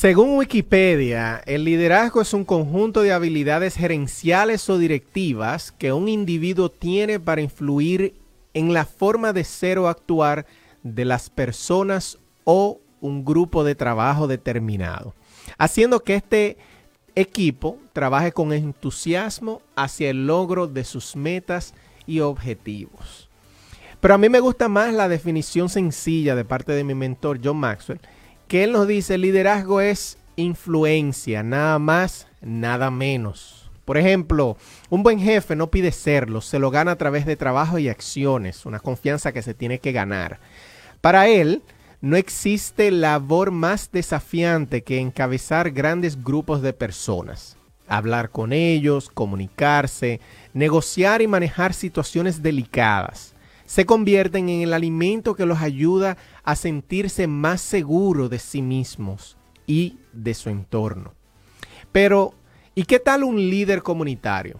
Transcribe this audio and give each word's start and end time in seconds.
Según 0.00 0.36
Wikipedia, 0.36 1.42
el 1.44 1.64
liderazgo 1.64 2.20
es 2.20 2.32
un 2.32 2.44
conjunto 2.44 3.02
de 3.02 3.12
habilidades 3.12 3.74
gerenciales 3.74 4.70
o 4.70 4.78
directivas 4.78 5.72
que 5.72 5.92
un 5.92 6.08
individuo 6.08 6.70
tiene 6.70 7.18
para 7.18 7.40
influir 7.40 8.14
en 8.54 8.72
la 8.72 8.84
forma 8.84 9.32
de 9.32 9.42
ser 9.42 9.76
o 9.76 9.88
actuar 9.88 10.46
de 10.84 11.04
las 11.04 11.30
personas 11.30 12.16
o 12.44 12.78
un 13.00 13.24
grupo 13.24 13.64
de 13.64 13.74
trabajo 13.74 14.28
determinado, 14.28 15.14
haciendo 15.58 15.98
que 16.04 16.14
este 16.14 16.58
equipo 17.16 17.76
trabaje 17.92 18.30
con 18.30 18.52
entusiasmo 18.52 19.62
hacia 19.74 20.10
el 20.10 20.28
logro 20.28 20.68
de 20.68 20.84
sus 20.84 21.16
metas 21.16 21.74
y 22.06 22.20
objetivos. 22.20 23.28
Pero 23.98 24.14
a 24.14 24.18
mí 24.18 24.28
me 24.28 24.38
gusta 24.38 24.68
más 24.68 24.94
la 24.94 25.08
definición 25.08 25.68
sencilla 25.68 26.36
de 26.36 26.44
parte 26.44 26.70
de 26.70 26.84
mi 26.84 26.94
mentor 26.94 27.40
John 27.42 27.56
Maxwell, 27.56 28.00
que 28.48 28.64
él 28.64 28.72
nos 28.72 28.88
dice, 28.88 29.18
liderazgo 29.18 29.80
es 29.80 30.18
influencia, 30.36 31.42
nada 31.42 31.78
más, 31.78 32.26
nada 32.40 32.90
menos. 32.90 33.70
Por 33.84 33.98
ejemplo, 33.98 34.56
un 34.90 35.02
buen 35.02 35.20
jefe 35.20 35.54
no 35.54 35.70
pide 35.70 35.92
serlo, 35.92 36.40
se 36.40 36.58
lo 36.58 36.70
gana 36.70 36.92
a 36.92 36.96
través 36.96 37.26
de 37.26 37.36
trabajo 37.36 37.78
y 37.78 37.88
acciones, 37.88 38.66
una 38.66 38.80
confianza 38.80 39.32
que 39.32 39.42
se 39.42 39.54
tiene 39.54 39.78
que 39.78 39.92
ganar. 39.92 40.40
Para 41.00 41.28
él, 41.28 41.62
no 42.00 42.16
existe 42.16 42.90
labor 42.90 43.50
más 43.50 43.90
desafiante 43.92 44.82
que 44.82 44.98
encabezar 44.98 45.70
grandes 45.70 46.22
grupos 46.22 46.62
de 46.62 46.72
personas, 46.72 47.56
hablar 47.86 48.30
con 48.30 48.52
ellos, 48.52 49.10
comunicarse, 49.12 50.20
negociar 50.54 51.22
y 51.22 51.26
manejar 51.26 51.74
situaciones 51.74 52.42
delicadas 52.42 53.34
se 53.68 53.84
convierten 53.84 54.48
en 54.48 54.62
el 54.62 54.72
alimento 54.72 55.34
que 55.34 55.44
los 55.44 55.60
ayuda 55.60 56.16
a 56.42 56.56
sentirse 56.56 57.26
más 57.26 57.60
seguros 57.60 58.30
de 58.30 58.38
sí 58.38 58.62
mismos 58.62 59.36
y 59.66 59.98
de 60.14 60.32
su 60.32 60.48
entorno. 60.48 61.12
Pero, 61.92 62.32
¿y 62.74 62.84
qué 62.84 62.98
tal 62.98 63.24
un 63.24 63.36
líder 63.36 63.82
comunitario? 63.82 64.58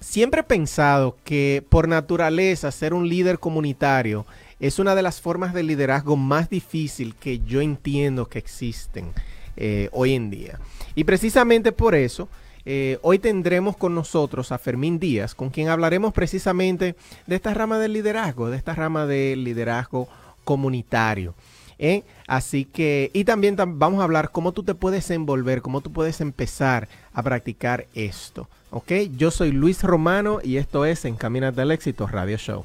Siempre 0.00 0.40
he 0.40 0.44
pensado 0.44 1.16
que 1.22 1.64
por 1.68 1.86
naturaleza 1.86 2.72
ser 2.72 2.92
un 2.92 3.08
líder 3.08 3.38
comunitario 3.38 4.26
es 4.58 4.80
una 4.80 4.96
de 4.96 5.02
las 5.02 5.20
formas 5.20 5.54
de 5.54 5.62
liderazgo 5.62 6.16
más 6.16 6.50
difícil 6.50 7.14
que 7.14 7.38
yo 7.38 7.60
entiendo 7.60 8.26
que 8.28 8.40
existen 8.40 9.12
eh, 9.56 9.88
hoy 9.92 10.12
en 10.12 10.30
día. 10.30 10.58
Y 10.96 11.04
precisamente 11.04 11.70
por 11.70 11.94
eso 11.94 12.28
eh, 12.66 12.98
hoy 13.02 13.18
tendremos 13.18 13.76
con 13.76 13.94
nosotros 13.94 14.52
a 14.52 14.58
Fermín 14.58 14.98
Díaz, 14.98 15.34
con 15.34 15.50
quien 15.50 15.68
hablaremos 15.68 16.12
precisamente 16.12 16.96
de 17.26 17.36
esta 17.36 17.52
rama 17.54 17.78
del 17.78 17.92
liderazgo, 17.92 18.50
de 18.50 18.56
esta 18.56 18.74
rama 18.74 19.06
del 19.06 19.44
liderazgo 19.44 20.08
comunitario. 20.44 21.34
¿eh? 21.78 22.02
Así 22.26 22.64
que, 22.64 23.10
y 23.12 23.24
también 23.24 23.56
vamos 23.56 24.00
a 24.00 24.04
hablar 24.04 24.30
cómo 24.30 24.52
tú 24.52 24.62
te 24.62 24.74
puedes 24.74 25.10
envolver, 25.10 25.62
cómo 25.62 25.80
tú 25.80 25.92
puedes 25.92 26.20
empezar 26.20 26.88
a 27.12 27.22
practicar 27.22 27.86
esto. 27.94 28.48
¿Ok? 28.70 28.92
Yo 29.16 29.30
soy 29.30 29.52
Luis 29.52 29.82
Romano 29.82 30.40
y 30.42 30.56
esto 30.56 30.84
es 30.84 31.04
Encamínate 31.04 31.60
al 31.60 31.70
Éxito 31.70 32.06
Radio 32.06 32.36
Show. 32.38 32.64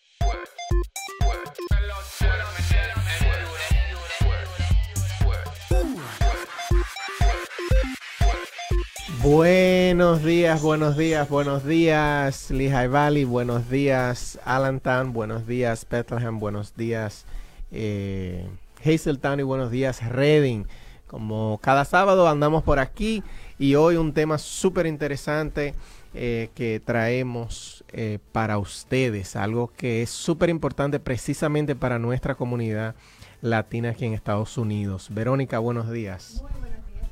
Buenos 9.23 10.23
días, 10.23 10.63
buenos 10.63 10.97
días, 10.97 11.29
buenos 11.29 11.63
días, 11.63 12.49
Lehigh 12.49 12.87
Valley, 12.87 13.23
buenos 13.23 13.69
días, 13.69 14.39
Allentown, 14.45 15.13
buenos 15.13 15.45
días, 15.45 15.85
Bethlehem, 15.87 16.39
buenos 16.39 16.75
días, 16.75 17.25
eh, 17.71 18.49
Hazeltown 18.83 19.39
y 19.39 19.43
buenos 19.43 19.69
días, 19.69 20.03
Reading. 20.09 20.65
Como 21.05 21.59
cada 21.61 21.85
sábado 21.85 22.27
andamos 22.27 22.63
por 22.63 22.79
aquí 22.79 23.21
y 23.59 23.75
hoy 23.75 23.95
un 23.95 24.11
tema 24.11 24.39
súper 24.39 24.87
interesante 24.87 25.75
eh, 26.15 26.49
que 26.55 26.81
traemos 26.83 27.83
eh, 27.89 28.17
para 28.31 28.57
ustedes, 28.57 29.35
algo 29.35 29.71
que 29.77 30.01
es 30.01 30.09
súper 30.09 30.49
importante 30.49 30.99
precisamente 30.99 31.75
para 31.75 31.99
nuestra 31.99 32.33
comunidad 32.33 32.95
latina 33.41 33.89
aquí 33.89 34.05
en 34.05 34.13
Estados 34.13 34.57
Unidos. 34.57 35.09
Verónica, 35.11 35.59
buenos 35.59 35.91
días. 35.91 36.43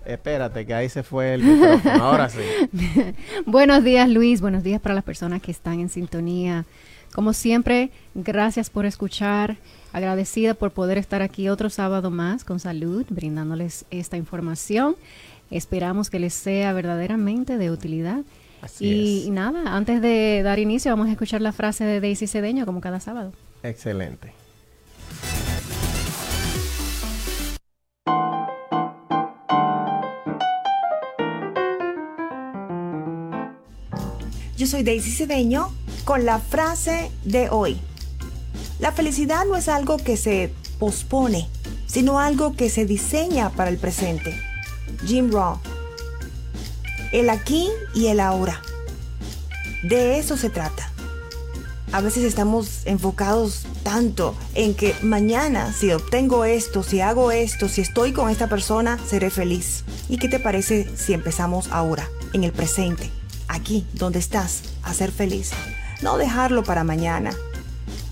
Espérate, 0.09 0.65
que 0.65 0.73
ahí 0.73 0.89
se 0.89 1.03
fue 1.03 1.35
el 1.35 1.43
micrófono. 1.43 2.03
Ahora 2.03 2.29
sí. 2.29 2.39
Buenos 3.45 3.83
días, 3.83 4.09
Luis. 4.09 4.41
Buenos 4.41 4.63
días 4.63 4.81
para 4.81 4.95
las 4.95 5.03
personas 5.03 5.39
que 5.39 5.51
están 5.51 5.79
en 5.79 5.89
sintonía. 5.89 6.65
Como 7.13 7.33
siempre, 7.33 7.91
gracias 8.15 8.71
por 8.71 8.87
escuchar. 8.87 9.57
Agradecida 9.93 10.55
por 10.55 10.71
poder 10.71 10.97
estar 10.97 11.21
aquí 11.21 11.47
otro 11.47 11.69
sábado 11.69 12.09
más 12.09 12.43
con 12.43 12.59
salud, 12.59 13.05
brindándoles 13.09 13.85
esta 13.91 14.17
información. 14.17 14.95
Esperamos 15.51 16.09
que 16.09 16.19
les 16.19 16.33
sea 16.33 16.73
verdaderamente 16.73 17.57
de 17.57 17.69
utilidad. 17.69 18.21
y, 18.79 19.25
y 19.27 19.29
nada, 19.29 19.75
antes 19.75 20.01
de 20.01 20.41
dar 20.43 20.57
inicio, 20.57 20.91
vamos 20.91 21.07
a 21.07 21.11
escuchar 21.11 21.41
la 21.41 21.51
frase 21.51 21.83
de 21.83 21.99
Daisy 21.99 22.25
Cedeño 22.25 22.65
como 22.65 22.81
cada 22.81 22.99
sábado. 22.99 23.31
Excelente. 23.61 24.38
Soy 34.69 34.83
Daisy 34.83 35.11
Cedeño 35.11 35.71
con 36.05 36.25
la 36.25 36.37
frase 36.37 37.09
de 37.25 37.49
hoy. 37.49 37.81
La 38.77 38.91
felicidad 38.91 39.45
no 39.45 39.55
es 39.55 39.67
algo 39.67 39.97
que 39.97 40.15
se 40.15 40.53
pospone, 40.77 41.49
sino 41.87 42.19
algo 42.19 42.55
que 42.55 42.69
se 42.69 42.85
diseña 42.85 43.49
para 43.49 43.71
el 43.71 43.77
presente. 43.77 44.39
Jim 45.07 45.31
Rohn. 45.31 45.59
El 47.11 47.31
aquí 47.31 47.67
y 47.95 48.07
el 48.07 48.19
ahora. 48.19 48.61
De 49.81 50.19
eso 50.19 50.37
se 50.37 50.51
trata. 50.51 50.91
A 51.91 52.01
veces 52.01 52.23
estamos 52.23 52.85
enfocados 52.85 53.65
tanto 53.81 54.35
en 54.53 54.75
que 54.75 54.93
mañana 55.01 55.73
si 55.73 55.91
obtengo 55.91 56.45
esto, 56.45 56.83
si 56.83 57.01
hago 57.01 57.31
esto, 57.31 57.69
si 57.69 57.81
estoy 57.81 58.13
con 58.13 58.29
esta 58.29 58.47
persona, 58.47 58.99
seré 59.03 59.31
feliz. 59.31 59.83
¿Y 60.09 60.17
qué 60.17 60.29
te 60.29 60.39
parece 60.39 60.87
si 60.95 61.13
empezamos 61.13 61.69
ahora, 61.71 62.07
en 62.33 62.43
el 62.43 62.51
presente? 62.51 63.09
Aquí 63.49 63.85
donde 63.93 64.19
estás, 64.19 64.61
a 64.83 64.93
ser 64.93 65.11
feliz. 65.11 65.51
No 66.01 66.17
dejarlo 66.17 66.63
para 66.63 66.85
mañana. 66.85 67.31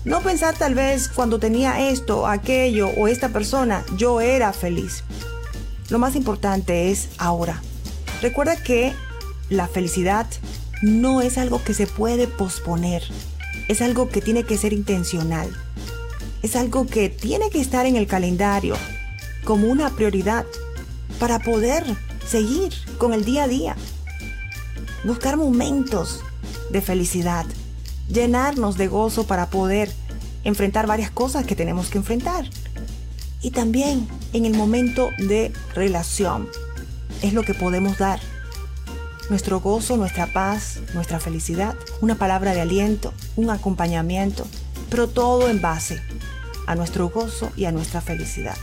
No 0.04 0.20
pensar 0.20 0.54
tal 0.56 0.74
vez 0.74 1.08
cuando 1.08 1.38
tenía 1.38 1.88
esto, 1.88 2.26
aquello 2.26 2.88
o 2.98 3.08
esta 3.08 3.30
persona, 3.30 3.84
yo 3.96 4.20
era 4.20 4.52
feliz. 4.52 5.04
Lo 5.88 5.98
más 5.98 6.16
importante 6.16 6.90
es 6.90 7.08
ahora. 7.16 7.62
Recuerda 8.20 8.56
que 8.62 8.92
la 9.48 9.68
felicidad 9.68 10.26
no 10.82 11.22
es 11.22 11.38
algo 11.38 11.62
que 11.64 11.72
se 11.72 11.86
puede 11.86 12.26
posponer. 12.26 13.02
Es 13.68 13.80
algo 13.80 14.08
que 14.08 14.20
tiene 14.20 14.44
que 14.44 14.58
ser 14.58 14.72
intencional. 14.72 15.48
Es 16.42 16.56
algo 16.56 16.86
que 16.86 17.08
tiene 17.08 17.50
que 17.50 17.60
estar 17.60 17.86
en 17.86 17.96
el 17.96 18.06
calendario 18.06 18.76
como 19.44 19.68
una 19.68 19.90
prioridad 19.90 20.44
para 21.18 21.38
poder 21.38 21.84
seguir 22.26 22.72
con 22.98 23.12
el 23.12 23.24
día 23.24 23.44
a 23.44 23.48
día 23.48 23.76
buscar 25.04 25.36
momentos 25.36 26.20
de 26.70 26.80
felicidad, 26.80 27.46
llenarnos 28.08 28.76
de 28.76 28.88
gozo 28.88 29.26
para 29.26 29.50
poder 29.50 29.92
enfrentar 30.44 30.86
varias 30.86 31.10
cosas 31.10 31.46
que 31.46 31.56
tenemos 31.56 31.88
que 31.88 31.98
enfrentar. 31.98 32.48
Y 33.42 33.50
también 33.50 34.08
en 34.32 34.44
el 34.44 34.54
momento 34.54 35.10
de 35.18 35.52
relación 35.74 36.48
es 37.22 37.32
lo 37.32 37.42
que 37.42 37.54
podemos 37.54 37.98
dar. 37.98 38.20
Nuestro 39.30 39.60
gozo, 39.60 39.96
nuestra 39.96 40.32
paz, 40.32 40.80
nuestra 40.94 41.20
felicidad, 41.20 41.76
una 42.00 42.14
palabra 42.14 42.54
de 42.54 42.62
aliento, 42.62 43.12
un 43.36 43.50
acompañamiento, 43.50 44.46
pero 44.90 45.08
todo 45.08 45.48
en 45.48 45.60
base 45.60 46.02
a 46.66 46.74
nuestro 46.74 47.10
gozo 47.10 47.52
y 47.56 47.66
a 47.66 47.72
nuestra 47.72 48.00
felicidad. 48.00 48.56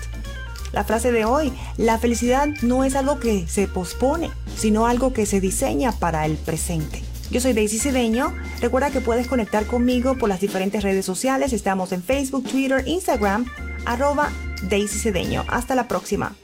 La 0.75 0.83
frase 0.83 1.13
de 1.13 1.23
hoy, 1.23 1.53
la 1.77 1.97
felicidad 1.99 2.49
no 2.61 2.83
es 2.83 2.97
algo 2.97 3.17
que 3.17 3.47
se 3.47 3.65
pospone, 3.65 4.29
sino 4.57 4.87
algo 4.87 5.13
que 5.13 5.25
se 5.25 5.39
diseña 5.39 5.93
para 5.93 6.25
el 6.25 6.35
presente. 6.35 7.01
Yo 7.31 7.39
soy 7.39 7.53
Daisy 7.53 7.79
Cedeño. 7.79 8.33
Recuerda 8.59 8.91
que 8.91 8.99
puedes 8.99 9.27
conectar 9.27 9.65
conmigo 9.67 10.17
por 10.17 10.27
las 10.27 10.41
diferentes 10.41 10.83
redes 10.83 11.05
sociales. 11.05 11.53
Estamos 11.53 11.93
en 11.93 12.03
Facebook, 12.03 12.43
Twitter, 12.43 12.83
Instagram, 12.85 13.45
arroba 13.85 14.29
Daisy 14.69 14.99
Cedeño. 14.99 15.45
Hasta 15.47 15.75
la 15.75 15.87
próxima. 15.87 16.35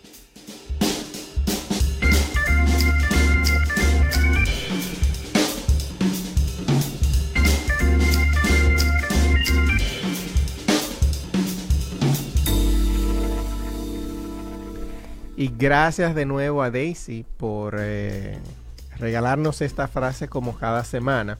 Y 15.42 15.52
gracias 15.58 16.14
de 16.14 16.28
nuevo 16.28 16.62
a 16.62 16.70
Daisy 16.70 17.26
por 17.38 17.78
eh, 17.80 18.38
regalarnos 19.00 19.62
esta 19.62 19.88
frase 19.88 20.28
como 20.28 20.56
cada 20.56 20.84
semana 20.84 21.40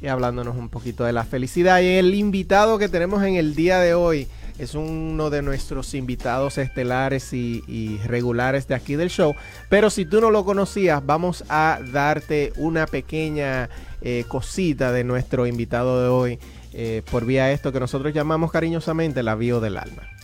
y 0.00 0.06
hablándonos 0.06 0.56
un 0.56 0.68
poquito 0.68 1.02
de 1.02 1.12
la 1.12 1.24
felicidad. 1.24 1.80
Y 1.80 1.96
el 1.96 2.14
invitado 2.14 2.78
que 2.78 2.88
tenemos 2.88 3.24
en 3.24 3.34
el 3.34 3.56
día 3.56 3.80
de 3.80 3.92
hoy 3.92 4.28
es 4.60 4.76
uno 4.76 5.30
de 5.30 5.42
nuestros 5.42 5.94
invitados 5.94 6.58
estelares 6.58 7.32
y, 7.32 7.98
regulares 8.06 8.68
de 8.68 8.76
aquí 8.76 8.94
del 8.94 9.10
show. 9.10 9.34
Pero 9.68 9.90
si 9.90 10.04
tú 10.04 10.20
no 10.20 10.30
lo 10.30 10.44
conocías, 10.44 11.04
vamos 11.04 11.42
a 11.48 11.80
darte 11.92 12.52
una 12.54 12.86
pequeña 12.86 13.68
eh, 14.00 14.26
cosita 14.28 14.92
de 14.92 15.02
nuestro 15.02 15.48
invitado 15.48 16.00
de 16.00 16.08
hoy 16.08 16.38
eh, 16.72 17.02
por 17.10 17.24
vía 17.24 17.50
esto 17.50 17.72
que 17.72 17.80
nosotros 17.80 18.14
llamamos 18.14 18.52
cariñosamente 18.52 19.24
la 19.24 19.34
bio 19.34 19.58
del 19.58 19.76
alma. 19.76 20.19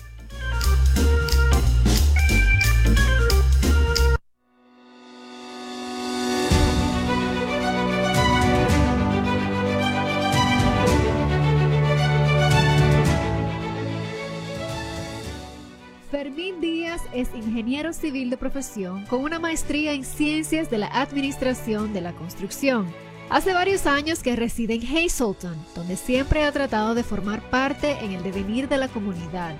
Es 17.17 17.35
ingeniero 17.35 17.95
civil 17.95 18.29
de 18.29 18.37
profesión 18.37 19.07
con 19.07 19.23
una 19.23 19.39
maestría 19.39 19.93
en 19.93 20.05
ciencias 20.05 20.69
de 20.69 20.79
la 20.79 20.89
administración 20.89 21.95
de 21.95 22.03
la 22.03 22.13
construcción. 22.13 22.87
Hace 23.31 23.55
varios 23.55 23.87
años 23.87 24.23
que 24.23 24.37
reside 24.37 24.75
en 24.75 24.83
Hazleton, 24.87 25.57
donde 25.75 25.97
siempre 25.97 26.45
ha 26.45 26.53
tratado 26.53 26.95
de 26.95 27.03
formar 27.03 27.41
parte 27.49 27.93
en 28.03 28.13
el 28.13 28.23
devenir 28.23 28.69
de 28.69 28.77
la 28.77 28.89
comunidad, 28.89 29.57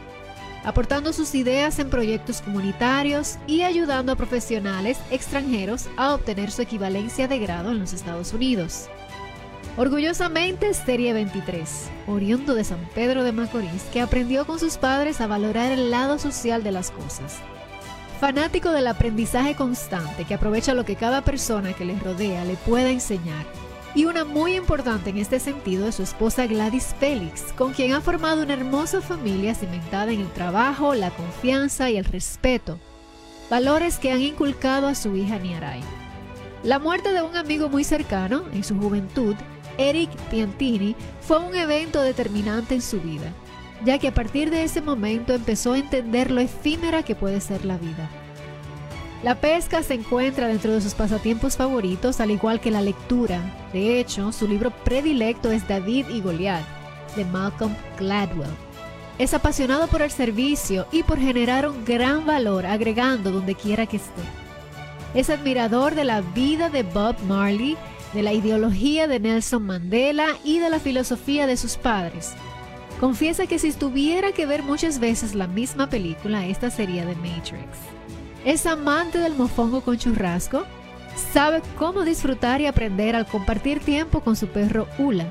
aportando 0.65 1.15
sus 1.15 1.35
ideas 1.35 1.79
en 1.79 1.89
proyectos 1.89 2.43
comunitarios 2.43 3.39
y 3.47 3.63
ayudando 3.63 4.13
a 4.13 4.17
profesionales 4.17 4.99
extranjeros 5.11 5.89
a 5.97 6.15
obtener 6.15 6.51
su 6.51 6.63
equivalencia 6.63 7.27
de 7.27 7.39
grado 7.39 7.71
en 7.71 7.79
los 7.79 7.95
Estados 7.95 8.35
Unidos. 8.35 8.89
Orgullosamente 9.79 10.73
Serie 10.73 11.13
23, 11.13 11.91
oriundo 12.07 12.55
de 12.55 12.65
San 12.65 12.79
Pedro 12.95 13.25
de 13.25 13.33
Macorís, 13.33 13.83
que 13.93 14.01
aprendió 14.01 14.47
con 14.47 14.59
sus 14.59 14.79
padres 14.79 15.21
a 15.21 15.27
valorar 15.27 15.71
el 15.71 15.91
lado 15.91 16.19
social 16.19 16.65
de 16.65 16.73
las 16.73 16.91
cosas. 16.91 17.37
Fanático 18.19 18.71
del 18.71 18.87
aprendizaje 18.87 19.55
constante 19.55 20.25
que 20.25 20.33
aprovecha 20.33 20.73
lo 20.73 20.87
que 20.87 20.97
cada 20.97 21.21
persona 21.21 21.75
que 21.75 21.85
le 21.85 21.99
rodea 21.99 22.47
le 22.47 22.55
pueda 22.55 22.89
enseñar. 22.89 23.45
Y 23.95 24.07
una 24.07 24.25
muy 24.25 24.57
importante 24.57 25.11
en 25.11 25.19
este 25.19 25.41
sentido 25.41 25.87
es 25.87 25.97
su 25.97 26.05
esposa 26.05 26.47
Gladys 26.47 26.95
Félix, 26.99 27.53
con 27.53 27.75
quien 27.75 27.93
ha 27.93 28.01
formado 28.01 28.45
una 28.45 28.55
hermosa 28.55 29.03
familia 29.03 29.55
cimentada 29.55 30.11
en 30.11 30.23
el 30.23 30.33
trabajo, 30.33 30.95
la 30.95 31.11
confianza 31.11 31.91
y 31.91 31.99
el 31.99 32.07
respeto, 32.07 32.79
valores 33.51 33.99
que 33.99 34.11
han 34.11 34.23
inculcado 34.23 34.87
a 34.87 34.95
su 34.95 35.15
hija 35.17 35.39
Niaray. 35.39 35.83
La 36.63 36.79
muerte 36.79 37.13
de 37.13 37.21
un 37.21 37.37
amigo 37.37 37.69
muy 37.69 37.85
cercano 37.85 38.45
en 38.55 38.65
su 38.65 38.75
juventud 38.79 39.37
Eric 39.79 40.11
Piantini 40.31 40.95
fue 41.21 41.39
un 41.39 41.55
evento 41.55 42.03
determinante 42.03 42.75
en 42.75 42.83
su 42.83 43.01
vida, 43.01 43.33
ya 43.85 43.99
que 43.99 44.09
a 44.09 44.15
partir 44.15 44.51
de 44.51 44.65
ese 44.65 44.81
momento 44.81 45.35
empezó 45.35 45.73
a 45.73 45.79
entender 45.79 46.31
lo 46.31 46.41
efímera 46.41 47.03
que 47.03 47.15
puede 47.15 47.41
ser 47.41 47.65
la 47.65 47.77
vida. 47.77 48.09
La 49.23 49.35
pesca 49.35 49.83
se 49.83 49.95
encuentra 49.95 50.47
dentro 50.47 50.73
de 50.73 50.81
sus 50.81 50.95
pasatiempos 50.95 51.57
favoritos, 51.57 52.21
al 52.21 52.31
igual 52.31 52.61
que 52.61 52.71
la 52.71 52.83
lectura. 52.83 53.41
De 53.73 53.99
hecho, 53.99 54.31
su 54.31 54.47
libro 54.47 54.71
predilecto 54.85 55.51
es 55.51 55.67
David 55.67 56.07
y 56.11 56.21
Goliat, 56.21 56.65
de 57.17 57.25
Malcolm 57.25 57.75
Gladwell. 57.99 58.51
Es 59.19 59.33
apasionado 59.33 59.87
por 59.89 60.03
el 60.03 60.11
servicio 60.11 60.87
y 60.93 61.03
por 61.03 61.19
generar 61.19 61.67
un 61.67 61.85
gran 61.85 62.27
valor 62.27 62.67
agregando 62.67 63.31
donde 63.31 63.55
quiera 63.55 63.87
que 63.87 63.97
esté. 63.97 64.23
Es 65.15 65.31
admirador 65.31 65.95
de 65.95 66.05
la 66.05 66.21
vida 66.21 66.69
de 66.69 66.83
Bob 66.83 67.17
Marley 67.27 67.79
de 68.13 68.23
la 68.23 68.33
ideología 68.33 69.07
de 69.07 69.21
Nelson 69.21 69.65
Mandela 69.65 70.29
y 70.45 70.59
de 70.59 70.71
la 70.71 70.81
filosofía 70.81 71.47
de 71.47 71.57
sus 71.57 71.77
padres. 71.77 72.33
Confiesa 73.01 73.47
que 73.47 73.59
si 73.59 73.73
tuviera 73.73 74.33
que 74.33 74.47
ver 74.47 74.63
muchas 74.63 74.99
veces 74.99 75.35
la 75.35 75.47
misma 75.47 75.89
película, 75.91 76.47
esta 76.47 76.71
sería 76.71 77.05
The 77.05 77.15
Matrix. 77.17 77.79
Es 78.45 78.65
amante 78.65 79.19
del 79.19 79.35
mofongo 79.35 79.83
con 79.83 79.99
churrasco, 79.99 80.65
sabe 81.33 81.61
cómo 81.79 82.05
disfrutar 82.05 82.61
y 82.61 82.67
aprender 82.67 83.15
al 83.15 83.27
compartir 83.27 83.81
tiempo 83.81 84.21
con 84.21 84.37
su 84.37 84.47
perro 84.47 84.87
Ula. 84.99 85.27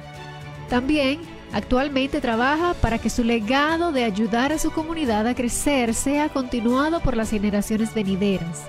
También 0.69 1.19
actualmente 1.54 2.22
trabaja 2.22 2.74
para 2.75 3.00
que 3.00 3.10
su 3.10 3.24
legado 3.24 3.92
de 3.92 4.04
ayudar 4.04 4.51
a 4.51 4.60
su 4.60 4.72
comunidad 4.72 5.25
a 5.25 5.36
crecer 5.36 5.94
sea 5.94 6.30
continuado 6.30 7.00
por 7.00 7.16
las 7.16 7.31
generaciones 7.31 7.94
venideras 7.94 8.63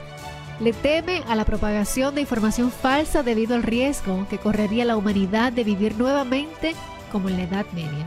le 0.61 0.73
teme 0.73 1.23
a 1.29 1.35
la 1.35 1.45
propagación 1.45 2.15
de 2.15 2.23
información 2.23 2.71
falsa 2.71 3.23
debido 3.23 3.55
al 3.55 3.63
riesgo 3.63 4.27
que 4.29 4.39
correría 4.39 4.85
la 4.85 4.97
humanidad 4.97 5.53
de 5.53 5.65
vivir 5.65 5.97
nuevamente 5.97 6.75
como 7.13 7.29
en 7.29 7.37
la 7.37 7.45
Edad 7.45 7.67
Media. 7.73 8.07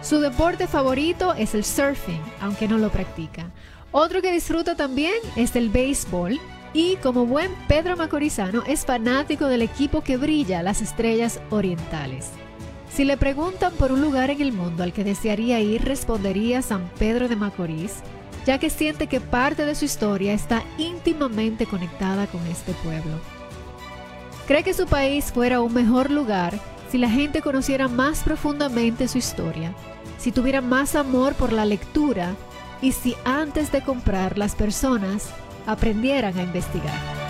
Su 0.00 0.20
deporte 0.20 0.68
favorito 0.68 1.34
es 1.34 1.54
el 1.54 1.64
surfing, 1.64 2.22
aunque 2.40 2.68
no 2.68 2.78
lo 2.78 2.90
practica. 2.90 3.50
Otro 3.90 4.22
que 4.22 4.32
disfruta 4.32 4.76
también 4.76 5.14
es 5.34 5.56
el 5.56 5.70
béisbol 5.70 6.38
y 6.72 6.96
como 6.96 7.26
buen 7.26 7.50
Pedro 7.66 7.96
Macorizano 7.96 8.62
es 8.66 8.84
fanático 8.84 9.46
del 9.46 9.62
equipo 9.62 10.02
que 10.02 10.16
brilla 10.16 10.62
las 10.62 10.82
estrellas 10.82 11.40
orientales. 11.50 12.30
Si 12.92 13.04
le 13.04 13.16
preguntan 13.16 13.72
por 13.74 13.92
un 13.92 14.00
lugar 14.00 14.30
en 14.30 14.40
el 14.40 14.52
mundo 14.52 14.82
al 14.82 14.92
que 14.92 15.04
desearía 15.04 15.60
ir, 15.60 15.84
respondería 15.84 16.62
San 16.62 16.88
Pedro 16.98 17.28
de 17.28 17.36
Macorís, 17.36 17.96
ya 18.48 18.56
que 18.56 18.70
siente 18.70 19.08
que 19.08 19.20
parte 19.20 19.66
de 19.66 19.74
su 19.74 19.84
historia 19.84 20.32
está 20.32 20.62
íntimamente 20.78 21.66
conectada 21.66 22.26
con 22.28 22.40
este 22.46 22.72
pueblo. 22.72 23.20
Cree 24.46 24.62
que 24.64 24.72
su 24.72 24.86
país 24.86 25.26
fuera 25.26 25.60
un 25.60 25.74
mejor 25.74 26.10
lugar 26.10 26.58
si 26.90 26.96
la 26.96 27.10
gente 27.10 27.42
conociera 27.42 27.88
más 27.88 28.22
profundamente 28.22 29.06
su 29.06 29.18
historia, 29.18 29.74
si 30.16 30.32
tuviera 30.32 30.62
más 30.62 30.94
amor 30.94 31.34
por 31.34 31.52
la 31.52 31.66
lectura 31.66 32.34
y 32.80 32.92
si 32.92 33.14
antes 33.26 33.70
de 33.70 33.82
comprar 33.82 34.38
las 34.38 34.54
personas 34.54 35.28
aprendieran 35.66 36.38
a 36.38 36.42
investigar. 36.42 37.27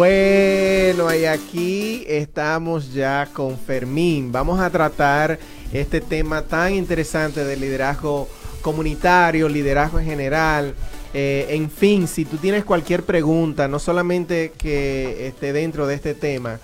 Bueno, 0.00 1.14
y 1.14 1.26
aquí 1.26 2.04
estamos 2.08 2.94
ya 2.94 3.28
con 3.34 3.58
Fermín. 3.58 4.32
Vamos 4.32 4.58
a 4.58 4.70
tratar 4.70 5.38
este 5.74 6.00
tema 6.00 6.40
tan 6.40 6.72
interesante 6.72 7.44
del 7.44 7.60
liderazgo 7.60 8.26
comunitario, 8.62 9.46
liderazgo 9.46 10.00
en 10.00 10.06
general. 10.06 10.74
Eh, 11.12 11.48
en 11.50 11.70
fin, 11.70 12.08
si 12.08 12.24
tú 12.24 12.38
tienes 12.38 12.64
cualquier 12.64 13.02
pregunta, 13.02 13.68
no 13.68 13.78
solamente 13.78 14.52
que 14.56 15.26
esté 15.26 15.52
dentro 15.52 15.86
de 15.86 15.96
este 15.96 16.14
tema, 16.14 16.60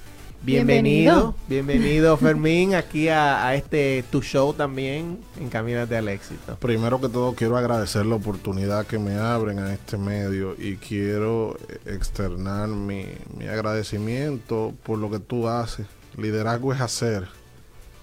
bienvenido, 0.43 1.35
bienvenido, 1.47 2.17
Fermín, 2.17 2.75
aquí 2.75 3.09
a, 3.09 3.53
este 3.55 4.03
tu 4.11 4.21
show 4.21 4.53
también 4.53 5.19
en 5.39 5.49
Caminas 5.49 5.89
del 5.89 6.07
Éxito. 6.07 6.55
Primero 6.57 7.01
que 7.01 7.09
todo, 7.09 7.33
quiero 7.33 7.57
agradecer 7.57 8.05
la 8.05 8.15
oportunidad 8.15 8.85
que 8.85 8.99
me 8.99 9.15
abren 9.15 9.59
a 9.59 9.73
este 9.73 9.97
medio 9.97 10.55
y 10.57 10.77
quiero 10.77 11.57
externar 11.85 12.69
mi, 12.69 13.05
mi 13.37 13.47
agradecimiento 13.47 14.73
por 14.83 14.99
lo 14.99 15.09
que 15.09 15.19
tú 15.19 15.47
haces. 15.47 15.85
Liderazgo 16.17 16.73
es 16.73 16.81
hacer 16.81 17.27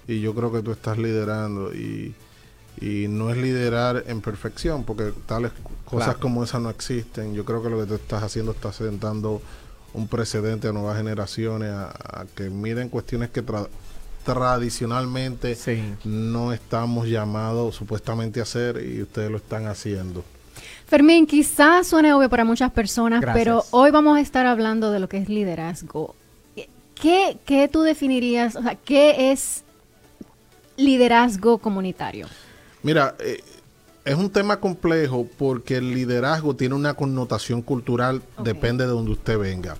y 0.07 0.21
yo 0.21 0.35
creo 0.35 0.51
que 0.51 0.61
tú 0.61 0.71
estás 0.71 0.97
liderando 0.97 1.73
y 1.73 2.13
Y 2.79 3.07
no 3.07 3.29
es 3.29 3.37
liderar 3.37 4.03
en 4.07 4.21
perfección, 4.21 4.83
porque 4.83 5.13
tales 5.25 5.51
cosas 5.85 6.05
Claro. 6.07 6.19
como 6.19 6.43
esas 6.43 6.61
no 6.61 6.69
existen. 6.69 7.33
Yo 7.33 7.45
creo 7.45 7.61
que 7.63 7.69
lo 7.69 7.79
que 7.79 7.85
te 7.85 7.95
estás 7.95 8.23
haciendo 8.23 8.51
está 8.51 8.71
sentando 8.73 9.41
un 9.93 10.07
precedente 10.07 10.67
a 10.67 10.71
nuevas 10.73 10.97
generaciones 10.97 11.71
a, 11.71 11.89
a 11.89 12.25
que 12.35 12.49
miren 12.49 12.89
cuestiones 12.89 13.29
que 13.29 13.45
tra- 13.45 13.67
tradicionalmente 14.25 15.55
Sí. 15.55 15.81
no 16.03 16.51
estamos 16.51 17.07
llamados 17.07 17.75
supuestamente 17.75 18.39
a 18.39 18.43
hacer 18.43 18.83
y 18.85 19.01
ustedes 19.03 19.29
lo 19.31 19.37
están 19.37 19.67
haciendo. 19.67 20.23
Fermín, 20.87 21.25
quizás 21.25 21.87
suene 21.87 22.13
obvio 22.13 22.29
para 22.29 22.43
muchas 22.45 22.71
personas, 22.71 23.21
Gracias. 23.21 23.43
pero 23.43 23.63
hoy 23.71 23.91
vamos 23.91 24.17
a 24.17 24.21
estar 24.21 24.45
hablando 24.45 24.91
de 24.91 24.99
lo 24.99 25.07
que 25.09 25.17
es 25.17 25.29
liderazgo. 25.29 26.15
¿Qué, 26.95 27.37
qué 27.45 27.67
tú 27.67 27.81
definirías, 27.81 28.55
o 28.55 28.61
sea, 28.63 28.75
qué 28.75 29.31
es 29.31 29.63
liderazgo 30.77 31.57
comunitario? 31.57 32.27
Mira, 32.83 33.15
eh, 33.19 33.43
es 34.05 34.15
un 34.15 34.29
tema 34.29 34.59
complejo 34.59 35.27
porque 35.37 35.77
el 35.77 35.93
liderazgo 35.93 36.55
tiene 36.55 36.75
una 36.75 36.93
connotación 36.93 37.61
cultural, 37.61 38.21
depende 38.43 38.85
de 38.85 38.91
donde 38.91 39.11
usted 39.11 39.37
venga. 39.37 39.75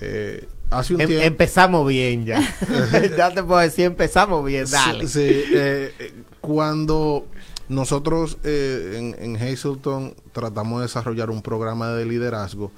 Eh, 0.00 0.46
hace 0.70 0.94
un 0.94 1.00
Em- 1.00 1.08
tiempo... 1.08 1.26
empezamos 1.26 1.88
bien 1.88 2.24
ya. 2.24 2.40
ya 3.16 3.34
te 3.34 3.42
puedo 3.42 3.60
decir, 3.60 3.86
empezamos 3.86 4.44
bien, 4.44 4.66
dale. 4.70 5.06
Sí, 5.08 5.18
sí, 5.28 5.42
eh, 5.54 6.14
cuando 6.40 7.26
nosotros 7.68 8.38
eh, 8.44 8.94
en, 9.18 9.36
en 9.36 9.42
Hazleton 9.42 10.14
tratamos 10.32 10.78
de 10.78 10.82
desarrollar 10.84 11.30
un 11.30 11.42
programa 11.42 11.90
de 11.94 12.04
liderazgo, 12.06 12.70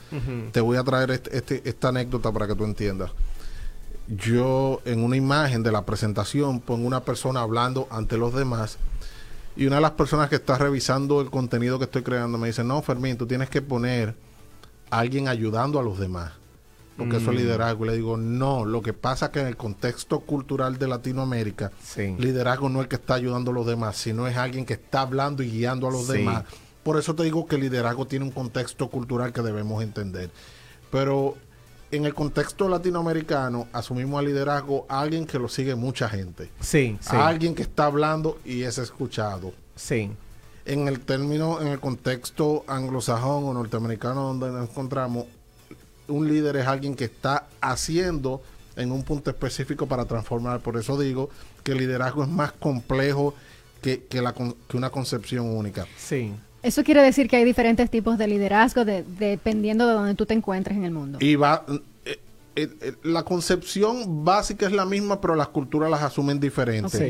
te 0.52 0.60
voy 0.62 0.78
a 0.78 0.82
traer 0.84 1.10
este- 1.10 1.36
este- 1.36 1.62
esta 1.66 1.88
anécdota 1.88 2.32
para 2.32 2.46
que 2.46 2.54
tú 2.54 2.64
entiendas. 2.64 3.10
Yo 4.08 4.80
en 4.86 5.04
una 5.04 5.16
imagen 5.16 5.62
de 5.62 5.70
la 5.72 5.84
presentación 5.84 6.60
pongo 6.60 6.86
una 6.86 7.00
persona 7.04 7.40
hablando 7.40 7.86
ante 7.90 8.16
los 8.16 8.32
demás 8.34 8.78
y 9.58 9.66
una 9.66 9.76
de 9.76 9.82
las 9.82 9.90
personas 9.92 10.28
que 10.30 10.36
está 10.36 10.56
revisando 10.56 11.20
el 11.20 11.30
contenido 11.30 11.78
que 11.78 11.84
estoy 11.84 12.02
creando 12.02 12.38
me 12.38 12.46
dice, 12.46 12.64
no, 12.64 12.80
Fermín, 12.80 13.16
tú 13.18 13.26
tienes 13.26 13.50
que 13.50 13.60
poner 13.60 14.14
a 14.90 14.98
alguien 15.00 15.28
ayudando 15.28 15.78
a 15.78 15.82
los 15.82 15.98
demás. 15.98 16.32
Porque 16.96 17.18
eso 17.18 17.30
es 17.30 17.36
Mm. 17.36 17.40
liderazgo. 17.40 17.84
Y 17.84 17.88
le 17.90 17.94
digo, 17.96 18.16
no, 18.16 18.64
lo 18.64 18.82
que 18.82 18.92
pasa 18.92 19.26
es 19.26 19.32
que 19.32 19.40
en 19.40 19.46
el 19.46 19.56
contexto 19.56 20.18
cultural 20.20 20.78
de 20.78 20.88
Latinoamérica, 20.88 21.70
Sí. 21.80 22.16
liderazgo 22.18 22.68
no 22.68 22.78
es 22.80 22.84
el 22.84 22.88
que 22.88 22.96
está 22.96 23.14
ayudando 23.14 23.50
a 23.52 23.54
los 23.54 23.66
demás, 23.66 23.96
sino 23.96 24.26
es 24.26 24.36
alguien 24.36 24.64
que 24.66 24.74
está 24.74 25.02
hablando 25.02 25.42
y 25.44 25.50
guiando 25.50 25.86
a 25.86 25.92
los 25.92 26.06
Sí. 26.06 26.14
demás. 26.14 26.44
Por 26.82 26.98
eso 26.98 27.14
te 27.14 27.22
digo 27.22 27.46
que 27.46 27.56
liderazgo 27.58 28.06
tiene 28.06 28.24
un 28.24 28.32
contexto 28.32 28.88
cultural 28.88 29.32
que 29.32 29.42
debemos 29.42 29.80
entender. 29.82 30.30
Pero 30.90 31.36
en 31.90 32.04
el 32.04 32.14
contexto 32.14 32.68
latinoamericano 32.68 33.68
asumimos 33.72 34.18
al 34.18 34.26
liderazgo 34.26 34.86
a 34.88 35.00
alguien 35.00 35.26
que 35.26 35.38
lo 35.38 35.48
sigue 35.48 35.74
mucha 35.74 36.08
gente. 36.08 36.50
Sí, 36.60 36.98
sí. 37.00 37.16
A 37.16 37.26
alguien 37.26 37.54
que 37.54 37.62
está 37.62 37.86
hablando 37.86 38.38
y 38.44 38.62
es 38.62 38.78
escuchado. 38.78 39.52
Sí. 39.74 40.10
En 40.66 40.86
el 40.86 41.00
término, 41.00 41.60
en 41.62 41.68
el 41.68 41.80
contexto 41.80 42.64
anglosajón 42.66 43.44
o 43.44 43.54
norteamericano 43.54 44.22
donde 44.34 44.50
nos 44.50 44.68
encontramos, 44.68 45.24
un 46.08 46.28
líder 46.28 46.56
es 46.56 46.66
alguien 46.66 46.94
que 46.94 47.04
está 47.04 47.46
haciendo 47.60 48.42
en 48.76 48.92
un 48.92 49.02
punto 49.02 49.30
específico 49.30 49.86
para 49.86 50.04
transformar. 50.04 50.60
Por 50.60 50.76
eso 50.76 50.98
digo 50.98 51.30
que 51.62 51.72
el 51.72 51.78
liderazgo 51.78 52.22
es 52.22 52.28
más 52.28 52.52
complejo 52.52 53.34
que, 53.80 54.04
que, 54.04 54.20
la, 54.20 54.34
que 54.34 54.76
una 54.76 54.90
concepción 54.90 55.46
única. 55.56 55.86
Sí. 55.96 56.34
Eso 56.62 56.82
quiere 56.82 57.02
decir 57.02 57.28
que 57.28 57.36
hay 57.36 57.44
diferentes 57.44 57.88
tipos 57.90 58.18
de 58.18 58.26
liderazgo 58.26 58.84
de- 58.84 59.04
dependiendo 59.18 59.86
de 59.86 59.92
donde 59.94 60.14
tú 60.14 60.26
te 60.26 60.34
encuentres 60.34 60.76
en 60.76 60.84
el 60.84 60.90
mundo. 60.90 61.18
Y 61.20 61.36
va, 61.36 61.64
eh, 62.04 62.18
eh, 62.56 62.68
eh, 62.80 62.92
la 63.04 63.22
concepción 63.22 64.24
básica 64.24 64.66
es 64.66 64.72
la 64.72 64.84
misma, 64.84 65.20
pero 65.20 65.36
las 65.36 65.48
culturas 65.48 65.88
las 65.90 66.02
asumen 66.02 66.40
diferentes. 66.40 67.00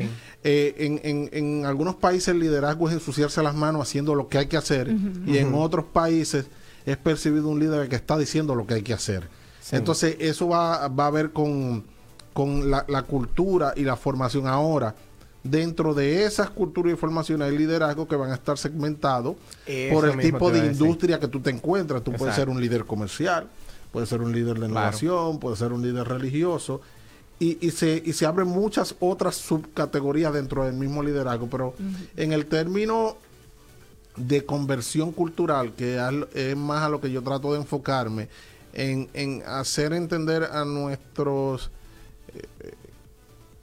Eh, 0.45 0.75
en, 0.79 1.01
en- 1.03 1.31
en 1.33 1.67
algunos 1.67 1.95
países 1.97 2.29
el 2.29 2.41
liderazgo 2.41 2.89
es 2.89 2.95
ensuciarse 2.95 3.43
las 3.43 3.55
manos 3.55 3.81
haciendo 3.83 4.15
lo 4.15 4.29
que 4.29 4.39
hay 4.39 4.47
que 4.47 4.57
hacer 4.59 4.95
y 5.27 5.39
en 5.39 5.55
otros 5.55 5.87
países 5.87 6.47
es 6.85 6.97
percibido 6.99 7.49
un 7.49 7.59
líder 7.59 7.89
que 7.89 7.97
está 7.97 8.17
diciendo 8.19 8.55
lo 8.55 8.67
que 8.67 8.75
hay 8.75 8.83
que 8.83 8.93
hacer. 8.95 9.29
Sí. 9.61 9.77
Entonces 9.77 10.17
eso 10.21 10.49
va, 10.49 10.89
va 10.89 11.07
a 11.07 11.11
ver 11.11 11.31
con, 11.33 11.85
con 12.33 12.71
la, 12.71 12.85
la 12.89 13.03
cultura 13.03 13.73
y 13.77 13.83
la 13.85 13.97
formación 13.97 14.47
ahora. 14.47 14.95
Dentro 15.45 15.95
de 15.95 16.25
esas 16.25 16.51
culturas 16.51 16.93
y 16.93 16.97
formaciones 16.97 17.49
hay 17.49 17.57
liderazgo 17.57 18.09
que 18.09 18.17
van 18.17 18.33
a 18.33 18.35
estar 18.35 18.59
segmentados 18.59 19.37
por 19.93 20.09
el 20.09 20.19
tipo 20.19 20.51
de 20.51 20.67
industria 20.67 21.21
que 21.21 21.29
tú 21.29 21.41
te 21.41 21.51
encuentras. 21.51 22.03
Tú 22.03 22.13
puedes 22.13 22.35
ser 22.35 22.49
un 22.49 22.61
líder 22.61 22.85
comercial, 22.85 23.47
puedes 23.93 24.09
ser 24.09 24.21
un 24.21 24.33
líder 24.33 24.55
de 24.55 24.67
Claro. 24.67 24.71
innovación, 24.73 25.39
puedes 25.39 25.59
ser 25.61 25.73
un 25.73 25.83
líder 25.83 26.07
religioso. 26.09 26.81
Y, 27.41 27.65
y 27.65 27.71
se, 27.71 28.03
y 28.05 28.13
se 28.15 28.27
abren 28.27 28.49
muchas 28.49 28.97
otras 28.99 29.37
subcategorías 29.37 30.33
dentro 30.33 30.65
del 30.65 30.75
mismo 30.75 31.05
liderazgo. 31.05 31.47
Pero 31.49 31.73
en 32.17 32.33
el 32.33 32.47
término 32.47 33.17
de 34.17 34.45
conversión 34.45 35.13
cultural, 35.13 35.73
que 35.75 36.01
es 36.35 36.57
más 36.57 36.83
a 36.83 36.89
lo 36.89 37.01
que 37.01 37.13
yo 37.13 37.23
trato 37.23 37.53
de 37.53 37.61
enfocarme, 37.61 38.29
en, 38.73 39.09
en 39.15 39.43
hacer 39.47 39.93
entender 39.93 40.43
a 40.53 40.65
nuestros 40.65 41.71
eh, 42.35 42.43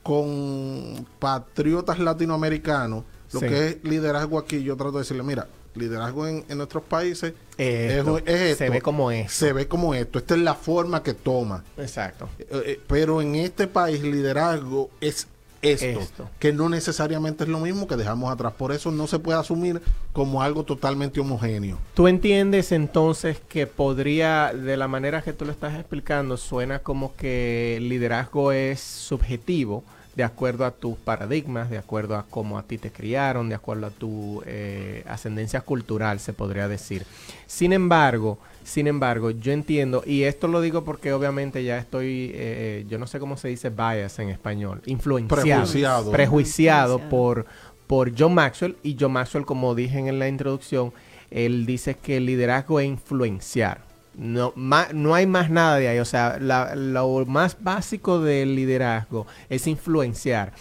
compatriotas 0.05 1.99
latinoamericanos 1.99 3.03
lo 3.33 3.39
Sí. 3.39 3.47
que 3.47 3.67
es 3.67 3.77
liderazgo 3.83 4.37
aquí, 4.39 4.63
yo 4.63 4.75
trato 4.77 4.93
de 4.93 4.99
decirle, 4.99 5.23
mira, 5.23 5.47
liderazgo 5.73 6.25
en, 6.27 6.45
en 6.47 6.57
nuestros 6.57 6.83
países 6.83 7.33
Esto. 7.57 8.17
es, 8.19 8.23
es 8.27 8.41
esto. 8.51 8.57
Se 8.63 8.69
ve 8.69 8.81
como 8.81 9.11
esto. 9.11 9.31
Se 9.33 9.51
ve 9.53 9.67
como 9.67 9.93
esto. 9.93 10.19
Esta 10.19 10.35
es 10.35 10.41
la 10.41 10.53
forma 10.53 11.03
que 11.03 11.13
toma. 11.13 11.63
Exacto. 11.77 12.29
Eh, 12.39 12.45
eh, 12.65 12.79
pero 12.87 13.21
en 13.21 13.35
este 13.35 13.67
país 13.67 14.01
liderazgo 14.03 14.89
es 15.01 15.27
esto, 15.71 15.99
Esto. 15.99 16.29
que 16.39 16.53
no 16.53 16.69
necesariamente 16.69 17.43
es 17.43 17.49
lo 17.49 17.59
mismo 17.59 17.87
que 17.87 17.95
dejamos 17.95 18.31
atrás. 18.31 18.53
Por 18.53 18.71
eso 18.71 18.91
no 18.91 19.07
se 19.07 19.19
puede 19.19 19.39
asumir 19.39 19.81
como 20.13 20.41
algo 20.41 20.63
totalmente 20.63 21.19
homogéneo. 21.19 21.77
¿Tú 21.93 22.07
entiendes 22.07 22.71
entonces 22.71 23.39
que 23.49 23.67
podría, 23.67 24.53
de 24.53 24.77
la 24.77 24.87
manera 24.87 25.21
que 25.21 25.33
tú 25.33 25.45
lo 25.45 25.51
estás 25.51 25.75
explicando, 25.75 26.37
suena 26.37 26.79
como 26.79 27.15
que 27.15 27.77
el 27.77 27.89
liderazgo 27.89 28.51
es 28.51 28.79
subjetivo 28.79 29.83
de 30.15 30.23
acuerdo 30.23 30.65
a 30.65 30.71
tus 30.71 30.97
paradigmas, 30.97 31.69
de 31.69 31.77
acuerdo 31.77 32.15
a 32.15 32.25
cómo 32.29 32.57
a 32.57 32.63
ti 32.63 32.77
te 32.77 32.91
criaron, 32.91 33.49
de 33.49 33.55
acuerdo 33.55 33.87
a 33.87 33.89
tu 33.89 34.41
eh, 34.45 35.03
ascendencia 35.07 35.61
cultural, 35.61 36.19
se 36.19 36.31
podría 36.31 36.67
decir. 36.67 37.05
Sin 37.47 37.73
embargo, 37.73 38.39
sin 38.65 38.87
embargo, 38.87 39.31
yo 39.31 39.53
entiendo, 39.53 40.03
y 40.05 40.23
esto 40.23 40.47
lo 40.49 40.59
digo 40.59 40.83
porque 40.83 41.13
obviamente 41.13 41.63
ya 41.63 41.77
estoy, 41.77 42.31
eh, 42.33 42.85
yo 42.89 42.97
no 42.97 43.07
sé 43.07 43.19
cómo 43.19 43.37
se 43.37 43.47
dice 43.47 43.69
bias 43.69 44.19
en 44.19 44.29
español, 44.29 44.81
influenciado, 44.85 45.41
Prejuiciado. 45.61 46.11
prejuiciado 46.11 46.99
por, 47.09 47.45
por 47.87 48.11
John 48.17 48.33
Maxwell, 48.33 48.75
y 48.83 48.97
John 48.99 49.13
Maxwell, 49.13 49.45
como 49.45 49.73
dije 49.75 49.99
en 49.99 50.19
la 50.19 50.27
introducción, 50.27 50.91
él 51.31 51.65
dice 51.65 51.95
que 51.95 52.17
el 52.17 52.25
liderazgo 52.25 52.79
es 52.79 52.87
influenciar. 52.87 53.81
No, 54.17 54.53
ma- 54.55 54.87
no 54.93 55.13
hay 55.13 55.27
más 55.27 55.49
nada 55.49 55.77
de 55.77 55.89
ahí. 55.89 55.99
O 55.99 56.05
sea, 56.05 56.37
la- 56.39 56.73
lo 56.75 57.25
más 57.25 57.57
básico 57.61 58.21
del 58.21 58.55
liderazgo 58.55 59.27
es 59.49 59.67
influenciar. 59.67 60.53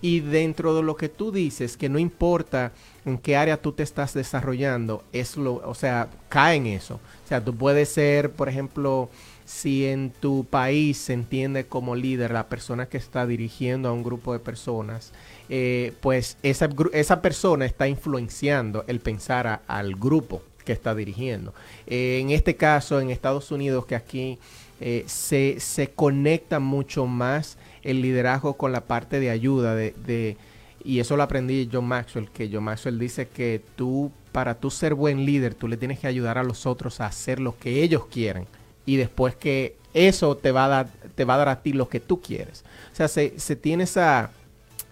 Y 0.00 0.20
dentro 0.20 0.74
de 0.74 0.82
lo 0.82 0.96
que 0.96 1.08
tú 1.08 1.30
dices, 1.30 1.76
que 1.76 1.88
no 1.88 1.98
importa 1.98 2.72
en 3.04 3.18
qué 3.18 3.36
área 3.36 3.56
tú 3.60 3.72
te 3.72 3.82
estás 3.82 4.14
desarrollando, 4.14 5.04
es 5.12 5.36
lo, 5.36 5.56
o 5.56 5.74
sea, 5.74 6.08
cae 6.28 6.56
en 6.56 6.66
eso. 6.68 6.98
Sea, 7.32 7.42
tú 7.42 7.54
puedes 7.54 7.88
ser, 7.88 8.30
por 8.32 8.50
ejemplo, 8.50 9.08
si 9.46 9.86
en 9.86 10.10
tu 10.10 10.44
país 10.44 10.98
se 10.98 11.14
entiende 11.14 11.64
como 11.64 11.96
líder 11.96 12.30
la 12.30 12.46
persona 12.50 12.84
que 12.90 12.98
está 12.98 13.26
dirigiendo 13.26 13.88
a 13.88 13.92
un 13.92 14.02
grupo 14.02 14.34
de 14.34 14.38
personas, 14.38 15.14
eh, 15.48 15.94
pues 16.02 16.36
esa, 16.42 16.68
esa 16.92 17.22
persona 17.22 17.64
está 17.64 17.88
influenciando 17.88 18.84
el 18.86 19.00
pensar 19.00 19.62
al 19.66 19.94
grupo 19.94 20.42
que 20.66 20.74
está 20.74 20.94
dirigiendo. 20.94 21.54
Eh, 21.86 22.18
en 22.20 22.28
este 22.32 22.54
caso, 22.56 23.00
en 23.00 23.08
Estados 23.08 23.50
Unidos, 23.50 23.86
que 23.86 23.96
aquí 23.96 24.38
eh, 24.82 25.04
se, 25.06 25.58
se 25.58 25.88
conecta 25.88 26.60
mucho 26.60 27.06
más 27.06 27.56
el 27.82 28.02
liderazgo 28.02 28.58
con 28.58 28.72
la 28.72 28.82
parte 28.82 29.20
de 29.20 29.30
ayuda, 29.30 29.74
de, 29.74 29.94
de- 30.04 30.36
y 30.84 31.00
eso 31.00 31.16
lo 31.16 31.22
aprendí 31.22 31.66
John 31.72 31.86
Maxwell, 31.86 32.28
que 32.30 32.50
John 32.52 32.64
Maxwell 32.64 32.98
dice 32.98 33.26
que 33.26 33.62
tú, 33.74 34.12
para 34.32 34.54
tú 34.54 34.70
ser 34.70 34.94
buen 34.94 35.24
líder, 35.26 35.54
tú 35.54 35.68
le 35.68 35.76
tienes 35.76 35.98
que 35.98 36.06
ayudar 36.06 36.38
a 36.38 36.42
los 36.42 36.66
otros 36.66 37.00
a 37.00 37.06
hacer 37.06 37.38
lo 37.38 37.56
que 37.58 37.82
ellos 37.82 38.06
quieren. 38.10 38.46
Y 38.86 38.96
después 38.96 39.36
que 39.36 39.76
eso 39.94 40.36
te 40.36 40.50
va 40.52 40.64
a 40.64 40.68
dar, 40.68 40.88
te 41.14 41.24
va 41.24 41.34
a 41.34 41.38
dar 41.38 41.48
a 41.50 41.62
ti 41.62 41.72
lo 41.72 41.88
que 41.88 42.00
tú 42.00 42.20
quieres. 42.20 42.64
O 42.92 42.96
sea, 42.96 43.08
se, 43.08 43.30
tiene 43.56 43.84
esa, 43.84 44.30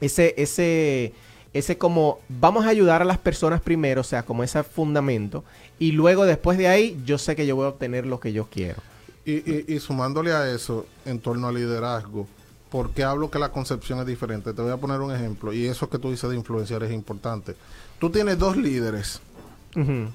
ese, 0.00 0.34
ese, 0.36 1.12
ese 1.52 1.78
como, 1.78 2.20
vamos 2.28 2.66
a 2.66 2.68
ayudar 2.68 3.02
a 3.02 3.04
las 3.06 3.18
personas 3.18 3.60
primero, 3.60 4.02
o 4.02 4.04
sea, 4.04 4.22
como 4.22 4.44
ese 4.44 4.62
fundamento, 4.62 5.42
y 5.78 5.92
luego 5.92 6.26
después 6.26 6.58
de 6.58 6.68
ahí, 6.68 7.00
yo 7.06 7.16
sé 7.18 7.34
que 7.34 7.46
yo 7.46 7.56
voy 7.56 7.64
a 7.64 7.70
obtener 7.70 8.06
lo 8.06 8.20
que 8.20 8.32
yo 8.32 8.46
quiero. 8.50 8.80
Y, 9.24 9.32
y- 9.50 9.64
y 9.68 9.80
sumándole 9.80 10.32
a 10.32 10.50
eso, 10.52 10.86
en 11.06 11.18
torno 11.18 11.48
al 11.48 11.54
liderazgo, 11.54 12.26
¿por 12.70 12.90
qué 12.90 13.02
hablo 13.04 13.30
que 13.30 13.38
la 13.38 13.50
concepción 13.50 13.98
es 14.00 14.06
diferente? 14.06 14.52
Te 14.52 14.62
voy 14.62 14.70
a 14.70 14.76
poner 14.76 15.00
un 15.00 15.14
ejemplo, 15.14 15.52
y 15.52 15.66
eso 15.66 15.88
que 15.88 15.98
tú 15.98 16.10
dices 16.10 16.28
de 16.30 16.36
influenciar 16.36 16.82
es 16.84 16.92
importante. 16.92 17.54
Tú 17.98 18.10
tienes 18.10 18.38
dos 18.38 18.56
líderes, 18.56 19.20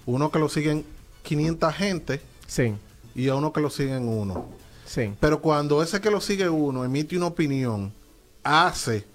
Uno 0.05 0.31
que 0.31 0.39
lo 0.39 0.50
siguen 0.50 0.83
500 1.24 1.74
gente 1.74 2.21
Sí, 2.47 2.74
y 3.15 3.27
a 3.29 3.35
uno 3.35 3.51
que 3.53 3.62
lo 3.62 3.69
siguen 3.69 4.07
uno. 4.07 4.45
sí. 4.85 5.13
Pero 5.19 5.41
cuando 5.41 5.81
ese 5.81 6.01
que 6.01 6.12
lo 6.12 6.21
sigue 6.21 6.47
uno 6.50 6.83
emite 6.85 7.17
una 7.17 7.27
opinión, 7.27 7.91
hace 8.43 9.05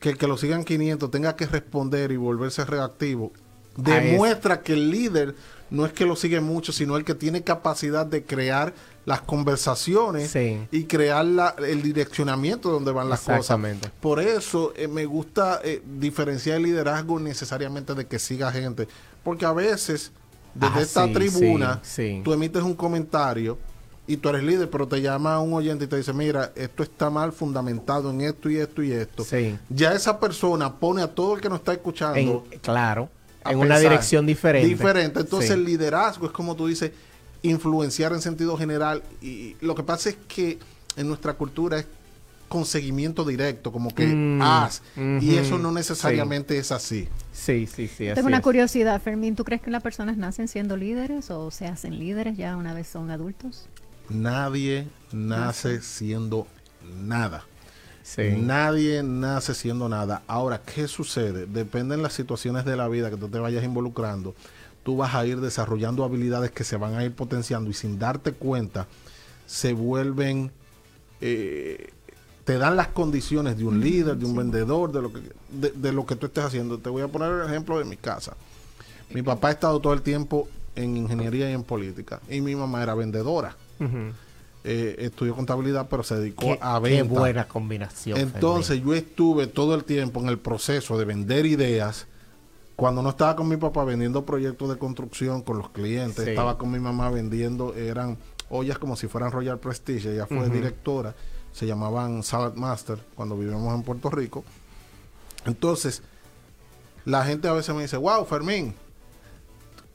que 0.00 0.10
el 0.10 0.18
que 0.18 0.26
lo 0.26 0.36
sigan 0.36 0.64
500 0.64 1.10
tenga 1.10 1.36
que 1.36 1.46
responder 1.46 2.12
y 2.12 2.16
volverse 2.16 2.64
reactivo, 2.64 3.32
es- 3.76 3.84
demuestra 3.84 4.60
que 4.62 4.72
el 4.74 4.90
líder 4.90 5.34
no 5.70 5.86
es 5.86 5.92
que 5.92 6.04
lo 6.04 6.14
sigue 6.14 6.40
mucho, 6.40 6.72
sino 6.72 6.96
el 6.96 7.04
que 7.04 7.14
tiene 7.14 7.42
capacidad 7.42 8.04
de 8.06 8.22
crear 8.24 8.74
las 9.06 9.20
conversaciones 9.22 10.30
Sí. 10.30 10.58
y 10.70 10.84
crear 10.84 11.24
la- 11.24 11.54
el 11.66 11.82
direccionamiento 11.82 12.70
donde 12.70 12.92
van 12.92 13.08
las 13.08 13.20
cosas. 13.20 13.58
Por 14.00 14.20
eso 14.20 14.72
eh, 14.76 14.88
me 14.88 15.04
gusta 15.06 15.60
eh, 15.64 15.82
diferenciar 15.98 16.58
el 16.58 16.64
liderazgo 16.64 17.18
necesariamente 17.20 17.94
de 17.94 18.06
que 18.06 18.18
siga 18.18 18.52
gente, 18.52 18.88
porque 19.24 19.44
a 19.46 19.52
veces 19.52 20.12
desde 20.54 20.78
Ah, 20.78 20.82
esta 20.82 21.06
sí, 21.06 21.12
tribuna 21.12 21.80
sí, 21.82 22.16
sí. 22.16 22.20
tú 22.24 22.32
emites 22.32 22.62
un 22.62 22.74
comentario 22.74 23.58
y 24.06 24.18
tú 24.18 24.28
eres 24.28 24.42
líder, 24.44 24.68
pero 24.70 24.86
te 24.86 25.00
llama 25.00 25.40
un 25.40 25.54
oyente 25.54 25.86
y 25.86 25.88
te 25.88 25.96
dice, 25.96 26.12
mira, 26.12 26.52
esto 26.54 26.82
está 26.82 27.08
mal 27.10 27.32
fundamentado 27.32 28.10
en 28.10 28.20
esto 28.20 28.50
y 28.50 28.58
esto 28.58 28.82
y 28.82 28.92
esto. 28.92 29.24
Ya 29.70 29.92
esa 29.94 30.20
persona 30.20 30.74
pone 30.74 31.02
a 31.02 31.08
todo 31.08 31.34
el 31.34 31.40
que 31.40 31.48
nos 31.48 31.58
está 31.60 31.72
escuchando 31.72 32.44
En- 32.50 32.58
claro, 32.60 33.08
en 33.46 33.58
una 33.58 33.78
dirección 33.78 34.26
diferente. 34.26 34.68
Diferente. 34.68 35.20
Entonces 35.20 35.50
el 35.50 35.64
liderazgo 35.64 36.26
es 36.26 36.32
como 36.32 36.54
tú 36.54 36.66
dices, 36.66 36.92
influenciar 37.42 38.12
en 38.12 38.20
sentido 38.20 38.56
general. 38.56 39.02
Y 39.22 39.56
lo 39.60 39.74
que 39.74 39.82
pasa 39.82 40.10
es 40.10 40.16
que 40.28 40.58
en 40.96 41.08
nuestra 41.08 41.32
cultura 41.34 41.78
es 41.78 41.86
con 42.48 42.64
seguimiento 42.64 43.24
directo, 43.24 43.72
como 43.72 43.92
que 43.94 44.06
Mm, 44.06 44.42
haz. 44.42 44.82
Y 45.20 45.36
eso 45.36 45.58
no 45.58 45.72
necesariamente 45.72 46.58
es 46.58 46.70
así. 46.72 47.08
Sí, 47.32 47.66
sí, 47.66 47.88
sí. 47.88 48.06
así 48.08 48.14
Tengo 48.14 48.28
una 48.28 48.36
es. 48.38 48.42
curiosidad, 48.42 49.00
Fermín. 49.02 49.34
¿Tú 49.36 49.44
crees 49.44 49.60
que 49.62 49.70
las 49.70 49.82
personas 49.82 50.16
nacen 50.16 50.46
siendo 50.48 50.76
líderes 50.76 51.30
o 51.30 51.50
se 51.50 51.66
hacen 51.66 51.98
líderes 51.98 52.36
ya 52.36 52.56
una 52.56 52.72
vez 52.74 52.86
son 52.86 53.10
adultos? 53.10 53.68
Nadie 54.08 54.86
nace 55.12 55.80
siendo 55.80 56.46
nada. 57.00 57.44
Sí. 58.02 58.22
Nadie 58.38 59.02
nace 59.02 59.54
siendo 59.54 59.88
nada. 59.88 60.22
Ahora, 60.26 60.60
¿qué 60.62 60.86
sucede? 60.88 61.46
Depende 61.46 61.94
en 61.94 62.02
las 62.02 62.12
situaciones 62.12 62.66
de 62.66 62.76
la 62.76 62.86
vida 62.88 63.08
que 63.10 63.16
tú 63.16 63.28
te 63.28 63.38
vayas 63.38 63.64
involucrando. 63.64 64.34
Tú 64.82 64.98
vas 64.98 65.14
a 65.14 65.24
ir 65.24 65.40
desarrollando 65.40 66.04
habilidades 66.04 66.50
que 66.50 66.64
se 66.64 66.76
van 66.76 66.94
a 66.94 67.04
ir 67.04 67.14
potenciando 67.14 67.70
y 67.70 67.72
sin 67.72 67.98
darte 67.98 68.32
cuenta 68.32 68.86
se 69.46 69.72
vuelven, 69.72 70.52
eh, 71.22 71.93
te 72.44 72.58
dan 72.58 72.76
las 72.76 72.88
condiciones 72.88 73.56
de 73.56 73.64
un 73.64 73.80
líder, 73.80 74.16
de 74.16 74.26
un 74.26 74.36
vendedor, 74.36 74.92
de 74.92 75.02
lo, 75.02 75.12
que, 75.12 75.20
de, 75.50 75.70
de 75.70 75.92
lo 75.92 76.04
que 76.06 76.16
tú 76.16 76.26
estés 76.26 76.44
haciendo. 76.44 76.78
Te 76.78 76.90
voy 76.90 77.02
a 77.02 77.08
poner 77.08 77.30
el 77.32 77.46
ejemplo 77.46 77.78
de 77.78 77.84
mi 77.84 77.96
casa. 77.96 78.34
Mi 79.10 79.22
papá 79.22 79.48
ha 79.48 79.52
estado 79.52 79.80
todo 79.80 79.92
el 79.92 80.02
tiempo 80.02 80.48
en 80.76 80.96
ingeniería 80.96 81.48
y 81.50 81.54
en 81.54 81.62
política 81.62 82.20
y 82.28 82.40
mi 82.40 82.54
mamá 82.56 82.82
era 82.82 82.94
vendedora. 82.94 83.56
Eh, 84.66 84.96
estudió 84.98 85.34
contabilidad, 85.34 85.88
pero 85.90 86.02
se 86.02 86.14
dedicó 86.16 86.46
Qué, 86.46 86.58
a 86.60 86.80
qué 86.82 86.88
venta. 86.90 87.18
buena 87.20 87.46
combinación. 87.46 88.18
Entonces 88.18 88.82
yo 88.82 88.94
estuve 88.94 89.46
todo 89.46 89.74
el 89.74 89.84
tiempo 89.84 90.20
en 90.20 90.28
el 90.28 90.38
proceso 90.38 90.96
de 90.98 91.04
vender 91.04 91.44
ideas. 91.44 92.06
Cuando 92.74 93.02
no 93.02 93.10
estaba 93.10 93.36
con 93.36 93.46
mi 93.46 93.56
papá 93.58 93.84
vendiendo 93.84 94.24
proyectos 94.24 94.70
de 94.70 94.76
construcción 94.78 95.42
con 95.42 95.58
los 95.58 95.68
clientes, 95.68 96.24
Sí. 96.24 96.30
estaba 96.30 96.56
con 96.56 96.70
mi 96.70 96.78
mamá 96.80 97.10
vendiendo, 97.10 97.74
eran 97.74 98.16
ollas 98.48 98.78
como 98.78 98.96
si 98.96 99.06
fueran 99.06 99.30
Royal 99.32 99.58
Prestige. 99.60 100.12
Ella 100.14 100.26
fue 100.26 100.48
directora, 100.48 101.14
se 101.54 101.66
llamaban 101.66 102.22
Salad 102.22 102.52
Master 102.54 102.98
cuando 103.14 103.38
vivíamos 103.38 103.74
en 103.74 103.82
Puerto 103.82 104.10
Rico. 104.10 104.44
Entonces, 105.46 106.02
la 107.06 107.24
gente 107.24 107.48
a 107.48 107.52
veces 107.52 107.74
me 107.74 107.82
dice, 107.82 107.96
wow, 107.96 108.24
Fermín, 108.26 108.74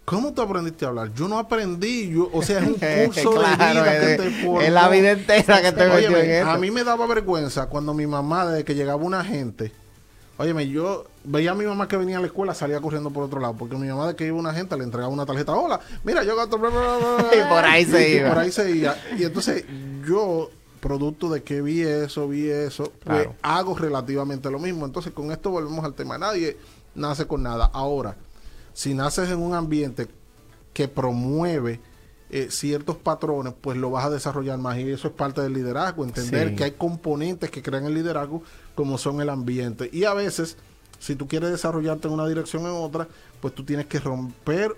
¿cómo 0.06 0.32
tú 0.34 0.42
aprendiste 0.42 0.86
a 0.86 0.88
hablar? 0.90 1.14
Yo 1.14 1.28
no 1.28 1.38
aprendí, 1.38 2.10
yo, 2.10 2.30
o 2.34 2.42
sea, 2.42 2.60
es 2.60 2.68
un 2.68 2.74
curso 3.06 3.32
Claro, 3.32 3.84
de 3.84 4.00
vida 4.00 4.00
que 4.00 4.18
te 4.24 4.30
formó. 4.44 4.62
es 4.62 4.72
la 4.72 4.90
vida 4.90 5.12
entera 5.12 5.62
que 5.62 5.72
te 5.72 5.88
metió 5.88 6.18
en 6.18 6.30
esto. 6.32 6.50
A 6.50 6.58
mí 6.58 6.72
me 6.72 6.84
daba 6.84 7.06
vergüenza 7.08 7.68
cuando 7.68 7.94
mi 7.94 8.08
mamá, 8.08 8.46
desde 8.48 8.64
que 8.64 8.76
llegaba 8.76 9.04
una 9.04 9.24
gente, 9.24 9.72
óyeme, 10.38 10.68
yo 10.70 11.06
veía 11.26 11.52
a 11.52 11.56
mi 11.56 11.66
mamá 11.66 11.88
que 11.88 11.98
venía 11.98 12.18
a 12.18 12.22
la 12.22 12.28
escuela, 12.28 12.54
salía 12.54 12.80
corriendo 12.80 13.10
por 13.10 13.24
otro 13.24 13.40
lado, 13.42 13.56
porque 13.58 13.76
mi 13.76 13.88
mamá 13.88 14.08
de 14.08 14.16
que 14.16 14.26
iba 14.26 14.38
una 14.38 14.54
gente 14.54 14.78
le 14.78 14.84
entregaba 14.86 15.12
una 15.12 15.26
tarjeta, 15.26 15.52
hola, 15.54 15.80
mira, 16.04 16.24
yo 16.24 16.36
bla, 16.36 16.46
bla, 16.46 16.70
bla". 16.70 17.26
Y 17.36 17.50
por 17.50 17.66
ahí 17.66 17.86
se 17.86 18.10
Y 18.10 18.16
iba. 18.18 18.30
por 18.30 18.38
ahí 18.38 18.52
se 18.52 18.72
iba. 18.72 18.96
Y 19.18 19.24
entonces 19.26 19.66
yo, 20.08 20.50
producto 20.80 21.30
de 21.30 21.44
que 21.44 21.62
vi 21.62 21.82
eso, 21.82 22.28
vi 22.28 22.48
eso, 22.50 22.92
pues 23.04 23.28
hago 23.42 23.76
relativamente 23.76 24.50
lo 24.50 24.60
mismo. 24.60 24.86
Entonces 24.86 25.12
con 25.14 25.32
esto 25.32 25.50
volvemos 25.52 25.84
al 25.86 25.94
tema. 25.94 26.18
Nadie 26.18 26.58
nace 26.96 27.26
con 27.28 27.44
nada. 27.44 27.70
Ahora, 27.74 28.16
si 28.74 28.94
naces 28.94 29.30
en 29.30 29.40
un 29.40 29.54
ambiente 29.54 30.08
que 30.74 30.88
promueve 30.88 31.80
eh, 32.32 32.48
ciertos 32.52 32.96
patrones, 32.96 33.54
pues 33.60 33.78
lo 33.78 33.90
vas 33.90 34.06
a 34.06 34.10
desarrollar 34.10 34.58
más. 34.60 34.78
Y 34.78 34.90
eso 34.92 35.08
es 35.08 35.14
parte 35.14 35.42
del 35.42 35.54
liderazgo, 35.54 36.04
entender 36.04 36.50
Sí. 36.50 36.56
que 36.56 36.64
hay 36.66 36.72
componentes 36.72 37.50
que 37.50 37.62
crean 37.64 37.86
el 37.86 37.96
liderazgo, 37.96 38.44
como 38.76 38.98
son 38.98 39.20
el 39.20 39.30
ambiente. 39.30 39.90
Y 39.92 40.04
a 40.04 40.14
veces, 40.14 40.56
si 41.00 41.16
tú 41.16 41.28
quieres 41.28 41.50
desarrollarte 41.50 42.08
en 42.08 42.14
una 42.14 42.28
dirección 42.28 42.66
o 42.66 42.70
en 42.70 42.76
otra, 42.84 43.08
pues 43.42 43.56
tú 43.56 43.64
tienes 43.66 43.88
que 43.88 44.00
romper 44.00 44.76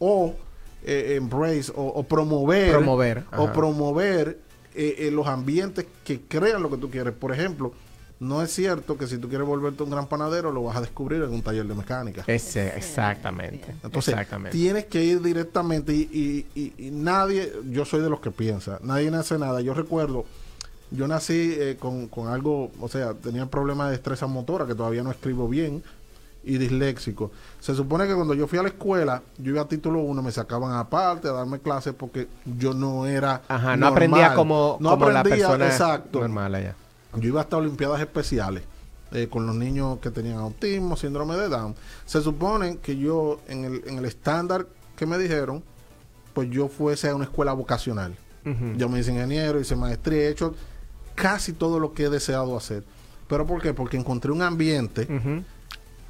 o 0.00 0.34
eh, 0.86 1.14
embrace 1.16 1.72
o, 1.74 1.82
o 1.86 2.02
promover, 2.02 2.72
Promover, 2.72 3.24
o 3.38 3.52
promover 3.52 4.38
eh, 4.74 4.96
eh, 4.98 5.10
los 5.10 5.26
ambientes 5.26 5.86
que 6.04 6.20
crean 6.22 6.62
lo 6.62 6.70
que 6.70 6.76
tú 6.76 6.90
quieres. 6.90 7.12
Por 7.14 7.32
ejemplo, 7.32 7.72
no 8.20 8.42
es 8.42 8.50
cierto 8.52 8.96
que 8.96 9.06
si 9.06 9.18
tú 9.18 9.28
quieres 9.28 9.46
volverte 9.46 9.82
un 9.82 9.90
gran 9.90 10.06
panadero 10.06 10.50
lo 10.52 10.62
vas 10.62 10.76
a 10.76 10.80
descubrir 10.80 11.22
en 11.22 11.30
un 11.30 11.42
taller 11.42 11.66
de 11.66 11.74
mecánica. 11.74 12.24
Ese, 12.26 12.68
exactamente. 12.76 13.74
Entonces, 13.82 14.14
exactamente. 14.14 14.56
tienes 14.56 14.84
que 14.86 15.04
ir 15.04 15.20
directamente 15.20 15.92
y, 15.92 16.08
y- 16.54 16.60
y- 16.60 16.86
y 16.86 16.90
nadie, 16.90 17.52
yo 17.70 17.84
soy 17.84 18.00
de 18.02 18.08
los 18.10 18.20
que 18.20 18.30
piensa, 18.30 18.78
nadie 18.82 19.10
nace 19.10 19.38
nada. 19.38 19.60
Yo 19.60 19.74
recuerdo, 19.74 20.24
yo 20.90 21.08
nací 21.08 21.54
eh, 21.58 21.76
con, 21.78 22.06
con 22.08 22.28
algo, 22.28 22.70
o 22.80 22.88
sea, 22.88 23.14
tenía 23.14 23.46
problemas 23.46 23.86
de 23.88 23.92
destreza 23.92 24.26
motora, 24.26 24.64
que 24.66 24.74
todavía 24.74 25.02
no 25.02 25.10
escribo 25.10 25.48
bien, 25.48 25.82
y 26.44 26.58
disléxico. 26.58 27.30
Se 27.60 27.74
supone 27.74 28.06
que 28.06 28.14
cuando 28.14 28.34
yo 28.34 28.46
fui 28.46 28.58
a 28.58 28.62
la 28.62 28.68
escuela, 28.68 29.22
yo 29.38 29.52
iba 29.52 29.62
a 29.62 29.68
título 29.68 30.00
1, 30.00 30.22
me 30.22 30.32
sacaban 30.32 30.72
aparte 30.72 31.28
a 31.28 31.32
darme 31.32 31.58
clases 31.60 31.94
porque 31.94 32.28
yo 32.44 32.74
no 32.74 33.06
era. 33.06 33.42
Ajá, 33.48 33.76
no 33.76 33.86
aprendía 33.88 34.34
como, 34.34 34.76
No 34.80 34.90
como 34.90 35.10
la 35.10 35.20
aprendía, 35.20 35.46
persona 35.48 35.66
exacto. 35.66 36.20
normal 36.20 36.54
allá. 36.54 36.74
Yo 37.16 37.28
iba 37.28 37.40
hasta 37.40 37.56
Olimpiadas 37.56 38.00
Especiales 38.00 38.64
eh, 39.12 39.28
con 39.30 39.46
los 39.46 39.54
niños 39.54 39.98
que 40.00 40.10
tenían 40.10 40.38
autismo, 40.38 40.96
síndrome 40.96 41.36
de 41.36 41.48
Down. 41.48 41.74
Se 42.04 42.20
supone 42.20 42.78
que 42.78 42.96
yo, 42.96 43.40
en 43.46 43.64
el, 43.64 43.82
en 43.86 43.98
el 43.98 44.04
estándar 44.04 44.66
que 44.96 45.06
me 45.06 45.16
dijeron, 45.18 45.62
pues 46.32 46.50
yo 46.50 46.68
fuese 46.68 47.08
a 47.08 47.14
una 47.14 47.24
escuela 47.24 47.52
vocacional. 47.52 48.16
Yo 48.76 48.90
me 48.90 49.00
hice 49.00 49.10
ingeniero, 49.10 49.58
hice 49.58 49.74
maestría, 49.74 50.24
he 50.24 50.28
hecho 50.28 50.54
casi 51.14 51.54
todo 51.54 51.78
lo 51.80 51.94
que 51.94 52.04
he 52.04 52.10
deseado 52.10 52.54
hacer. 52.58 52.84
¿Pero 53.26 53.46
por 53.46 53.62
qué? 53.62 53.72
Porque 53.72 53.96
encontré 53.96 54.32
un 54.32 54.42
ambiente. 54.42 55.08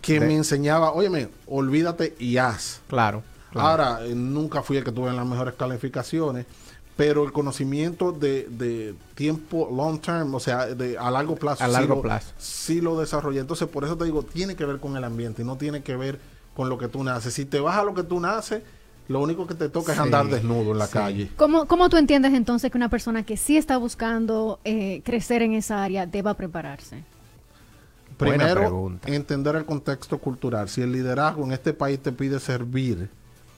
Que 0.05 0.21
De- 0.21 0.27
me 0.27 0.35
enseñaba, 0.37 0.93
óyeme, 0.93 1.29
olvídate 1.47 2.14
y 2.19 2.37
haz. 2.37 2.81
Claro. 2.88 3.23
claro. 3.51 3.69
Ahora, 3.69 4.07
eh, 4.07 4.14
nunca 4.14 4.62
fui 4.62 4.77
el 4.77 4.85
que 4.85 4.93
tuve 4.93 5.12
las 5.12 5.27
mejores 5.27 5.55
calificaciones, 5.55 6.47
pero 6.97 7.25
el 7.25 7.33
conocimiento 7.33 8.12
de, 8.12 8.47
de 8.51 8.95
tiempo 9.14 9.69
long 9.75 9.99
term, 10.01 10.33
o 10.35 10.40
sea, 10.40 10.67
de, 10.67 10.97
a 10.97 11.11
largo 11.11 11.35
plazo, 11.37 11.64
A 11.64 11.67
sí 11.67 11.73
largo 11.73 11.97
lo- 11.97 12.03
plazo. 12.03 12.29
sí 12.38 12.81
lo 12.81 12.99
desarrollé. 13.01 13.40
Entonces, 13.40 13.67
por 13.69 13.85
eso 13.85 13.97
te 13.97 14.05
digo, 14.05 14.23
tiene 14.23 14.55
que 14.55 14.64
ver 14.64 14.79
con 14.79 14.97
el 14.97 15.03
ambiente 15.05 15.43
y 15.43 15.45
no 15.45 15.57
tiene 15.57 15.83
que 15.83 15.97
ver 15.97 16.19
con 16.55 16.69
lo 16.69 16.79
que 16.79 16.87
tú 16.88 17.03
naces. 17.03 17.35
Si 17.35 17.45
te 17.45 17.59
vas 17.59 17.77
a 17.79 17.83
lo 17.83 17.95
que 17.95 18.05
tú 18.05 18.21
naces, 18.21 18.62
lo 19.09 19.21
único 19.21 19.47
que 19.47 19.55
te 19.55 19.69
toca 19.69 19.93
es 19.93 19.99
Sí, 19.99 20.05
andar 20.05 20.29
desnudo 20.29 20.71
en 20.73 20.79
la 20.79 20.87
sí. 20.87 20.93
calle. 20.93 21.31
¿Cómo, 21.37 21.67
¿Cómo 21.67 21.88
tú 21.88 21.97
entiendes 21.97 22.33
entonces 22.33 22.71
que 22.71 22.79
una 22.79 22.88
persona 22.88 23.25
que 23.25 23.37
sí 23.37 23.57
está 23.57 23.77
buscando 23.77 24.61
eh, 24.64 25.03
crecer 25.05 25.43
en 25.43 25.53
esa 25.55 25.83
área 25.83 26.07
deba 26.07 26.35
prepararse? 26.35 27.03
Primero, 28.16 28.92
entender 29.07 29.57
el 29.57 29.64
contexto 29.64 30.18
cultural. 30.18 30.68
Si 30.68 30.83
el 30.83 30.92
liderazgo 30.92 31.44
en 31.44 31.53
este 31.53 31.72
país 31.72 31.98
te 32.00 32.12
pide 32.12 32.38
servir, 32.40 33.09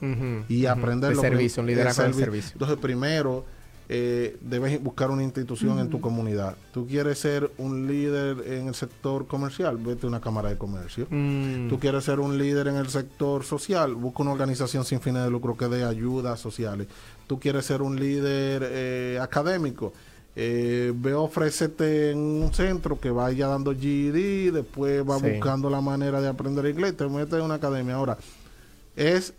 Ujú, 0.00 0.44
y 0.48 0.64
ujú. 0.64 0.72
aprender 0.72 1.10
de 1.10 1.16
lo 1.16 1.22
que- 1.22 1.28
servicio, 1.28 1.60
un 1.62 1.66
de 1.68 1.72
liderazgo 1.72 2.02
de 2.02 2.08
servir. 2.10 2.24
servicio. 2.24 2.52
Entonces, 2.54 2.76
primero, 2.78 3.44
eh, 3.88 4.36
debes 4.40 4.82
buscar 4.82 5.10
una 5.10 5.22
institución 5.22 5.78
en 5.78 5.88
tu 5.88 6.00
comunidad. 6.00 6.56
Tú 6.72 6.86
quieres 6.88 7.18
ser 7.20 7.50
un 7.56 7.86
líder 7.86 8.42
en 8.52 8.66
el 8.66 8.74
sector 8.74 9.26
comercial, 9.28 9.76
vete 9.76 10.06
a 10.06 10.08
una 10.08 10.20
cámara 10.20 10.48
de 10.48 10.58
comercio. 10.58 11.06
Mm, 11.08 11.68
Tú 11.68 11.78
quieres 11.78 12.02
ser 12.04 12.18
un 12.18 12.36
líder 12.36 12.66
en 12.66 12.76
el 12.76 12.88
sector 12.88 13.44
social, 13.44 13.94
busca 13.94 14.22
una 14.24 14.32
organización 14.32 14.84
sin 14.84 15.00
fines 15.00 15.22
de 15.22 15.30
lucro 15.30 15.56
que 15.56 15.68
dé 15.68 15.84
ayudas 15.84 16.40
sociales. 16.40 16.88
Tú 17.28 17.38
quieres 17.38 17.64
ser 17.64 17.80
un 17.80 17.94
líder 17.98 18.62
eh, 18.66 19.18
académico, 19.22 19.92
eh, 20.38 20.92
ve 20.94 21.14
ofrécete 21.14 22.10
en 22.10 22.18
un 22.18 22.52
centro 22.52 23.00
que 23.00 23.10
vaya 23.10 23.46
dando 23.48 23.72
GED, 23.74 24.52
después 24.52 25.02
va 25.08 25.18
Sí. 25.18 25.30
buscando 25.30 25.70
la 25.70 25.80
manera 25.80 26.20
de 26.20 26.28
aprender 26.28 26.66
inglés, 26.66 26.94
te 26.96 27.06
metes 27.08 27.32
en 27.34 27.40
una 27.42 27.54
academia. 27.54 27.94
Ahora, 27.94 28.18
es 28.94 29.32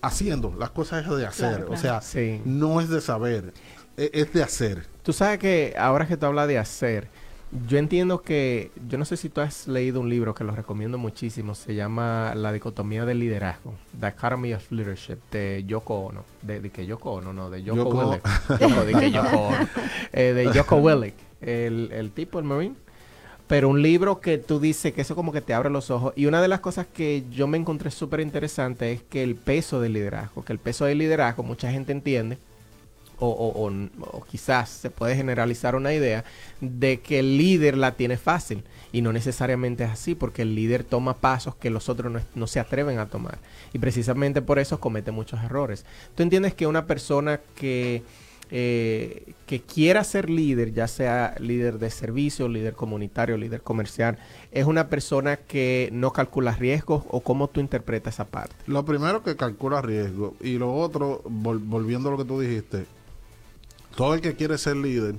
haciendo, 0.00 0.54
las 0.58 0.70
cosas 0.70 1.04
es 1.06 1.16
de 1.16 1.26
hacer, 1.26 1.56
Claro, 1.58 1.72
o 1.72 1.76
sea, 1.76 2.00
Sí. 2.00 2.40
no 2.44 2.80
es 2.80 2.88
de 2.88 3.00
saber, 3.00 3.52
e- 3.96 4.10
es 4.12 4.32
de 4.32 4.42
hacer. 4.42 4.86
Tú 5.02 5.12
sabes 5.12 5.38
que 5.38 5.74
ahora 5.78 6.06
que 6.06 6.16
tú 6.16 6.26
hablas 6.26 6.48
de 6.48 6.58
hacer, 6.58 7.08
yo 7.68 7.76
entiendo 7.78 8.22
que, 8.22 8.70
yo 8.88 8.96
no 8.96 9.04
sé 9.04 9.16
si 9.18 9.28
tú 9.28 9.40
has 9.42 9.68
leído 9.68 10.00
un 10.00 10.08
libro 10.08 10.34
que 10.34 10.42
lo 10.42 10.52
recomiendo 10.54 10.96
muchísimo, 10.96 11.54
se 11.54 11.74
llama 11.74 12.34
La 12.34 12.50
dicotomía 12.52 13.04
del 13.04 13.18
liderazgo, 13.18 13.74
The 14.00 14.06
Academy 14.06 14.54
of 14.54 14.70
Leadership, 14.72 15.18
de 15.30 15.62
Yoko 15.66 15.94
Ono, 16.06 16.24
de, 16.40 16.60
de 16.60 16.70
que 16.70 16.86
Yoko 16.86 17.12
Ono, 17.12 17.32
no, 17.34 17.50
de 17.50 17.62
Yoko, 17.62 17.90
Yoko- 17.92 18.04
Willek, 18.06 18.60
Yoko, 18.60 18.84
de 18.84 18.92
que 18.94 19.10
Yoko 19.10 19.36
Ono, 19.48 19.68
Eh, 20.12 20.32
de 20.34 20.52
Yoko 20.52 20.76
Willek, 20.76 21.14
el, 21.42 21.90
el 21.92 22.10
tipo, 22.12 22.38
el 22.38 22.46
marine. 22.46 22.74
pero 23.48 23.68
un 23.68 23.82
libro 23.82 24.20
que 24.20 24.38
tú 24.38 24.58
dices 24.58 24.94
que 24.94 25.02
eso 25.02 25.14
como 25.14 25.30
que 25.30 25.42
te 25.42 25.52
abre 25.52 25.68
los 25.68 25.90
ojos. 25.90 26.14
Y 26.16 26.24
una 26.24 26.40
de 26.40 26.48
las 26.48 26.60
cosas 26.60 26.86
que 26.86 27.24
yo 27.30 27.46
me 27.46 27.58
encontré 27.58 27.90
súper 27.90 28.20
interesante 28.20 28.92
es 28.92 29.02
que 29.02 29.22
el 29.22 29.34
peso 29.34 29.78
del 29.78 29.92
liderazgo, 29.92 30.42
que 30.42 30.54
el 30.54 30.58
peso 30.58 30.86
del 30.86 30.96
liderazgo 30.98 31.42
mucha 31.42 31.70
gente 31.70 31.92
entiende, 31.92 32.38
o, 33.24 33.28
o- 33.28 33.68
o- 33.68 34.16
o 34.18 34.24
quizás 34.24 34.68
se 34.68 34.90
puede 34.90 35.14
generalizar 35.16 35.74
una 35.76 35.92
idea 35.94 36.24
de 36.60 37.00
que 37.00 37.20
el 37.20 37.38
líder 37.38 37.76
la 37.76 37.92
tiene 37.92 38.16
fácil. 38.16 38.64
Y 38.94 39.00
no 39.00 39.12
necesariamente 39.12 39.84
es 39.84 39.90
así, 39.90 40.14
porque 40.14 40.42
el 40.42 40.54
líder 40.54 40.84
toma 40.84 41.14
pasos 41.14 41.54
que 41.54 41.70
los 41.70 41.88
otros 41.88 42.12
no, 42.34 42.46
se 42.46 42.60
atreven 42.60 42.98
a 42.98 43.06
tomar. 43.06 43.38
Y 43.72 43.78
precisamente 43.78 44.42
por 44.42 44.58
eso 44.58 44.80
comete 44.80 45.12
muchos 45.12 45.42
errores. 45.42 45.86
¿Tú 46.14 46.22
entiendes 46.22 46.52
que 46.52 46.66
una 46.66 46.84
persona 46.86 47.40
que, 47.56 48.02
eh, 48.50 49.32
que 49.46 49.62
quiera 49.62 50.04
ser 50.04 50.28
líder, 50.28 50.74
ya 50.74 50.86
sea 50.88 51.34
líder 51.38 51.78
de 51.78 51.88
servicio, 51.88 52.48
líder 52.48 52.74
comunitario, 52.74 53.38
líder 53.38 53.62
comercial, 53.62 54.18
es 54.50 54.66
una 54.66 54.88
persona 54.90 55.36
que 55.38 55.88
no 55.90 56.12
calcula 56.12 56.52
riesgos 56.54 57.04
o 57.08 57.20
cómo 57.20 57.48
tú 57.48 57.60
interpretas 57.60 58.12
esa 58.16 58.26
parte? 58.26 58.54
Lo 58.66 58.84
primero 58.84 59.22
que 59.22 59.36
calcula 59.36 59.80
riesgo 59.80 60.34
y 60.42 60.58
lo 60.58 60.74
otro, 60.74 61.22
vol- 61.24 61.62
volviendo 61.64 62.10
a 62.10 62.12
lo 62.12 62.18
que 62.18 62.24
tú 62.26 62.38
dijiste, 62.40 62.84
todo 63.96 64.14
el 64.14 64.20
que 64.20 64.34
quiere 64.34 64.58
ser 64.58 64.76
líder, 64.76 65.16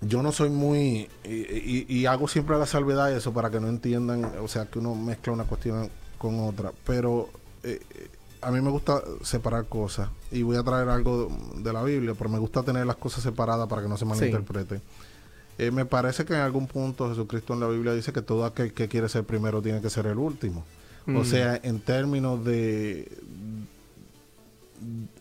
yo 0.00 0.22
no 0.22 0.32
soy 0.32 0.50
muy, 0.50 1.08
y, 1.24 1.30
y- 1.30 1.86
y 1.88 2.06
hago 2.06 2.26
siempre 2.26 2.58
la 2.58 2.66
salvedad 2.66 3.08
de 3.08 3.18
eso 3.18 3.32
para 3.32 3.50
que 3.50 3.60
no 3.60 3.68
entiendan, 3.68 4.24
o 4.42 4.48
sea, 4.48 4.66
que 4.66 4.78
uno 4.80 4.94
mezcla 4.94 5.32
una 5.32 5.44
cuestión 5.44 5.88
con 6.18 6.40
otra, 6.40 6.72
pero 6.84 7.28
eh, 7.62 7.80
eh, 7.94 8.08
a 8.40 8.50
mí 8.50 8.60
me 8.60 8.70
gusta 8.70 9.00
separar 9.22 9.66
cosas 9.66 10.08
y 10.32 10.42
voy 10.42 10.56
a 10.56 10.64
traer 10.64 10.88
algo 10.88 11.30
de 11.56 11.72
la 11.72 11.84
Biblia, 11.84 12.14
pero 12.18 12.28
me 12.30 12.38
gusta 12.40 12.64
tener 12.64 12.84
las 12.84 12.96
cosas 12.96 13.22
separadas 13.22 13.68
para 13.68 13.82
que 13.82 13.88
no 13.88 13.96
se 13.96 14.04
malinterpreten. 14.04 14.82
Eh, 15.58 15.70
me 15.70 15.84
parece 15.84 16.24
que 16.24 16.34
en 16.34 16.40
algún 16.40 16.66
punto 16.66 17.08
Jesucristo 17.10 17.52
en 17.54 17.60
la 17.60 17.68
Biblia 17.68 17.92
dice 17.92 18.12
que 18.12 18.22
todo 18.22 18.44
aquel 18.44 18.72
que 18.72 18.88
quiere 18.88 19.08
ser 19.08 19.22
primero 19.22 19.62
tiene 19.62 19.80
que 19.80 19.90
ser 19.90 20.06
el 20.06 20.18
último. 20.18 20.64
O 21.06 21.10
Mm. 21.20 21.24
sea, 21.24 21.60
en 21.62 21.78
términos 21.80 22.44
de... 22.44 23.10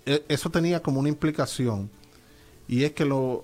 e- 0.05 0.23
Eso 0.27 0.49
tenía 0.49 0.81
como 0.81 0.99
una 0.99 1.09
implicación 1.09 1.89
y 2.67 2.83
es 2.83 2.91
que 2.93 3.05
los 3.05 3.39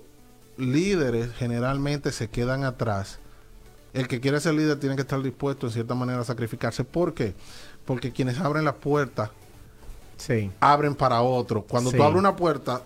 líderes 0.56 1.30
generalmente 1.36 2.12
se 2.12 2.28
quedan 2.28 2.64
atrás. 2.64 3.18
El 3.94 4.06
que 4.08 4.20
quiere 4.20 4.40
ser 4.40 4.54
líder 4.54 4.78
tiene 4.78 4.96
que 4.96 5.02
estar 5.02 5.20
dispuesto 5.22 5.66
en 5.66 5.72
cierta 5.72 5.94
manera 5.94 6.20
a 6.20 6.24
sacrificarse. 6.24 6.84
¿Por 6.84 7.14
qué? 7.14 7.34
Porque 7.84 8.12
quienes 8.12 8.38
abren 8.38 8.64
las 8.64 8.74
puertas 8.74 9.30
Sí, 10.18 10.50
abren 10.60 10.94
para 10.96 11.22
otro. 11.22 11.62
Cuando 11.62 11.90
Sí. 11.92 11.96
tú 11.96 12.02
abres 12.02 12.18
una 12.18 12.34
puerta 12.34 12.82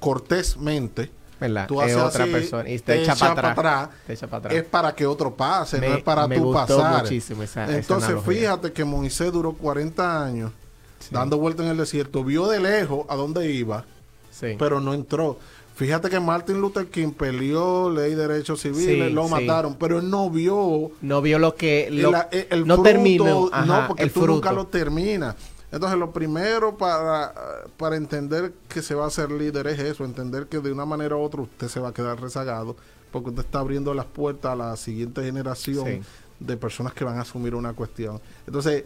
cortésmente, 0.00 1.10
¿verdad? 1.40 1.66
tú 1.66 1.80
es 1.80 1.86
haces 1.92 1.96
otra 2.02 2.24
así, 2.24 2.32
persona 2.32 2.68
y 2.68 2.78
te, 2.78 3.02
echa, 3.02 3.14
para 3.16 3.50
atrás. 3.52 3.88
Te 4.06 4.12
echa 4.12 4.26
para 4.26 4.38
atrás. 4.38 4.54
es 4.54 4.64
para 4.64 4.94
que 4.94 5.06
otro 5.06 5.34
pase, 5.34 5.80
Me- 5.80 5.88
no 5.88 5.94
es 5.96 6.02
para 6.02 6.28
me 6.28 6.36
tú 6.36 6.44
gustó 6.44 6.78
pasar. 6.78 7.02
muchísimo 7.02 7.42
esa- 7.42 7.64
esa 7.64 7.76
Entonces, 7.78 8.16
fíjate 8.26 8.72
que 8.72 8.84
Moisés 8.84 9.32
duró 9.32 9.52
40 9.54 10.24
años 10.24 10.52
Sí. 11.00 11.08
dando 11.12 11.38
vueltas 11.38 11.66
en 11.66 11.72
el 11.72 11.78
desierto, 11.78 12.24
vio 12.24 12.48
de 12.48 12.60
lejos 12.60 13.06
a 13.08 13.16
dónde 13.16 13.50
iba, 13.52 13.84
Sí. 14.30 14.56
pero 14.58 14.80
no 14.80 14.94
entró. 14.94 15.38
Fíjate 15.76 16.10
que 16.10 16.18
Martin 16.18 16.60
Luther 16.60 16.86
King 16.88 17.12
peleó 17.12 17.88
ley 17.88 18.14
de 18.16 18.26
derechos 18.26 18.60
civiles, 18.62 19.08
Sí, 19.08 19.12
lo 19.14 19.28
mataron, 19.28 19.76
pero 19.76 20.00
él 20.00 20.10
no 20.10 20.28
vio 20.28 20.90
no 21.02 21.22
vio 21.22 21.38
lo 21.38 21.54
que 21.54 21.88
lo- 21.92 22.08
el, 22.10 22.16
el- 22.32 22.46
el 22.50 22.66
no 22.66 22.74
fruto, 22.74 22.82
terminó 22.90 23.48
ajá, 23.52 23.64
no, 23.82 23.86
porque 23.88 24.02
el 24.02 24.10
tú 24.10 24.20
fruto. 24.20 24.32
nunca 24.34 24.52
lo 24.52 24.66
terminas. 24.66 25.36
Entonces, 25.70 25.98
lo 25.98 26.10
primero 26.12 26.76
para, 26.76 27.32
para 27.76 27.94
entender 27.96 28.52
que 28.68 28.80
se 28.82 28.94
va 28.94 29.06
a 29.06 29.10
ser 29.10 29.30
líder 29.30 29.66
es 29.68 29.78
eso, 29.78 30.04
entender 30.04 30.46
que 30.46 30.58
de 30.60 30.72
una 30.72 30.84
manera 30.86 31.14
u 31.14 31.20
otra 31.22 31.42
usted 31.42 31.68
se 31.68 31.78
va 31.78 31.90
a 31.90 31.94
quedar 31.94 32.20
rezagado, 32.20 32.74
porque 33.12 33.28
usted 33.30 33.44
está 33.44 33.60
abriendo 33.60 33.92
las 33.94 34.06
puertas 34.06 34.52
a 34.52 34.56
la 34.56 34.76
siguiente 34.76 35.22
generación 35.22 35.84
Sí. 35.86 36.00
de 36.40 36.56
personas 36.56 36.92
que 36.94 37.04
van 37.04 37.18
a 37.18 37.20
asumir 37.20 37.54
una 37.54 37.72
cuestión. 37.74 38.18
Entonces, 38.46 38.84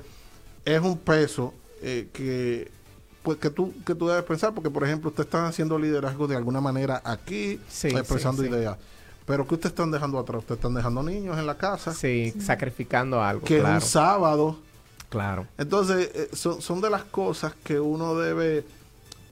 es 0.64 0.80
un 0.82 0.98
peso 0.98 1.54
eh, 1.82 2.08
que 2.12 2.70
pues 3.22 3.38
que 3.38 3.50
tú 3.50 3.72
que 3.86 3.94
tú 3.94 4.08
debes 4.08 4.24
pensar, 4.24 4.52
porque 4.54 4.70
por 4.70 4.84
ejemplo, 4.84 5.10
usted 5.10 5.24
está 5.24 5.46
haciendo 5.46 5.78
liderazgo 5.78 6.26
de 6.26 6.36
alguna 6.36 6.60
manera 6.60 7.00
aquí, 7.04 7.60
Sí, 7.68 7.88
expresando 7.88 8.42
sí, 8.42 8.48
sí. 8.48 8.54
ideas. 8.54 8.76
Pero 9.26 9.46
que 9.46 9.54
usted 9.54 9.68
están 9.68 9.90
dejando 9.92 10.18
atrás? 10.18 10.40
Usted 10.40 10.56
están 10.56 10.74
dejando 10.74 11.02
niños 11.02 11.38
en 11.38 11.46
la 11.46 11.56
casa, 11.56 11.94
sí, 11.94 12.34
sacrificando 12.40 13.22
algo 13.22 13.44
que 13.46 13.60
claro, 13.60 13.76
un 13.76 13.80
sábado 13.80 14.58
claro. 15.08 15.46
entonces, 15.58 16.10
eh, 16.14 16.28
son, 16.32 16.60
son 16.60 16.80
de 16.80 16.90
las 16.90 17.04
cosas 17.04 17.54
que 17.62 17.78
uno 17.78 18.16
debe, 18.16 18.64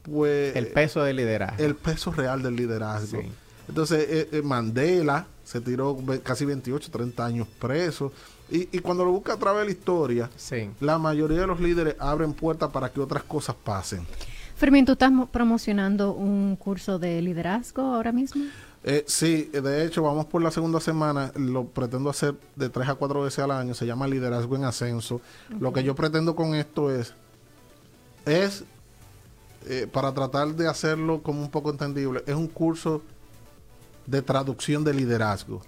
pues, 0.05 0.55
el 0.55 0.69
peso 0.69 1.03
de 1.03 1.13
liderazgo 1.13 1.63
el 1.65 1.75
peso 1.75 2.13
real 2.13 2.43
del 2.43 2.55
liderazgo. 2.55 3.21
Entonces, 3.69 4.07
eh, 4.09 4.29
eh, 4.33 4.43
Mandela 4.43 5.27
se 5.45 5.61
tiró 5.61 5.99
casi 6.23 6.45
28, 6.45 6.91
30 6.91 7.25
años 7.27 7.49
preso. 7.59 8.13
Y, 8.51 8.69
y 8.77 8.81
cuando 8.81 9.05
lo 9.05 9.13
busca 9.13 9.35
a 9.35 9.37
través 9.37 9.61
de 9.61 9.65
la 9.67 9.71
historia, 9.71 10.31
sí 10.37 10.71
la 10.81 10.99
mayoría 10.99 11.41
de 11.41 11.47
los 11.47 11.61
líderes 11.61 11.95
abren 11.99 12.33
puertas 12.33 12.71
para 12.71 12.89
que 12.91 13.01
otras 13.01 13.23
cosas 13.23 13.55
pasen. 13.63 14.07
Fermín, 14.57 14.85
¿tú 14.85 14.93
estás 14.93 15.11
mo- 15.13 15.27
promocionando 15.27 16.13
un 16.13 16.57
curso 16.57 16.99
de 16.99 17.23
liderazgo 17.23 17.83
ahora 17.83 18.13
mismo? 18.13 18.45
Eh, 18.83 19.05
sí, 19.07 19.51
eh, 19.53 19.61
de 19.61 19.85
hecho, 19.85 20.03
vamos 20.03 20.27
por 20.27 20.43
la 20.43 20.51
segunda 20.51 20.81
semana. 20.81 21.33
Lo 21.37 21.65
pretendo 21.67 22.11
hacer 22.11 22.35
de 22.57 22.69
tres 22.69 22.89
a 22.89 22.95
cuatro 22.95 23.23
veces 23.23 23.39
al 23.39 23.51
año. 23.53 23.75
Se 23.75 23.87
llama 23.87 24.07
Liderazgo 24.07 24.57
en 24.57 24.65
Ascenso. 24.65 25.21
Lo 25.61 25.73
que 25.73 25.83
yo 25.85 25.95
pretendo 25.95 26.35
con 26.35 26.55
esto 26.55 26.91
es, 26.91 27.15
es 28.27 28.65
eh, 29.67 29.87
para 29.91 30.13
tratar 30.13 30.55
de 30.55 30.67
hacerlo 30.67 31.23
como 31.23 31.41
un 31.43 31.51
poco 31.51 31.71
entendible, 31.71 32.23
es 32.27 32.35
un 32.35 32.49
curso 32.49 33.03
de 34.11 34.23
traducción 34.23 34.83
de 34.83 34.93
liderazgo. 34.93 35.63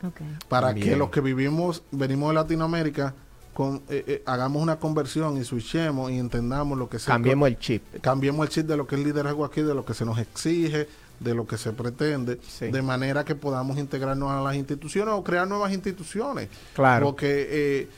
Para 0.48 0.74
que 0.74 0.96
los 0.96 1.11
que 1.11 1.20
vivimos, 1.20 1.83
venimos 1.92 2.31
de 2.31 2.35
Latinoamérica, 2.35 3.14
con, 3.55 3.76
eh, 3.88 4.05
eh, 4.07 4.22
hagamos 4.26 4.62
una 4.62 4.76
conversión 4.76 5.37
y 5.37 5.44
switchemos 5.44 6.11
y 6.11 6.18
entendamos 6.18 6.78
lo 6.78 6.88
que 6.88 6.98
se 6.98 7.07
cambiemos 7.11 7.48
el 7.48 7.59
chip 7.59 7.83
cambiemos 8.00 8.46
el 8.46 8.50
chip 8.50 8.66
de 8.66 8.78
lo 8.78 8.87
que 8.87 8.94
es 8.94 9.05
liderazgo 9.05 9.44
aquí, 9.44 9.61
de 9.61 9.74
lo 9.74 9.85
que 9.85 9.92
se 9.92 10.07
nos 10.07 10.18
exige, 10.18 10.88
de 11.20 11.35
lo 11.35 11.46
que 11.46 11.59
se 11.59 11.70
pretende, 11.72 12.40
Sí. 12.48 12.68
de 12.70 12.81
manera 12.83 13.26
que 13.26 13.35
podamos 13.35 13.76
integrarnos 13.76 14.31
a 14.31 14.40
las 14.40 14.57
instituciones 14.57 15.12
o 15.14 15.22
crear 15.22 15.46
nuevas 15.46 15.70
instituciones. 15.70 16.48
Claro. 16.74 17.05
Porque 17.05 17.46
eh, 17.50 17.88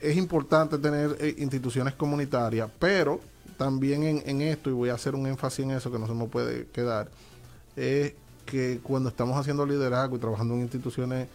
es 0.00 0.16
importante 0.16 0.78
tener 0.78 1.16
eh, 1.18 1.34
instituciones 1.38 1.94
comunitarias, 1.94 2.70
pero 2.78 3.20
también 3.56 4.04
en, 4.04 4.22
en 4.24 4.40
esto, 4.42 4.70
y 4.70 4.72
voy 4.72 4.90
a 4.90 4.94
hacer 4.94 5.16
un 5.16 5.26
énfasis 5.26 5.64
en 5.64 5.72
eso 5.72 5.90
que 5.90 5.98
no 5.98 6.06
se 6.06 6.14
me 6.14 6.26
puede 6.26 6.68
quedar, 6.68 7.08
es 7.74 8.12
que 8.50 8.80
cuando 8.82 9.08
estamos 9.10 9.36
haciendo 9.36 9.66
liderazgo 9.66 10.16
y 10.16 10.18
trabajando 10.18 10.54
en 10.54 10.60
instituciones 10.62 11.28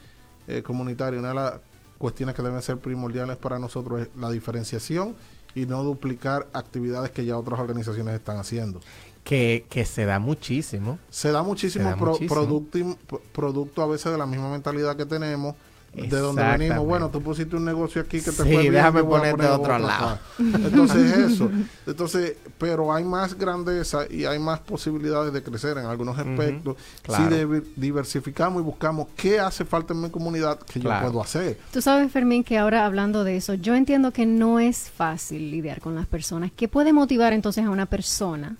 eh, 0.47 0.63
comunitarias, 0.63 1.19
una 1.19 1.29
de 1.29 1.35
las 1.35 1.53
cuestiones 1.97 2.35
que 2.35 2.41
deben 2.41 2.61
ser 2.61 2.77
primordiales 2.77 3.37
para 3.37 3.59
nosotros 3.59 4.01
es 4.01 4.09
la 4.19 4.29
diferenciación 4.31 5.15
y 5.55 5.65
no 5.67 5.83
duplicar 5.83 6.47
actividades 6.53 7.11
que 7.11 7.23
ya 7.25 7.37
otras 7.37 7.59
organizaciones 7.59 8.15
están 8.15 8.37
haciendo. 8.37 8.79
que, 9.23 9.65
que 9.69 9.85
se 9.85 10.03
da 10.05 10.19
muchísimo 10.19 10.99
Se 11.09 11.31
da 11.31 11.43
muchísimo, 11.43 11.85
Se 11.85 11.89
da 11.91 11.95
pro- 11.97 12.11
muchísimo. 12.13 12.35
producti- 12.41 12.97
pro- 13.07 13.21
producto 13.31 13.81
a 13.83 13.87
veces 13.87 14.11
de 14.11 14.17
la 14.17 14.25
misma 14.25 14.49
mentalidad 14.51 14.97
que 14.97 15.05
tenemos, 15.05 15.55
de 15.95 16.17
donde 16.17 16.43
venimos. 16.43 16.85
Bueno, 16.85 17.09
tú 17.09 17.21
pusiste 17.21 17.55
un 17.55 17.65
negocio 17.65 18.01
aquí 18.01 18.17
que 18.19 18.31
te 18.31 18.43
Sí, 18.43 18.51
fue 18.53 18.61
bien, 18.61 18.73
déjame 18.73 19.03
ponerte 19.03 19.37
poner 19.37 19.51
otro 19.51 19.75
otro 19.75 19.87
lado. 19.87 20.19
Entonces 20.39 21.17
eso. 21.17 21.51
Entonces, 21.85 22.35
pero 22.57 22.93
hay 22.93 23.03
más 23.03 23.37
grandeza 23.37 23.99
y 24.09 24.25
hay 24.25 24.39
más 24.39 24.59
posibilidades 24.61 25.31
de 25.33 25.43
crecer 25.43 25.77
en 25.77 25.85
algunos 25.85 26.17
aspectos 26.17 26.77
claro. 27.01 27.29
si 27.29 27.35
diver- 27.35 27.63
diversificamos 27.75 28.61
y 28.61 28.65
buscamos 28.65 29.07
qué 29.15 29.39
hace 29.39 29.65
falta 29.65 29.93
en 29.93 30.01
mi 30.01 30.09
comunidad 30.09 30.59
que 30.59 30.79
Claro. 30.79 31.05
yo 31.05 31.11
puedo 31.11 31.23
hacer. 31.23 31.57
Tú 31.71 31.81
sabes, 31.81 32.11
Fermín, 32.11 32.43
que 32.43 32.57
ahora 32.57 32.85
hablando 32.85 33.23
de 33.23 33.37
eso, 33.37 33.53
yo 33.53 33.75
entiendo 33.75 34.11
que 34.11 34.25
no 34.25 34.59
es 34.59 34.89
fácil 34.89 35.51
lidiar 35.51 35.79
con 35.81 35.93
las 35.95 36.07
personas. 36.07 36.51
¿Qué 36.55 36.67
puede 36.67 36.91
motivar 36.93 37.33
entonces 37.33 37.65
a 37.65 37.69
una 37.69 37.85
persona 37.85 38.55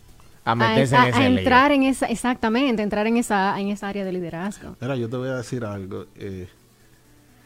a 0.46 0.56
meterse 0.56 0.96
a- 0.96 1.08
en 1.08 1.14
a 1.16 1.30
lío. 1.30 1.40
entrar 1.40 1.72
en 1.72 1.84
esa, 1.84 2.06
exactamente, 2.08 2.84
entrar 2.84 3.08
en 3.08 3.18
esa, 3.18 3.60
en 3.60 3.70
esa 3.70 3.88
área 3.88 4.04
de 4.06 4.12
liderazgo? 4.12 4.76
Mira, 4.82 4.96
yo 4.96 5.10
te 5.10 5.16
voy 5.18 5.30
a 5.30 5.36
decir 5.38 5.64
algo. 5.66 6.06
eh, 6.16 6.48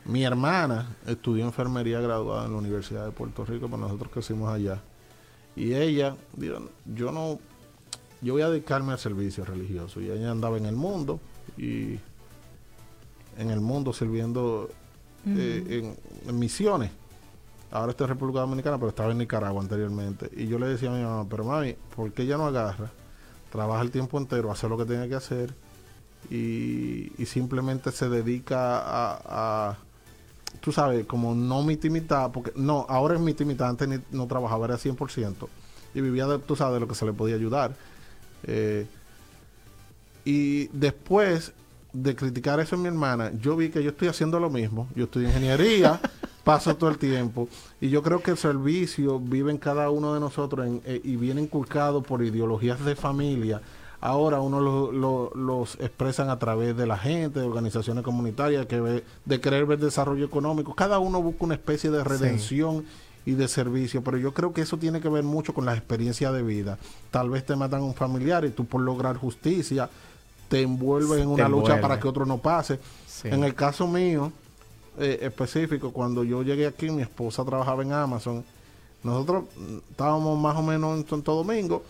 mi 0.08 0.24
hermana 0.24 0.96
estudió 1.06 1.46
enfermería 1.46 2.00
graduada 2.00 2.46
en 2.46 2.54
la 2.54 2.58
Universidad 2.58 3.06
de 3.06 3.12
Puerto 3.12 3.46
Rico, 3.46 3.68
pero 3.68 3.78
nosotros 3.78 4.12
crecimos 4.12 4.50
allá. 4.50 4.82
Y 5.56 5.74
ella, 5.74 6.16
dijo, 6.34 6.70
yo 6.86 7.12
no, 7.12 7.40
yo 8.22 8.34
voy 8.34 8.42
a 8.42 8.50
dedicarme 8.50 8.94
al 8.94 9.00
servicio 9.00 9.44
religioso. 9.44 10.02
Y 10.02 10.10
ella 10.10 10.32
andaba 10.32 10.58
en 10.58 10.66
el 10.66 10.76
mundo 10.76 11.20
y 11.58 12.00
en 13.38 13.50
el 13.50 13.60
mundo 13.60 13.92
sirviendo 13.94 14.70
eh, 15.26 15.96
en, 16.24 16.30
en 16.30 16.40
misiones. 16.40 16.92
Ahora 17.70 17.92
está 17.92 18.06
en 18.06 18.12
República 18.12 18.40
Dominicana, 18.40 18.78
pero 18.78 18.90
estaba 18.90 19.12
en 19.12 19.18
Nicaragua 19.18 19.62
anteriormente. 19.62 20.30
Y 20.36 20.48
yo 20.48 20.58
le 20.58 20.68
decía 20.68 20.90
a 20.90 20.96
mi 20.96 21.04
mamá, 21.04 21.28
pero 21.30 21.44
mami, 21.44 21.76
¿por 21.96 22.14
qué 22.14 22.24
ella 22.24 22.38
no 22.38 22.46
agarra? 22.46 22.92
Trabaja 23.52 23.82
el 23.82 23.92
tiempo 23.92 24.18
entero, 24.18 24.52
hace 24.52 24.70
lo 24.70 24.78
que 24.78 24.86
tiene 24.86 25.10
que 25.10 25.16
hacer 25.16 25.54
y, 26.30 27.12
y 27.22 27.26
simplemente 27.26 27.92
se 27.92 28.10
dedica 28.10 28.80
a, 28.80 29.22
a, 29.70 29.78
tú 30.60 30.72
sabes, 30.72 31.06
como 31.06 31.36
no 31.36 31.64
mitad 31.64 31.90
mitad, 31.90 32.32
porque 32.32 32.52
no, 32.56 32.86
ahora 32.90 33.16
es 33.16 33.22
mitad 33.22 33.46
mitad, 33.46 33.70
antes 33.70 33.88
ni- 33.88 34.00
no 34.12 34.28
trabajaba, 34.28 34.66
era 34.66 34.78
100%, 34.78 35.48
y 35.94 36.02
vivía, 36.02 36.28
de, 36.28 36.40
tú 36.40 36.56
sabes, 36.56 36.76
de 36.76 36.80
lo 36.80 36.88
que 36.88 36.96
se 36.96 37.06
le 37.06 37.14
podía 37.14 37.36
ayudar. 37.36 37.76
Eh, 38.44 38.86
y 40.26 40.68
después 40.68 41.54
de 41.94 42.16
criticar 42.16 42.60
eso 42.60 42.76
en 42.76 42.82
mi 42.82 42.88
hermana, 42.90 43.32
yo 43.42 43.56
vi 43.56 43.70
que 43.70 43.82
yo 43.82 43.92
estoy 43.92 44.08
haciendo 44.10 44.40
lo 44.40 44.50
mismo. 44.50 44.88
Yo 44.96 45.06
estudio 45.06 45.30
ingeniería, 45.30 46.00
paso 46.44 46.76
todo 46.76 46.90
el 46.90 46.98
tiempo. 46.98 47.48
Y 47.80 47.90
yo 47.90 48.04
creo 48.04 48.22
que 48.22 48.32
el 48.32 48.38
servicio 48.38 49.20
vive 49.20 49.52
en 49.52 49.58
cada 49.58 49.90
uno 49.90 50.14
de 50.14 50.20
nosotros 50.20 50.68
eh, 50.86 51.02
y 51.04 51.16
viene 51.16 51.42
inculcado 51.42 52.04
por 52.04 52.22
ideologías 52.24 52.84
de 52.84 52.96
familia. 52.96 53.62
Ahora 54.00 54.42
uno 54.42 54.92
los 55.34 55.76
expresan 55.80 56.30
a 56.30 56.38
través 56.38 56.78
de 56.78 56.86
la 56.86 56.98
gente, 56.98 57.40
de 57.40 57.46
organizaciones 57.46 58.04
comunitarias, 58.04 58.68
que 58.68 59.04
de 59.26 59.42
querer 59.42 59.66
ver 59.66 59.80
desarrollo 59.80 60.26
económico. 60.26 60.76
Cada 60.76 61.00
uno 61.00 61.22
busca 61.22 61.46
una 61.46 61.56
especie 61.56 61.90
de 61.90 62.04
redención 62.04 62.86
y 63.26 63.34
de 63.34 63.48
servicio, 63.48 64.04
pero 64.04 64.18
yo 64.18 64.34
creo 64.34 64.54
que 64.54 64.62
eso 64.62 64.78
tiene 64.78 65.02
que 65.02 65.10
ver 65.10 65.24
mucho 65.24 65.54
con 65.54 65.66
la 65.66 65.74
experiencia 65.74 66.32
de 66.32 66.44
vida. 66.44 66.78
Tal 67.10 67.30
vez 67.30 67.46
te 67.46 67.56
matan 67.56 67.82
un 67.82 67.96
familiar 67.96 68.46
y 68.46 68.52
tú 68.52 68.66
por 68.66 68.82
lograr 68.82 69.18
justicia 69.18 69.90
te 70.48 70.62
envuelves 70.62 71.20
en 71.20 71.28
una 71.28 71.50
lucha 71.50 71.82
para 71.82 72.00
que 72.00 72.08
otro 72.08 72.26
no 72.26 72.38
pase. 72.38 72.80
En 73.24 73.44
el 73.44 73.56
caso 73.56 73.88
mío 73.88 74.32
eh, 75.00 75.20
específico, 75.24 75.92
cuando 75.92 76.24
yo 76.24 76.44
llegué 76.44 76.68
aquí, 76.68 76.90
mi 76.90 77.02
esposa 77.02 77.44
trabajaba 77.44 77.84
en 77.84 77.94
Amazon. 77.94 78.46
Nosotros 79.04 79.46
estábamos 79.90 80.40
más 80.40 80.56
o 80.56 80.62
menos 80.62 80.98
en 80.98 81.08
Santo 81.08 81.36
Domingo 81.36 81.84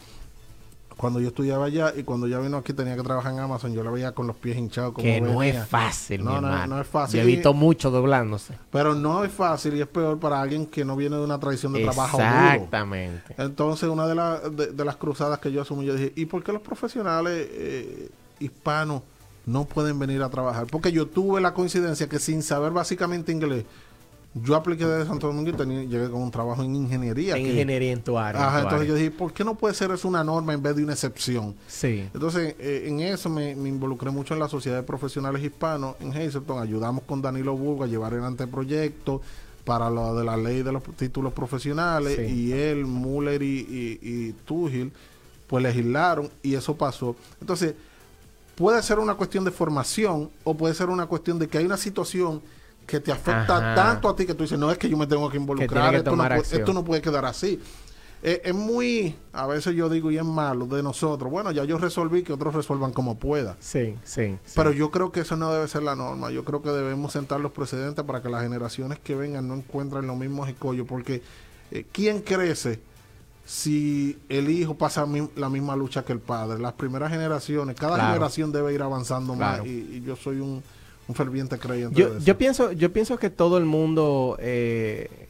cuando 0.98 1.20
yo 1.22 1.28
estudiaba 1.28 1.66
allá 1.66 1.94
y 1.96 2.04
cuando 2.04 2.28
ya 2.28 2.40
vino 2.40 2.58
aquí 2.58 2.74
tenía 2.74 2.96
que 2.96 3.04
trabajar 3.04 3.32
en 3.32 3.40
Amazon, 3.40 3.72
yo 3.72 3.84
la 3.84 3.92
veía 3.92 4.12
con 4.14 4.28
los 4.28 4.36
pies 4.36 4.58
hinchados. 4.58 4.94
Como 4.94 5.06
que 5.06 5.22
no 5.22 5.44
es 5.44 5.66
fácil, 5.68 6.24
no, 6.24 6.42
no, 6.42 6.68
no, 6.68 6.82
es 6.82 6.88
fácil. 6.88 7.20
Yo 7.20 7.24
he 7.24 7.28
visto 7.28 7.54
mucho 7.54 7.92
doblándose. 7.92 8.56
Pero 8.72 8.96
no 8.96 9.24
es 9.24 9.32
fácil 9.32 9.76
y 9.76 9.82
es 9.82 9.88
peor 9.88 10.20
para 10.20 10.42
alguien 10.42 10.66
que 10.66 10.84
no 10.84 10.96
viene 10.96 11.16
de 11.16 11.24
una 11.24 11.40
tradición 11.40 11.74
de 11.74 11.84
trabajo 11.84 12.18
duro. 12.18 12.30
Exactamente. 12.30 13.36
Entonces, 13.38 13.88
una 13.88 14.08
de, 14.08 14.74
de, 14.74 14.86
las 14.86 14.96
cruzadas 14.96 15.40
que 15.40 15.52
yo 15.52 15.62
asumí, 15.62 15.86
yo 15.86 15.94
dije, 15.94 16.14
¿y 16.16 16.26
por 16.26 16.44
qué 16.44 16.52
los 16.52 16.62
profesionales 16.62 17.48
eh, 17.52 18.10
hispanos 18.40 19.04
no 19.46 19.66
pueden 19.66 20.00
venir 20.00 20.24
a 20.24 20.30
trabajar? 20.30 20.66
Porque 20.66 20.92
yo 20.92 21.06
tuve 21.06 21.40
la 21.42 21.54
coincidencia 21.54 22.10
que 22.10 22.18
sin 22.18 22.42
saber 22.42 22.72
básicamente 22.72 23.32
inglés, 23.32 23.66
yo 24.44 24.56
apliqué 24.56 24.86
desde 24.86 25.06
Santo 25.06 25.28
Domingo 25.28 25.50
y 25.50 25.88
llegué 25.88 26.10
con 26.10 26.22
un 26.22 26.32
trabajo 26.32 26.64
en 26.64 26.76
ingeniería. 26.76 27.36
En 27.36 27.48
ingeniería 27.48 27.92
en 27.92 28.02
tu 28.02 28.18
área. 28.18 28.48
Ajá, 28.48 28.62
entonces 28.62 28.88
yo 28.88 28.96
dije, 28.96 29.12
¿por 29.12 29.34
qué 29.34 29.44
no 29.44 29.56
puede 29.56 29.74
ser 29.74 29.92
eso 29.92 30.08
una 30.08 30.24
norma 30.24 30.54
en 30.54 30.62
vez 30.62 30.76
de 30.76 30.84
una 30.84 30.94
excepción? 30.94 31.56
Sí. 31.68 32.10
Entonces, 32.14 32.56
eh, 32.60 32.86
en 32.88 33.00
eso 33.00 33.30
me, 33.30 33.52
involucré 33.52 34.12
mucho 34.12 34.34
en 34.34 34.40
la 34.40 34.50
Sociedad 34.50 34.78
de 34.78 34.84
Profesionales 34.84 35.44
Hispanos 35.44 35.96
en 36.00 36.12
Hazleton. 36.12 36.62
Ayudamos 36.62 37.04
con 37.04 37.22
Danilo 37.22 37.56
Burgo 37.56 37.84
a 37.84 37.88
llevar 37.88 38.14
adelante 38.14 38.48
proyectos 38.48 39.22
para 39.64 39.90
lo 39.90 40.16
de 40.16 40.24
la 40.24 40.38
ley 40.38 40.64
de 40.64 40.72
los 40.72 40.84
títulos 40.96 41.34
profesionales 41.34 42.18
y 42.32 42.54
él, 42.54 42.86
Muller 42.86 43.42
y, 43.44 44.00
y, 44.02 44.36
y 44.42 44.92
pues 45.48 45.64
legislaron 45.64 46.30
y 46.44 46.56
eso 46.56 46.76
pasó. 46.76 47.16
Entonces, 47.42 47.74
puede 48.56 48.82
ser 48.82 49.00
una 49.00 49.14
cuestión 49.14 49.46
de 49.46 49.52
formación 49.52 50.30
o 50.44 50.56
puede 50.56 50.74
ser 50.74 50.90
una 50.90 51.06
cuestión 51.06 51.38
de 51.40 51.48
que 51.48 51.58
hay 51.60 51.66
una 51.66 51.78
situación 51.78 52.42
que 52.88 53.02
te 53.02 53.12
afecta 53.12 53.76
tanto 53.76 54.10
a 54.10 54.16
ti 54.16 54.26
que 54.26 54.34
tú 54.34 54.44
dices, 54.44 54.58
no 54.58 54.72
es 54.72 54.78
que 54.78 54.90
yo 54.90 54.98
me 54.98 55.06
tengo 55.06 55.30
que 55.30 55.38
involucrar, 55.38 55.94
esto, 55.94 56.16
no 56.16 56.24
puede, 56.28 56.42
esto, 56.42 56.74
no 56.74 56.84
puede, 56.84 57.02
quedar 57.02 57.26
así. 57.26 57.62
Eh, 58.24 58.42
es 58.46 58.56
muy, 58.56 59.16
a 59.34 59.46
veces 59.46 59.76
yo 59.76 59.90
digo, 59.90 60.10
y 60.10 60.18
es 60.18 60.24
malo 60.24 60.66
de 60.66 60.82
nosotros, 60.82 61.30
bueno, 61.30 61.52
ya 61.52 61.66
yo 61.66 61.78
resolví 61.78 62.24
que 62.24 62.34
otros 62.34 62.56
resuelvan 62.56 62.94
como 62.94 63.20
pueda. 63.20 63.58
Sí, 63.60 63.96
sí, 64.04 64.38
Pero 64.56 64.72
yo 64.72 64.90
creo 64.90 65.12
que 65.12 65.20
eso 65.20 65.36
no 65.36 65.54
debe 65.54 65.68
ser 65.68 65.84
la 65.84 65.96
norma, 65.96 66.32
yo 66.32 66.44
creo 66.46 66.64
que 66.64 66.70
debemos 66.70 67.12
sentar 67.12 67.42
los 67.42 67.52
precedentes 67.52 68.04
para 68.06 68.24
que 68.24 68.30
las 68.30 68.42
generaciones 68.42 68.98
que 69.00 69.14
vengan 69.14 69.48
no 69.48 69.56
encuentren 69.56 70.08
los 70.08 70.18
mismos 70.18 70.50
escollos, 70.50 70.88
porque 70.88 71.22
eh, 71.72 71.86
¿quién 71.92 72.22
crece? 72.22 72.80
si 73.48 74.20
el 74.28 74.50
hijo 74.50 74.76
pasa 74.76 75.08
la 75.38 75.48
misma 75.48 75.78
lucha 75.78 76.04
que 76.04 76.12
el 76.12 76.20
padre. 76.20 76.60
Las 76.60 76.74
primeras 76.74 77.10
generaciones, 77.10 77.78
cada 77.78 78.08
generación 78.08 78.52
debe 78.52 78.74
ir 78.74 78.82
avanzando 78.82 79.36
más 79.36 79.66
y, 79.66 80.02
yo 80.02 80.18
soy 80.18 80.42
un, 80.42 80.62
un 81.08 81.16
ferviente 81.16 81.58
creyente. 81.58 82.00
Yo, 82.00 82.18
yo, 82.20 82.38
pienso, 82.38 82.72
yo 82.72 82.92
pienso 82.92 83.18
que 83.18 83.30
todo 83.30 83.58
el 83.58 83.66
mundo, 83.66 84.38
eh, 84.40 85.28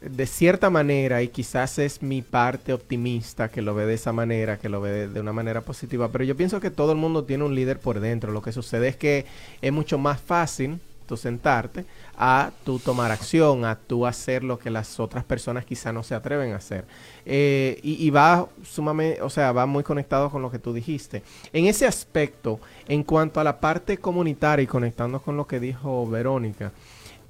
de 0.00 0.26
cierta 0.26 0.70
manera, 0.70 1.22
y 1.22 1.28
quizás 1.28 1.78
es 1.78 2.02
mi 2.02 2.22
parte 2.22 2.72
optimista 2.72 3.48
que 3.50 3.62
lo 3.62 3.74
ve 3.74 3.86
de 3.86 3.94
esa 3.94 4.12
manera, 4.12 4.58
que 4.58 4.68
lo 4.68 4.80
ve 4.80 5.08
de, 5.08 5.20
una 5.20 5.32
manera 5.32 5.60
positiva, 5.60 6.08
pero 6.10 6.24
yo 6.24 6.36
pienso 6.36 6.60
que 6.60 6.70
todo 6.70 6.92
el 6.92 6.98
mundo 6.98 7.24
tiene 7.24 7.44
un 7.44 7.54
líder 7.54 7.78
por 7.78 8.00
dentro. 8.00 8.32
Lo 8.32 8.42
que 8.42 8.52
sucede 8.52 8.88
es 8.88 8.96
que 8.96 9.26
es 9.60 9.72
mucho 9.72 9.98
más 9.98 10.20
fácil 10.20 10.80
sentarte 11.16 11.84
a 12.16 12.50
tú 12.64 12.78
tomar 12.78 13.10
acción, 13.10 13.64
a 13.64 13.76
tú 13.76 14.06
hacer 14.06 14.44
lo 14.44 14.58
que 14.58 14.70
las 14.70 14.98
otras 15.00 15.24
personas 15.24 15.64
quizá 15.64 15.92
no 15.92 16.02
se 16.02 16.14
atreven 16.14 16.52
a 16.52 16.56
hacer. 16.56 16.84
Eh, 17.24 17.78
y, 17.82 18.10
va 18.10 18.46
sumamente, 18.64 19.22
o 19.22 19.30
sea, 19.30 19.52
va 19.52 19.66
muy 19.66 19.82
conectado 19.84 20.30
con 20.30 20.42
lo 20.42 20.50
que 20.50 20.58
tú 20.58 20.72
dijiste. 20.72 21.22
En 21.52 21.66
ese 21.66 21.86
aspecto, 21.86 22.60
en 22.86 23.02
cuanto 23.02 23.40
a 23.40 23.44
la 23.44 23.60
parte 23.60 23.98
comunitaria 23.98 24.62
y 24.62 24.66
conectando 24.66 25.20
con 25.20 25.36
lo 25.36 25.46
que 25.46 25.60
dijo 25.60 26.08
Verónica, 26.08 26.72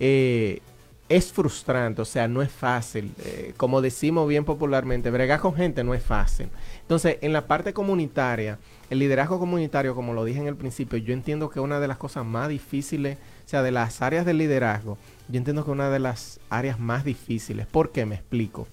eh, 0.01 0.61
es 1.09 1.33
frustrante, 1.33 2.03
o 2.03 2.05
sea, 2.05 2.29
no 2.29 2.43
es 2.43 2.51
fácil. 2.51 3.13
Eh, 3.25 3.55
como 3.57 3.81
decimos 3.81 4.29
bien 4.29 4.45
popularmente, 4.45 5.11
bregar 5.11 5.41
con 5.41 5.55
gente 5.55 5.83
no 5.83 5.95
es 5.95 6.03
fácil. 6.03 6.49
Entonces, 6.83 7.17
en 7.23 7.33
la 7.33 7.47
parte 7.47 7.73
comunitaria, 7.73 8.59
el 8.91 8.99
liderazgo 8.99 9.39
comunitario, 9.39 9.95
como 9.95 10.13
lo 10.13 10.25
dije 10.25 10.41
en 10.41 10.47
el 10.47 10.57
principio, 10.57 10.99
yo 10.99 11.13
entiendo 11.13 11.49
que 11.49 11.61
una 11.61 11.81
de 11.81 11.89
las 11.89 11.97
cosas 11.97 12.27
más 12.27 12.49
difíciles 12.49 13.19
sea, 13.49 13.63
de 13.63 13.71
las 13.71 14.03
áreas 14.03 14.27
de 14.27 14.35
liderazgo, 14.35 14.99
yo 15.29 15.39
entiendo 15.39 15.65
que 15.65 15.71
una 15.71 15.89
de 15.91 15.99
las 15.99 16.39
áreas 16.51 16.79
más 16.79 17.05
difíciles. 17.05 17.67
¿Por 17.67 17.93
qué? 17.93 18.05
Me 18.05 18.17
explico. 18.17 18.69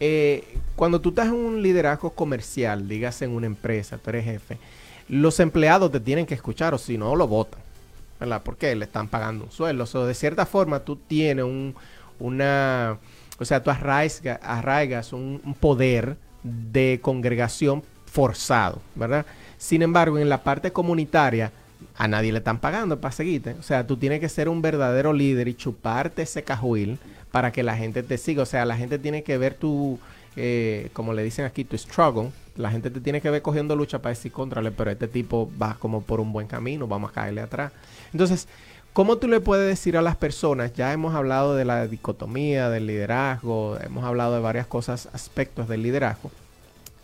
Eh, 0.00 0.42
cuando 0.74 1.00
tú 1.00 1.10
estás 1.10 1.26
en 1.26 1.34
un 1.34 1.62
liderazgo 1.62 2.10
comercial, 2.10 2.88
digas 2.88 3.20
en 3.22 3.30
una 3.30 3.46
empresa, 3.46 3.98
tú 3.98 4.10
eres 4.10 4.24
jefe, 4.24 4.58
los 5.08 5.38
empleados 5.40 5.92
te 5.92 6.00
tienen 6.00 6.26
que 6.26 6.34
escuchar 6.34 6.74
o 6.74 6.78
si 6.78 6.96
no, 6.96 7.14
lo 7.14 7.28
votan. 7.28 7.60
¿Verdad? 8.18 8.40
Porque 8.42 8.74
le 8.74 8.86
están 8.86 9.08
pagando 9.08 9.44
un 9.44 9.50
sueldo. 9.50 9.84
O 9.92 10.06
de 10.06 10.14
cierta 10.14 10.46
forma, 10.46 10.80
tú 10.80 10.96
tienes 10.96 11.44
un, 11.44 11.74
una. 12.18 12.98
O 13.38 13.44
sea, 13.44 13.62
tú 13.62 13.70
arraigas, 13.70 15.12
un, 15.12 15.42
un 15.44 15.52
poder 15.52 16.16
de 16.42 16.98
congregación 17.02 17.82
forzado, 18.06 18.80
¿verdad? 18.94 19.26
Sin 19.58 19.82
embargo, 19.82 20.18
en 20.18 20.30
la 20.30 20.42
parte 20.42 20.72
comunitaria, 20.72 21.52
a 21.96 22.08
nadie 22.08 22.32
le 22.32 22.38
están 22.38 22.58
pagando 22.58 23.00
para 23.00 23.12
seguirte. 23.12 23.52
O 23.58 23.62
sea, 23.62 23.86
tú 23.86 23.96
tienes 23.96 24.20
que 24.20 24.28
ser 24.28 24.48
un 24.48 24.62
verdadero 24.62 25.12
líder 25.12 25.48
y 25.48 25.54
chuparte 25.54 26.22
ese 26.22 26.42
cajuil 26.42 26.98
para 27.30 27.52
que 27.52 27.62
la 27.62 27.76
gente 27.76 28.02
te 28.02 28.18
siga. 28.18 28.42
O 28.42 28.46
sea, 28.46 28.64
la 28.64 28.76
gente 28.76 28.98
tiene 28.98 29.22
que 29.22 29.38
ver 29.38 29.54
tu, 29.54 29.98
eh, 30.36 30.90
como 30.92 31.12
le 31.12 31.22
dicen 31.22 31.44
aquí, 31.44 31.64
tu 31.64 31.76
struggle. 31.76 32.30
La 32.56 32.70
gente 32.70 32.90
te 32.90 33.00
tiene 33.00 33.20
que 33.20 33.30
ver 33.30 33.42
cogiendo 33.42 33.76
lucha 33.76 34.00
para 34.00 34.14
decir 34.14 34.32
contrale, 34.32 34.70
pero 34.70 34.90
este 34.90 35.08
tipo 35.08 35.50
va 35.60 35.76
como 35.78 36.02
por 36.02 36.20
un 36.20 36.32
buen 36.32 36.46
camino, 36.46 36.86
vamos 36.86 37.10
a 37.10 37.14
caerle 37.14 37.42
atrás. 37.42 37.72
Entonces, 38.12 38.48
¿cómo 38.92 39.18
tú 39.18 39.28
le 39.28 39.40
puedes 39.40 39.68
decir 39.68 39.96
a 39.98 40.02
las 40.02 40.16
personas? 40.16 40.72
Ya 40.72 40.92
hemos 40.92 41.14
hablado 41.14 41.54
de 41.54 41.66
la 41.66 41.86
dicotomía, 41.86 42.70
del 42.70 42.86
liderazgo, 42.86 43.78
hemos 43.84 44.04
hablado 44.04 44.34
de 44.34 44.40
varias 44.40 44.66
cosas, 44.66 45.10
aspectos 45.12 45.68
del 45.68 45.82
liderazgo 45.82 46.30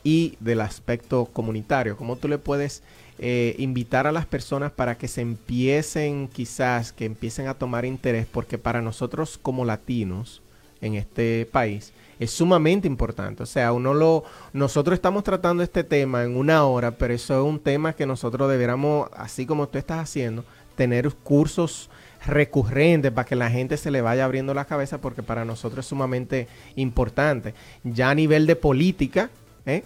y 0.04 0.36
del 0.40 0.62
aspecto 0.62 1.26
comunitario. 1.26 1.96
¿Cómo 1.98 2.16
tú 2.16 2.28
le 2.28 2.38
puedes 2.38 2.82
eh, 3.24 3.54
invitar 3.58 4.08
a 4.08 4.12
las 4.12 4.26
personas 4.26 4.72
para 4.72 4.98
que 4.98 5.06
se 5.06 5.20
empiecen 5.20 6.26
quizás, 6.26 6.92
que 6.92 7.04
empiecen 7.04 7.46
a 7.46 7.54
tomar 7.54 7.84
interés, 7.84 8.26
porque 8.26 8.58
para 8.58 8.82
nosotros 8.82 9.38
como 9.40 9.64
latinos 9.64 10.42
en 10.80 10.96
este 10.96 11.46
país 11.52 11.92
es 12.18 12.32
sumamente 12.32 12.88
importante. 12.88 13.44
O 13.44 13.46
sea, 13.46 13.72
uno 13.72 13.94
lo, 13.94 14.24
nosotros 14.52 14.96
estamos 14.96 15.22
tratando 15.22 15.62
este 15.62 15.84
tema 15.84 16.24
en 16.24 16.36
una 16.36 16.64
hora, 16.64 16.90
pero 16.90 17.14
eso 17.14 17.40
es 17.40 17.48
un 17.48 17.60
tema 17.60 17.92
que 17.92 18.06
nosotros 18.06 18.50
deberíamos, 18.50 19.08
así 19.16 19.46
como 19.46 19.68
tú 19.68 19.78
estás 19.78 20.00
haciendo, 20.00 20.44
tener 20.74 21.08
cursos 21.14 21.90
recurrentes 22.26 23.12
para 23.12 23.28
que 23.28 23.36
la 23.36 23.50
gente 23.50 23.76
se 23.76 23.92
le 23.92 24.00
vaya 24.00 24.24
abriendo 24.24 24.52
la 24.52 24.64
cabeza 24.64 25.00
porque 25.00 25.22
para 25.22 25.44
nosotros 25.44 25.86
es 25.86 25.88
sumamente 25.88 26.48
importante. 26.74 27.54
Ya 27.84 28.10
a 28.10 28.16
nivel 28.16 28.48
de 28.48 28.56
política, 28.56 29.30
¿eh? 29.64 29.84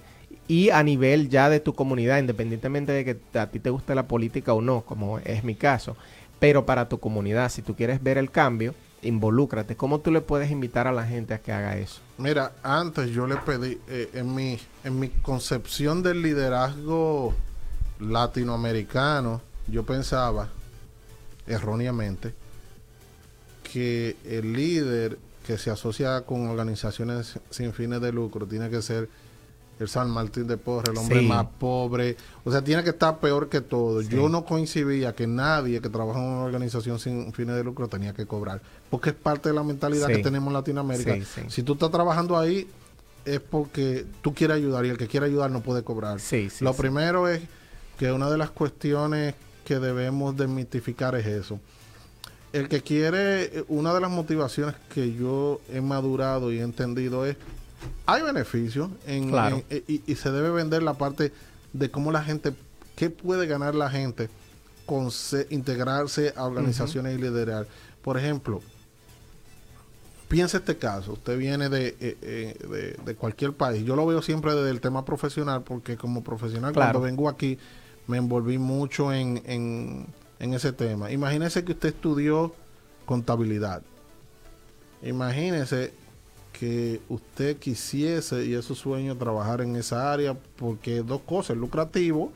Y 0.49 0.71
a 0.71 0.83
nivel 0.83 1.29
ya 1.29 1.49
de 1.49 1.61
tu 1.61 1.75
comunidad, 1.75 2.19
independientemente 2.19 2.93
de 2.93 3.05
que 3.05 3.39
a 3.39 3.49
ti 3.49 3.59
te 3.59 3.71
guste 3.71 3.95
la 3.95 4.07
política 4.07 4.53
o 4.53 4.61
no, 4.61 4.83
como 4.83 5.19
es 5.19 5.45
mi 5.45 5.55
caso, 5.55 5.97
pero 6.39 6.67
para 6.67 6.89
tu 6.89 6.99
comunidad, 7.01 7.51
si 7.51 7.63
tú 7.63 7.75
quieres 7.75 8.03
ver 8.03 8.19
el 8.19 8.31
cambio, 8.31 8.75
involúcrate. 9.03 9.77
¿Cómo 9.77 10.01
tú 10.01 10.11
le 10.11 10.21
puedes 10.21 10.51
invitar 10.51 10.87
a 10.87 10.93
la 10.93 11.05
gente 11.05 11.35
a 11.35 11.39
que 11.39 11.53
haga 11.53 11.77
eso? 11.77 12.01
Mira, 12.19 12.53
antes 12.63 13.11
yo 13.11 13.27
le 13.27 13.37
pedí, 13.37 13.79
eh, 13.89 14.11
en, 14.15 14.35
mi, 14.35 14.59
en 14.85 14.99
mi 14.99 15.09
concepción 15.09 16.03
del 16.03 16.23
liderazgo 16.23 17.35
latinoamericano, 18.01 19.41
yo 19.69 19.85
pensaba 19.85 20.49
erróneamente 21.47 22.35
que 23.73 24.17
el 24.25 24.53
líder 24.53 25.19
que 25.47 25.59
se 25.59 25.71
asocia 25.71 26.21
con 26.23 26.49
organizaciones 26.49 27.39
sin 27.51 27.73
fines 27.73 28.01
de 28.01 28.13
lucro 28.13 28.47
tiene 28.47 28.69
que 28.69 28.83
ser 28.83 29.09
el 29.79 29.89
San 29.89 30.11
Martín 30.11 30.47
de 30.47 30.57
Porres, 30.57 30.91
el 30.91 30.99
hombre 30.99 31.23
más 31.23 31.47
pobre. 31.59 32.17
O 32.45 32.51
sea, 32.51 32.63
tiene 32.63 32.83
que 32.83 32.91
estar 32.91 33.19
peor 33.19 33.49
que 33.49 33.61
todo. 33.61 34.01
Yo 34.01 34.29
no 34.29 34.45
coincidía 34.45 35.15
que 35.15 35.27
nadie 35.27 35.81
que 35.81 35.89
trabaja 35.89 36.19
en 36.19 36.27
una 36.27 36.45
organización 36.45 36.99
sin 36.99 37.33
fines 37.33 37.57
de 37.57 37.65
lucro 37.65 37.89
tenía 37.89 38.13
que 38.15 38.27
cobrar. 38.27 38.61
Porque 38.91 39.11
es 39.11 39.17
parte 39.17 39.51
de 39.51 39.55
la 39.55 39.63
mentalidad 39.63 40.09
que 40.09 40.19
tenemos 40.19 40.49
en 40.49 40.55
Latinoamérica. 40.55 41.17
Si 41.49 41.63
tú 41.63 41.75
estás 41.75 41.91
trabajando 41.91 42.39
ahí, 42.39 42.69
es 43.25 43.41
porque 43.41 44.07
tú 44.23 44.33
quieres 44.33 44.57
ayudar 44.57 44.87
y 44.87 44.91
el 44.91 44.97
que 44.97 45.09
quiere 45.09 45.27
ayudar 45.27 45.51
no 45.51 45.61
puede 45.61 45.83
cobrar. 45.83 46.19
Lo 46.61 46.75
primero 46.75 47.29
es 47.29 47.43
que 47.99 48.13
una 48.13 48.31
de 48.31 48.39
las 48.39 48.51
cuestiones 48.51 49.35
que 49.65 49.79
debemos 49.79 50.37
desmitificar 50.37 51.15
es 51.17 51.27
eso. 51.27 51.59
El 52.53 52.69
que 52.69 52.81
quiere, 52.81 53.65
una 53.69 53.93
de 53.93 54.01
las 54.01 54.11
motivaciones 54.11 54.77
que 54.95 55.13
yo 55.13 55.61
he 55.71 55.81
madurado 55.81 56.53
y 56.53 56.59
he 56.59 56.63
entendido 56.63 57.27
es, 57.27 57.37
hay 58.07 58.23
beneficios 58.23 58.91
en, 59.07 59.29
Claro. 59.31 59.63
en- 59.71 59.85
y, 59.89 60.03
y 60.07 60.15
se 60.17 60.31
debe 60.31 60.51
vender 60.51 60.83
la 60.83 60.95
parte 60.95 61.33
de 61.73 61.91
cómo 61.91 62.13
la 62.13 62.23
gente, 62.23 62.53
qué 62.95 63.11
puede 63.11 63.47
ganar 63.47 63.75
la 63.75 63.91
gente 63.91 64.29
con 64.87 65.11
se- 65.11 65.47
integrarse 65.51 66.33
a 66.37 66.45
organizaciones 66.45 67.19
y 67.19 67.21
liderar. 67.21 67.67
Por 68.03 68.17
ejemplo, 68.19 68.63
piensa 70.29 70.59
este 70.59 70.77
caso, 70.77 71.13
usted 71.15 71.39
viene 71.39 71.69
de, 71.69 71.89
eh, 72.01 72.17
eh, 72.23 72.57
de, 72.69 72.97
de 73.05 73.15
cualquier 73.17 73.53
país, 73.53 73.85
yo 73.85 73.95
lo 73.97 74.07
veo 74.07 74.23
siempre 74.23 74.55
desde 74.55 74.71
el 74.71 74.81
tema 74.81 75.05
profesional, 75.05 75.63
porque 75.63 75.97
como 75.97 76.23
profesional 76.25 76.73
Claro. 76.73 76.93
cuando 76.93 77.07
vengo 77.07 77.29
aquí 77.29 77.59
me 78.07 78.17
envolví 78.19 78.59
mucho 78.59 79.13
en, 79.13 79.43
en, 79.47 80.07
en 80.39 80.55
ese 80.55 80.73
tema. 80.73 81.11
Imagínese 81.11 81.65
que 81.65 81.73
usted 81.73 81.89
estudió 81.91 82.55
contabilidad. 83.05 83.83
Imagínese 85.03 85.93
que 86.59 87.01
usted 87.09 87.57
quisiese 87.59 88.47
y 88.47 88.55
es 88.55 88.65
su 88.65 88.75
sueño 88.75 89.15
trabajar 89.17 89.61
en 89.61 89.77
esa 89.77 90.13
área 90.13 90.35
porque 90.57 91.03
dos 91.03 91.21
cosas, 91.27 91.57
lucrativo 91.57 92.33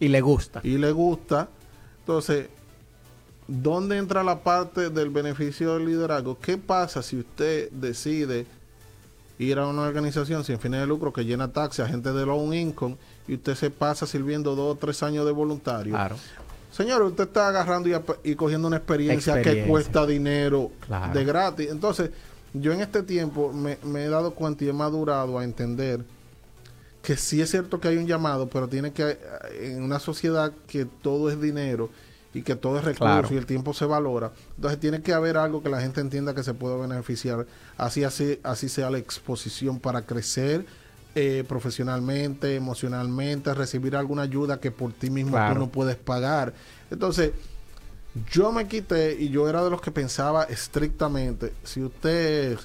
Y 0.00 0.08
le 0.08 0.20
gusta. 0.20 0.60
y 0.62 0.76
le 0.78 0.92
gusta. 0.92 1.48
Entonces, 2.00 2.48
¿dónde 3.48 3.96
entra 3.96 4.22
la 4.22 4.40
parte 4.42 4.90
del 4.90 5.10
beneficio 5.10 5.74
del 5.74 5.86
liderazgo? 5.86 6.38
¿Qué 6.38 6.58
pasa 6.58 7.02
si 7.02 7.16
usted 7.18 7.70
decide 7.70 8.46
ir 9.38 9.58
a 9.58 9.66
una 9.66 9.82
organización 9.82 10.44
sin 10.44 10.58
fines 10.58 10.80
de 10.80 10.86
lucro 10.86 11.12
que 11.12 11.24
llena 11.24 11.52
taxi 11.52 11.82
a 11.82 11.88
gente 11.88 12.12
de 12.12 12.26
low 12.26 12.52
income 12.52 12.96
y 13.26 13.34
usted 13.34 13.54
se 13.54 13.70
pasa 13.70 14.06
sirviendo 14.06 14.54
dos 14.54 14.76
o 14.76 14.78
tres 14.78 15.02
años 15.02 15.24
de 15.26 15.32
voluntario? 15.32 15.94
Claro. 15.94 16.16
Señor, 16.70 17.02
usted 17.02 17.24
está 17.24 17.48
agarrando 17.48 17.88
y, 17.88 18.30
y 18.30 18.34
cogiendo 18.34 18.66
una 18.68 18.76
experiencia, 18.78 19.40
que 19.42 19.64
cuesta 19.66 20.04
dinero 20.06 20.70
Claro. 20.86 21.14
de 21.14 21.24
gratis. 21.24 21.68
Entonces, 21.70 22.10
yo 22.54 22.72
en 22.72 22.80
este 22.80 23.02
tiempo 23.02 23.52
me, 23.52 23.78
me 23.84 24.04
he 24.04 24.08
dado 24.08 24.32
cuenta 24.34 24.64
y 24.64 24.68
he 24.68 24.72
madurado 24.72 25.38
a 25.38 25.44
entender 25.44 26.00
que 27.02 27.16
sí 27.16 27.42
es 27.42 27.50
cierto 27.50 27.80
que 27.80 27.88
hay 27.88 27.98
un 27.98 28.06
llamado, 28.06 28.48
pero 28.48 28.66
tiene 28.68 28.92
que, 28.92 29.02
eh, 29.10 29.18
en 29.76 29.82
una 29.82 29.98
sociedad 29.98 30.52
que 30.66 30.86
todo 30.86 31.28
es 31.30 31.38
dinero 31.40 31.90
y 32.32 32.42
que 32.42 32.56
todo 32.56 32.78
es 32.78 32.84
recurso 32.84 33.04
Claro. 33.04 33.28
y 33.30 33.36
el 33.36 33.44
tiempo 33.46 33.74
se 33.74 33.84
valora, 33.84 34.32
entonces 34.56 34.80
tiene 34.80 35.02
que 35.02 35.12
haber 35.12 35.36
algo 35.36 35.62
que 35.62 35.68
la 35.68 35.80
gente 35.80 36.00
entienda 36.00 36.34
que 36.34 36.42
se 36.42 36.54
puede 36.54 36.80
beneficiar, 36.80 37.46
así, 37.76 38.02
así, 38.04 38.40
así 38.42 38.68
sea 38.68 38.90
la 38.90 38.98
exposición 38.98 39.78
para 39.78 40.02
crecer 40.06 40.64
eh, 41.16 41.44
profesionalmente, 41.46 42.56
emocionalmente, 42.56 43.54
recibir 43.54 43.94
alguna 43.94 44.22
ayuda 44.22 44.58
que 44.58 44.70
por 44.72 44.92
ti 44.92 45.10
mismo 45.10 45.32
Claro. 45.32 45.54
tú 45.54 45.60
no 45.60 45.68
puedes 45.68 45.94
pagar. 45.94 46.54
Entonces, 46.90 47.30
yo 48.32 48.52
me 48.52 48.66
quité 48.68 49.16
y 49.20 49.28
yo 49.28 49.48
era 49.48 49.62
de 49.64 49.70
los 49.70 49.80
que 49.80 49.90
pensaba 49.90 50.44
estrictamente, 50.44 51.52
si 51.64 51.82
usted 51.82 52.52
es 52.52 52.60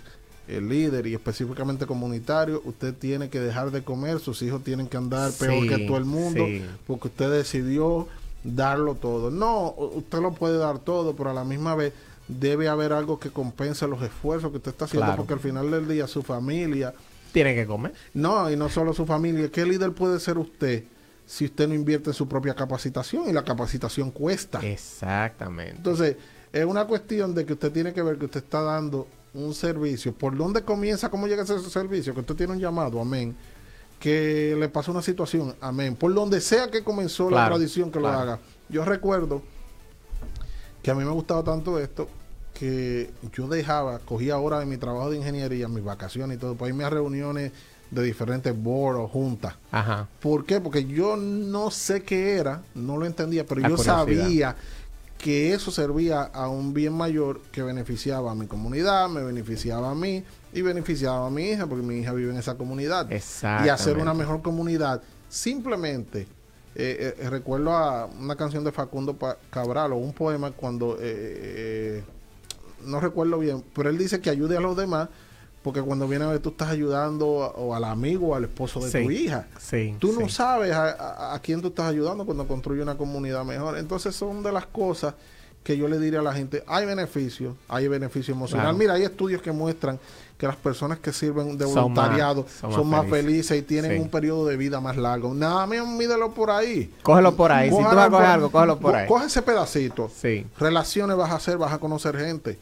el 0.47 0.67
líder 0.69 1.05
y 1.07 1.13
específicamente 1.13 1.85
comunitario, 1.85 2.61
usted 2.65 2.93
tiene 2.93 3.29
que 3.29 3.39
dejar 3.39 3.71
de 3.71 3.83
comer, 3.83 4.19
sus 4.19 4.41
hijos 4.41 4.63
tienen 4.63 4.87
que 4.87 4.97
andar 4.97 5.31
peor 5.33 5.67
que 5.67 5.85
todo 5.85 5.97
el 5.97 6.05
mundo, 6.05 6.45
sí. 6.45 6.63
porque 6.87 7.07
usted 7.07 7.31
decidió 7.31 8.07
darlo 8.43 8.95
todo. 8.95 9.29
No, 9.31 9.73
usted 9.77 10.19
lo 10.19 10.33
puede 10.33 10.57
dar 10.57 10.79
todo, 10.79 11.15
pero 11.15 11.29
a 11.29 11.33
la 11.33 11.43
misma 11.43 11.75
vez 11.75 11.93
debe 12.27 12.67
haber 12.67 12.93
algo 12.93 13.19
que 13.19 13.29
compense 13.31 13.87
los 13.87 14.01
esfuerzos 14.01 14.51
que 14.51 14.57
usted 14.57 14.71
está 14.71 14.85
haciendo, 14.85 15.05
Claro. 15.07 15.17
porque 15.21 15.33
al 15.33 15.39
final 15.39 15.69
del 15.71 15.87
día 15.87 16.07
su 16.07 16.21
familia, 16.23 16.93
Tiene 17.31 17.53
que 17.55 17.65
comer. 17.67 17.93
no, 18.13 18.49
y 18.51 18.55
no 18.55 18.69
solo 18.69 18.93
su 18.93 19.05
familia, 19.05 19.49
¿qué 19.51 19.65
líder 19.65 19.91
puede 19.93 20.19
ser 20.19 20.37
usted 20.37 20.83
si 21.29 21.45
usted 21.45 21.67
no 21.67 21.75
invierte 21.75 22.09
en 22.09 22.15
su 22.15 22.27
propia 22.27 22.55
capacitación? 22.55 23.29
Y 23.29 23.33
la 23.33 23.43
capacitación 23.43 24.09
cuesta. 24.09 24.59
Exactamente. 24.61 25.75
Entonces, 25.77 26.15
es 26.51 26.65
una 26.65 26.85
cuestión 26.85 27.35
de 27.35 27.45
que 27.45 27.53
usted 27.53 27.71
tiene 27.71 27.93
que 27.93 28.01
ver 28.01 28.17
que 28.17 28.25
usted 28.25 28.43
está 28.43 28.63
dando 28.63 29.05
un 29.35 29.53
servicio. 29.53 30.11
¿Por 30.11 30.35
dónde 30.35 30.63
comienza? 30.63 31.07
¿Cómo 31.11 31.27
llega 31.27 31.43
ese 31.43 31.59
servicio? 31.69 32.15
Que 32.15 32.21
usted 32.21 32.33
tiene 32.33 32.53
un 32.53 32.59
llamado, 32.59 32.99
amén. 32.99 33.35
Que 33.99 34.55
le 34.57 34.69
pasa 34.69 34.89
una 34.89 35.03
situación, 35.03 35.55
amén. 35.61 35.95
Por 35.95 36.11
donde 36.15 36.41
sea 36.41 36.71
que 36.71 36.83
comenzó 36.83 37.29
la 37.29 37.45
tradición 37.45 37.91
que 37.91 37.99
claro. 37.99 38.15
lo 38.15 38.21
haga. 38.21 38.39
Yo 38.67 38.83
recuerdo 38.83 39.43
que 40.81 40.89
a 40.89 40.95
mí 40.95 41.03
me 41.03 41.11
gustaba 41.11 41.43
tanto 41.43 41.77
esto 41.77 42.07
que 42.55 43.11
yo 43.33 43.47
dejaba, 43.47 43.99
cogía 43.99 44.39
horas 44.39 44.61
de 44.61 44.65
mi 44.65 44.77
trabajo 44.77 45.11
de 45.11 45.17
ingeniería, 45.17 45.67
mis 45.67 45.83
vacaciones 45.83 46.37
y 46.37 46.39
todo, 46.39 46.55
para 46.55 46.69
irme 46.69 46.85
a 46.85 46.89
reuniones 46.89 47.51
de 47.91 48.03
diferentes 48.03 48.55
boards 48.55 48.99
o 48.99 49.07
juntas. 49.07 49.55
Ajá. 49.71 50.07
¿Por 50.19 50.45
qué? 50.45 50.59
Porque 50.61 50.85
yo 50.85 51.15
no 51.17 51.71
sé 51.71 52.03
qué 52.03 52.35
era, 52.37 52.61
no 52.75 52.97
lo 52.97 53.05
entendía, 53.05 53.45
pero 53.45 53.61
La 53.61 53.69
yo 53.69 53.75
curiosidad. 53.77 53.97
sabía 53.97 54.55
que 55.17 55.53
eso 55.53 55.69
servía 55.71 56.21
a 56.21 56.47
un 56.47 56.73
bien 56.73 56.93
mayor 56.93 57.41
que 57.51 57.61
beneficiaba 57.61 58.31
a 58.31 58.35
mi 58.35 58.47
comunidad, 58.47 59.09
me 59.09 59.21
beneficiaba 59.23 59.91
a 59.91 59.95
mí 59.95 60.23
y 60.53 60.61
beneficiaba 60.61 61.27
a 61.27 61.29
mi 61.29 61.43
hija, 61.49 61.67
porque 61.67 61.83
mi 61.85 61.97
hija 61.99 62.13
vive 62.13 62.31
en 62.31 62.37
esa 62.37 62.55
comunidad. 62.55 63.11
Exactamente. 63.11 63.67
Y 63.67 63.69
hacer 63.69 63.97
una 63.97 64.13
mejor 64.13 64.41
comunidad. 64.41 65.01
Simplemente, 65.27 66.21
eh, 66.75 67.15
eh, 67.19 67.29
recuerdo 67.29 67.71
a 67.73 68.05
una 68.05 68.35
canción 68.35 68.63
de 68.63 68.71
Facundo 68.71 69.13
Pa- 69.15 69.37
Cabral 69.49 69.91
o 69.93 69.97
un 69.97 70.13
poema 70.13 70.51
cuando, 70.51 70.95
eh, 70.95 70.99
eh, 71.01 72.03
no 72.85 72.99
recuerdo 72.99 73.39
bien, 73.39 73.63
pero 73.75 73.89
él 73.89 73.97
dice 73.97 74.21
que 74.21 74.29
ayude 74.29 74.55
a 74.57 74.61
los 74.61 74.77
demás. 74.77 75.09
Porque 75.61 75.81
cuando 75.81 76.07
viene 76.07 76.23
a 76.25 76.29
ver, 76.29 76.39
tú 76.39 76.49
estás 76.49 76.69
ayudando 76.69 77.43
a- 77.43 77.47
o 77.49 77.75
al 77.75 77.83
amigo 77.83 78.27
o 78.29 78.35
al 78.35 78.45
esposo 78.45 78.79
de 78.79 78.89
Sí. 78.91 79.03
tu 79.03 79.11
hija. 79.11 79.47
Sí. 79.59 79.95
Tú 79.99 80.13
no 80.13 80.27
sí. 80.27 80.35
sabes 80.35 80.71
a, 80.73 80.85
a- 80.91 81.35
a 81.35 81.39
quién 81.39 81.61
tú 81.61 81.67
estás 81.67 81.87
ayudando 81.89 82.25
cuando 82.25 82.47
construye 82.47 82.81
una 82.81 82.95
comunidad 82.95 83.43
mejor. 83.43 83.77
Entonces 83.77 84.15
son 84.15 84.41
de 84.41 84.51
las 84.53 84.65
cosas 84.67 85.15
que 85.63 85.77
yo 85.77 85.89
le 85.89 85.99
diría 85.99 86.21
a 86.21 86.23
la 86.23 86.33
gente, 86.33 86.63
hay 86.65 86.85
beneficios, 86.85 87.53
hay 87.67 87.89
beneficio 87.89 88.33
emocional. 88.33 88.67
Claro. 88.67 88.77
Mira, 88.77 88.93
hay 88.93 89.03
estudios 89.03 89.41
que 89.41 89.51
muestran 89.51 89.99
que 90.37 90.47
las 90.47 90.55
personas 90.55 90.99
que 90.99 91.11
sirven 91.11 91.57
de 91.57 91.65
Son 91.65 91.73
voluntariado 91.75 92.43
más- 92.43 92.51
son, 92.53 92.71
son 92.71 92.87
más, 92.89 93.01
felices. 93.01 93.25
felices. 93.49 93.59
y 93.59 93.61
tienen 93.63 93.91
Sí. 93.91 93.99
un 94.01 94.09
periodo 94.09 94.45
de 94.45 94.55
vida 94.55 94.79
más 94.79 94.95
largo. 94.95 95.33
Nada, 95.33 95.67
mío, 95.67 95.85
mídelo 95.85 96.33
por 96.33 96.49
ahí. 96.49 96.93
Cógelo 97.03 97.35
por 97.35 97.51
ahí. 97.51 97.69
Si 97.69 97.75
tú 97.75 97.81
vas 97.83 97.97
a 97.97 98.09
coger 98.09 98.25
algo, 98.27 98.49
cógelo 98.49 98.79
por 98.79 98.95
ahí. 98.95 99.05
Coge 99.09 99.25
ese 99.25 99.41
pedacito. 99.41 100.09
Sí. 100.15 100.47
Relaciones 100.57 101.17
vas 101.17 101.31
a 101.31 101.35
hacer, 101.35 101.57
vas 101.57 101.73
a 101.73 101.77
conocer 101.77 102.17
gente. 102.17 102.57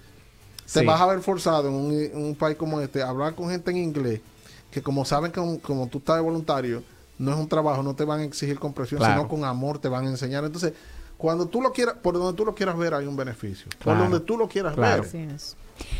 Te 0.72 0.82
Sí. 0.82 0.86
vas 0.86 1.00
a 1.02 1.06
ver 1.08 1.20
forzado 1.22 1.68
en 1.70 1.74
un, 1.74 1.94
en 1.94 2.18
un 2.24 2.36
país 2.36 2.58
como 2.58 2.80
este 2.82 3.02
a 3.02 3.10
hablar 3.10 3.34
con 3.36 3.50
gente 3.50 3.72
en 3.72 3.78
inglés 3.78 4.22
que 4.70 4.82
como 4.82 5.06
saben 5.06 5.32
que 5.32 5.40
un- 5.40 5.60
como 5.60 5.88
tú 5.88 6.00
estás 6.00 6.18
de 6.18 6.22
voluntario, 6.22 6.84
no 7.18 7.32
es 7.32 7.38
un 7.38 7.48
trabajo, 7.48 7.82
no 7.82 7.96
te 7.96 8.04
van 8.04 8.20
a 8.20 8.24
exigir 8.26 8.60
con 8.60 8.74
presión, 8.74 9.00
Claro. 9.00 9.16
sino 9.16 9.28
con 9.30 9.44
amor 9.46 9.80
te 9.80 9.88
van 9.88 10.06
a 10.06 10.10
enseñar. 10.10 10.44
Entonces, 10.44 10.74
cuando 11.18 11.48
tú 11.48 11.62
lo 11.62 11.72
quieras, 11.72 11.96
por 12.04 12.14
donde 12.16 12.36
tú 12.38 12.46
lo 12.46 12.54
quieras 12.54 12.78
ver 12.78 12.94
hay 12.94 13.06
un 13.08 13.16
beneficio. 13.16 13.66
Por 13.84 13.98
donde 13.98 14.20
tú 14.20 14.38
lo 14.38 14.48
quieras 14.48 14.76
Claro. 14.76 15.02
ver. 15.04 15.10
Así 15.10 15.18
es. 15.18 15.56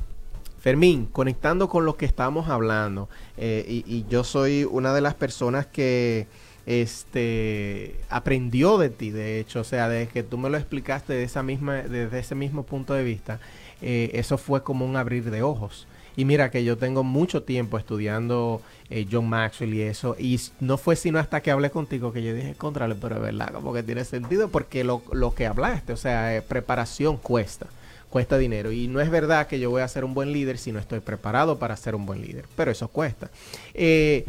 Fermín, 0.61 1.07
conectando 1.07 1.69
con 1.69 1.87
lo 1.87 1.97
que 1.97 2.05
estamos 2.05 2.49
hablando, 2.49 3.09
eh, 3.39 3.83
y, 3.87 4.05
yo 4.11 4.25
soy 4.25 4.65
una 4.65 4.93
de 4.93 5.01
las 5.01 5.15
personas 5.15 5.67
que 5.67 6.27
este 6.67 7.97
aprendió 8.11 8.77
de 8.77 8.91
ti, 8.91 9.11
de 9.11 9.41
hecho, 9.41 9.61
o 9.61 9.65
sea, 9.65 9.89
desde 9.89 10.13
que 10.13 10.23
tú 10.23 10.37
me 10.37 10.51
lo 10.51 10.59
explicaste 10.59 11.15
de 11.15 11.25
esa 11.25 11.43
misma, 11.43 11.77
desde 11.77 12.19
ese 12.19 12.35
mismo 12.35 12.65
punto 12.65 12.93
de 12.93 13.03
vista, 13.03 13.41
eh, 13.81 14.11
eso 14.13 14.37
fue 14.37 14.63
como 14.63 14.85
un 14.85 14.97
abrir 14.97 15.31
de 15.31 15.43
ojos. 15.43 15.87
Y 16.21 16.25
mira 16.27 16.51
que 16.51 16.65
yo 16.65 16.77
tengo 16.77 17.03
mucho 17.03 17.43
tiempo 17.45 17.79
estudiando 17.79 18.61
eh, 18.91 19.07
John 19.11 19.29
Maxwell 19.29 19.73
y 19.73 19.81
eso, 19.81 20.17
y 20.19 20.39
no 20.61 20.77
fue 20.77 20.95
sino 20.95 21.19
hasta 21.19 21.41
que 21.41 21.51
hablé 21.51 21.71
contigo 21.71 22.13
que 22.13 22.23
yo 22.23 22.35
dije, 22.35 22.55
contrale, 22.55 22.95
pero 22.95 23.17
es 23.17 23.23
verdad, 23.23 23.53
como 23.55 23.73
que 23.73 23.83
tiene 23.83 24.05
sentido, 24.05 24.49
porque 24.49 24.85
lo, 24.85 25.03
lo 25.13 25.35
que 25.35 25.47
hablaste, 25.47 25.95
o 25.95 25.97
sea, 25.97 26.37
eh, 26.37 26.43
preparación 26.43 27.17
cuesta 27.17 27.67
cuesta 28.11 28.39
dinero. 28.39 28.73
Y 28.73 28.89
no 28.89 29.01
es 29.01 29.09
verdad 29.09 29.47
que 29.47 29.61
yo 29.61 29.71
voy 29.71 29.83
a 29.83 29.89
ser 29.89 30.05
un 30.05 30.15
buen 30.15 30.33
líder 30.33 30.59
si 30.59 30.73
no 30.73 30.81
estoy 30.81 30.99
preparado 30.99 31.61
para 31.61 31.77
ser 31.77 31.95
un 31.95 32.07
buen 32.07 32.21
líder, 32.21 32.45
pero 32.57 32.71
eso 32.71 32.89
cuesta. 32.89 33.31
Eh, 33.73 34.27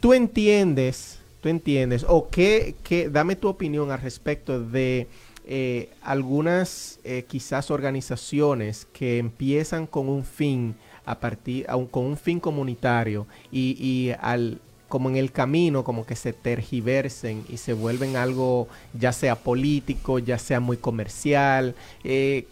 Tú 0.00 0.14
entiendes 0.14 1.20
¿Tú 1.42 1.48
entiendes? 1.48 2.06
O 2.08 2.28
qué, 2.30 2.76
qué 2.84 3.08
dame 3.08 3.34
tu 3.34 3.48
opinión 3.48 3.90
al 3.90 4.00
respecto 4.00 4.60
de 4.60 5.08
eh, 5.44 5.90
algunas 6.02 7.00
eh, 7.04 7.24
quizás 7.26 7.70
organizaciones 7.70 8.86
que 8.92 9.18
empiezan 9.18 9.86
con 9.86 10.08
un 10.08 10.24
fin 10.24 10.76
a 11.04 11.18
partir, 11.18 11.66
con 11.90 12.04
un 12.04 12.16
fin 12.16 12.38
comunitario 12.38 13.26
y, 13.50 13.76
y 13.80 14.14
al 14.20 14.60
como 14.92 15.08
en 15.08 15.16
el 15.16 15.32
camino, 15.32 15.84
como 15.84 16.04
que 16.04 16.14
se 16.14 16.34
tergiversen 16.34 17.46
y 17.48 17.56
se 17.56 17.72
vuelven 17.72 18.14
algo 18.14 18.68
ya 18.92 19.10
sea 19.14 19.36
político, 19.36 20.18
ya 20.18 20.38
sea 20.38 20.60
muy 20.60 20.76
comercial. 20.76 21.74
Eh, 22.04 22.46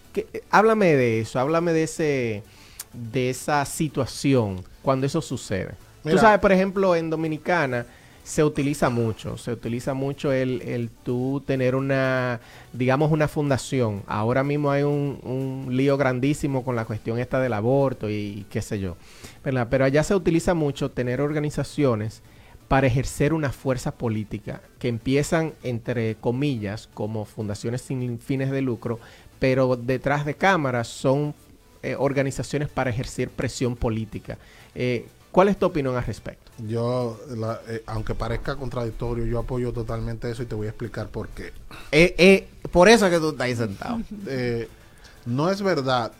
háblame 0.50 0.96
de 0.96 1.20
eso, 1.20 1.38
háblame 1.38 1.74
de 1.74 1.82
ese 1.82 2.42
de 2.94 3.28
esa 3.28 3.62
situación 3.66 4.64
cuando 4.80 5.04
eso 5.04 5.20
sucede. 5.20 5.74
Tú 6.02 6.16
sabes, 6.16 6.40
por 6.40 6.50
ejemplo, 6.50 6.96
en 6.96 7.10
Dominicana 7.10 7.84
se 8.22 8.44
utiliza 8.44 8.90
mucho, 8.90 9.36
se 9.36 9.52
utiliza 9.52 9.94
mucho 9.94 10.32
el, 10.32 10.62
el 10.62 10.90
tú 10.90 11.42
tener 11.46 11.74
una, 11.74 12.40
digamos, 12.72 13.10
una 13.10 13.28
fundación. 13.28 14.02
Ahora 14.06 14.44
mismo 14.44 14.70
hay 14.70 14.82
un, 14.82 15.18
un 15.22 15.76
lío 15.76 15.96
grandísimo 15.96 16.64
con 16.64 16.76
la 16.76 16.84
cuestión 16.84 17.18
esta 17.18 17.40
del 17.40 17.52
aborto 17.52 18.08
y, 18.08 18.46
qué 18.50 18.62
sé 18.62 18.78
yo. 18.78 18.96
Pero 19.42 19.84
allá 19.84 20.02
se 20.02 20.14
utiliza 20.14 20.54
mucho 20.54 20.90
tener 20.90 21.20
organizaciones 21.20 22.22
para 22.68 22.86
ejercer 22.86 23.32
una 23.32 23.50
fuerza 23.50 23.92
política 23.96 24.62
que 24.78 24.86
empiezan, 24.86 25.54
entre 25.64 26.14
comillas, 26.14 26.88
como 26.94 27.24
fundaciones 27.24 27.80
sin 27.80 28.20
fines 28.20 28.50
de 28.52 28.62
lucro, 28.62 29.00
pero 29.40 29.74
detrás 29.74 30.24
de 30.24 30.34
cámaras 30.34 30.86
son 30.86 31.34
eh, 31.82 31.96
organizaciones 31.98 32.68
para 32.68 32.90
ejercer 32.90 33.28
presión 33.30 33.74
política. 33.74 34.38
Eh, 34.74 35.06
¿Cuál 35.32 35.48
es 35.48 35.58
tu 35.58 35.66
opinión 35.66 35.96
al 35.96 36.04
respecto? 36.04 36.49
Yo, 36.66 37.18
eh, 37.68 37.82
aunque 37.86 38.14
parezca 38.14 38.56
contradictorio, 38.56 39.24
yo 39.24 39.38
apoyo 39.38 39.72
totalmente 39.72 40.30
eso 40.30 40.42
y 40.42 40.46
te 40.46 40.54
voy 40.54 40.66
a 40.66 40.70
explicar 40.70 41.08
por 41.08 41.28
qué. 41.28 41.52
por 42.70 42.88
eso 42.88 43.06
es 43.06 43.12
que 43.12 43.18
tú 43.18 43.30
estás 43.30 43.44
ahí 43.44 43.56
sentado. 43.56 44.00
no 45.26 45.50
es 45.50 45.62
verdad 45.62 46.12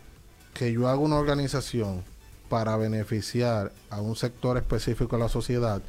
que 0.55 0.72
yo 0.72 0.88
haga 0.88 0.99
una 0.99 1.16
organización 1.16 2.03
para 2.49 2.76
beneficiar 2.76 3.72
a 3.91 4.01
un 4.01 4.16
sector 4.16 4.57
específico 4.57 5.16
de 5.16 5.22
la 5.22 5.28
sociedad 5.28 5.80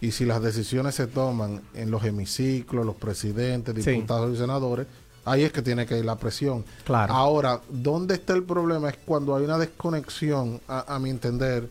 y 0.00 0.12
si 0.12 0.24
las 0.24 0.42
decisiones 0.42 0.94
se 0.94 1.06
toman 1.06 1.60
en 1.74 1.90
los 1.90 2.04
hemiciclos, 2.04 2.86
los 2.86 2.96
presidentes, 2.96 3.74
diputados 3.74 4.34
y 4.34 4.38
senadores, 4.38 4.86
ahí 5.26 5.42
es 5.42 5.52
que 5.52 5.60
tiene 5.60 5.86
que 5.86 5.98
ir 5.98 6.04
la 6.04 6.16
presión. 6.16 6.64
Claro. 6.84 7.12
Ahora, 7.12 7.60
¿dónde 7.68 8.14
está 8.14 8.32
el 8.32 8.44
problema? 8.44 8.88
Es 8.88 8.96
cuando 9.04 9.36
hay 9.36 9.44
una 9.44 9.58
desconexión, 9.58 10.60
a, 10.68 10.98
mi 10.98 11.10
entender, 11.10 11.68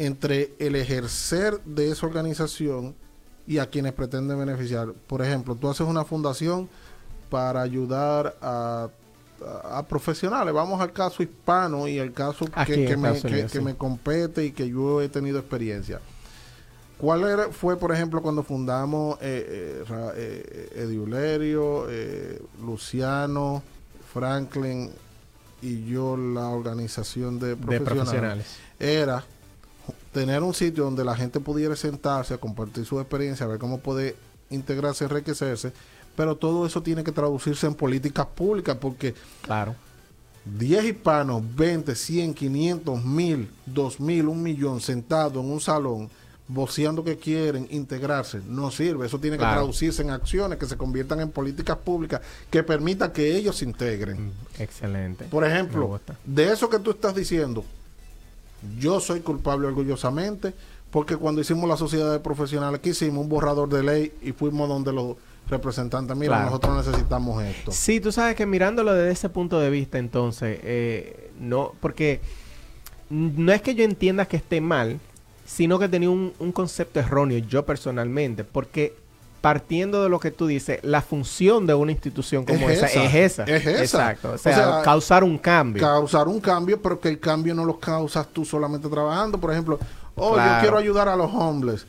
entre 0.00 0.54
el 0.58 0.76
ejercer 0.76 1.60
de 1.64 1.90
esa 1.90 2.06
organización 2.06 2.94
y 3.46 3.58
a 3.58 3.66
quienes 3.66 3.92
pretenden 3.92 4.38
beneficiar. 4.38 4.92
Por 5.06 5.22
ejemplo, 5.22 5.54
tú 5.54 5.68
haces 5.68 5.86
una 5.86 6.04
fundación 6.04 6.68
para 7.28 7.60
ayudar 7.60 8.36
a, 8.40 8.88
profesionales. 9.88 10.52
Vamos 10.52 10.80
al 10.80 10.92
caso 10.92 11.22
hispano 11.22 11.86
y 11.86 11.98
el 11.98 12.12
caso 12.12 12.46
que, 12.66 12.96
me, 12.96 13.46
que 13.46 13.60
me 13.60 13.74
compete 13.74 14.44
y 14.44 14.52
que 14.52 14.68
yo 14.68 15.00
he 15.00 15.08
tenido 15.08 15.38
experiencia 15.38 16.00
¿Cuál 17.00 17.24
era, 17.24 17.48
fue, 17.48 17.78
por 17.78 17.92
ejemplo, 17.92 18.20
cuando 18.20 18.42
fundamos 18.42 19.16
eh, 19.22 19.82
eh, 19.88 20.74
eh, 20.76 20.86
eh 20.86 22.42
Luciano, 22.62 23.62
Franklin 24.12 24.90
y 25.62 25.86
yo 25.86 26.18
la 26.18 26.48
organización 26.48 27.38
de 27.38 27.56
profesionales? 27.56 28.58
Era 28.78 29.24
tener 30.12 30.42
un 30.42 30.54
sitio 30.54 30.84
donde 30.84 31.04
la 31.04 31.16
gente 31.16 31.40
pudiera 31.40 31.76
sentarse 31.76 32.34
a 32.34 32.38
compartir 32.38 32.84
su 32.84 33.00
experiencia, 33.00 33.46
a 33.46 33.48
ver 33.48 33.58
cómo 33.58 33.78
puede 33.78 34.16
integrarse, 34.50 35.04
enriquecerse, 35.04 35.72
pero 36.16 36.36
todo 36.36 36.66
eso 36.66 36.82
tiene 36.82 37.04
que 37.04 37.12
traducirse 37.12 37.66
en 37.66 37.74
políticas 37.74 38.26
públicas 38.26 38.76
porque 38.80 39.14
claro 39.42 39.74
10 40.44 40.84
hispanos, 40.84 41.42
20, 41.54 41.94
100, 41.94 42.34
500, 42.34 43.04
1000, 43.04 43.50
2000, 43.66 44.28
un 44.28 44.42
millón 44.42 44.80
sentados 44.80 45.44
en 45.44 45.50
un 45.50 45.60
salón 45.60 46.10
voceando 46.48 47.04
que 47.04 47.16
quieren 47.16 47.68
integrarse, 47.70 48.40
no 48.48 48.70
sirve. 48.70 49.06
Eso 49.06 49.20
tiene 49.20 49.36
que 49.36 49.44
traducirse 49.44 50.02
en 50.02 50.10
acciones 50.10 50.58
que 50.58 50.66
se 50.66 50.76
conviertan 50.76 51.20
en 51.20 51.30
políticas 51.30 51.76
públicas 51.76 52.20
que 52.50 52.62
permitan 52.64 53.12
que 53.12 53.36
ellos 53.36 53.56
se 53.56 53.66
integren. 53.66 54.26
Mm, 54.26 54.32
excelente. 54.58 55.24
Por 55.26 55.44
ejemplo, 55.44 56.00
de 56.24 56.52
eso 56.52 56.68
que 56.68 56.80
tú 56.80 56.90
estás 56.90 57.14
diciendo, 57.14 57.64
yo 58.78 59.00
soy 59.00 59.20
culpable 59.20 59.66
orgullosamente 59.66 60.54
porque 60.90 61.16
cuando 61.16 61.40
hicimos 61.40 61.68
la 61.68 61.76
sociedad 61.76 62.12
de 62.12 62.18
profesionales, 62.18 62.80
que 62.80 62.90
hicimos 62.90 63.22
un 63.22 63.28
borrador 63.28 63.68
de 63.68 63.82
ley 63.82 64.12
y 64.22 64.32
fuimos 64.32 64.68
donde 64.68 64.92
los 64.92 65.16
representantes, 65.48 66.16
mira, 66.16 66.44
nosotros 66.44 66.86
necesitamos 66.86 67.42
esto. 67.42 67.72
Sí, 67.72 68.00
tú 68.00 68.12
sabes 68.12 68.36
que 68.36 68.46
mirándolo 68.46 68.92
desde 68.92 69.12
ese 69.12 69.28
punto 69.28 69.58
de 69.60 69.70
vista, 69.70 69.98
entonces, 69.98 70.58
eh, 70.62 71.30
no, 71.38 71.72
porque 71.80 72.20
no 73.08 73.52
es 73.52 73.62
que 73.62 73.74
yo 73.74 73.84
entienda 73.84 74.26
que 74.26 74.36
esté 74.36 74.60
mal, 74.60 75.00
sino 75.44 75.78
que 75.78 75.88
tenía 75.88 76.10
un, 76.10 76.32
concepto 76.52 77.00
erróneo 77.00 77.38
yo 77.38 77.66
personalmente, 77.66 78.44
porque 78.44 78.94
partiendo 79.40 80.02
de 80.02 80.08
lo 80.08 80.20
que 80.20 80.30
tú 80.30 80.46
dices, 80.46 80.80
la 80.82 81.00
función 81.00 81.66
de 81.66 81.74
una 81.74 81.92
institución 81.92 82.44
como 82.44 82.68
esa, 82.68 82.86
es 82.86 83.14
esa. 83.14 83.44
Es 83.44 83.66
esa. 83.66 83.82
Exacto. 83.82 84.32
O 84.32 84.38
sea, 84.38 84.82
causar 84.82 85.24
un 85.24 85.38
cambio. 85.38 85.82
Causar 85.82 86.28
un 86.28 86.40
cambio, 86.40 86.80
pero 86.80 87.00
que 87.00 87.08
el 87.08 87.18
cambio 87.18 87.54
no 87.54 87.64
lo 87.64 87.78
causas 87.78 88.26
tú 88.28 88.44
solamente 88.44 88.88
trabajando. 88.88 89.38
Por 89.38 89.52
ejemplo, 89.52 89.78
oh, 90.16 90.36
yo 90.36 90.60
quiero 90.60 90.76
ayudar 90.76 91.08
a 91.08 91.16
los 91.16 91.32
homeless. 91.32 91.86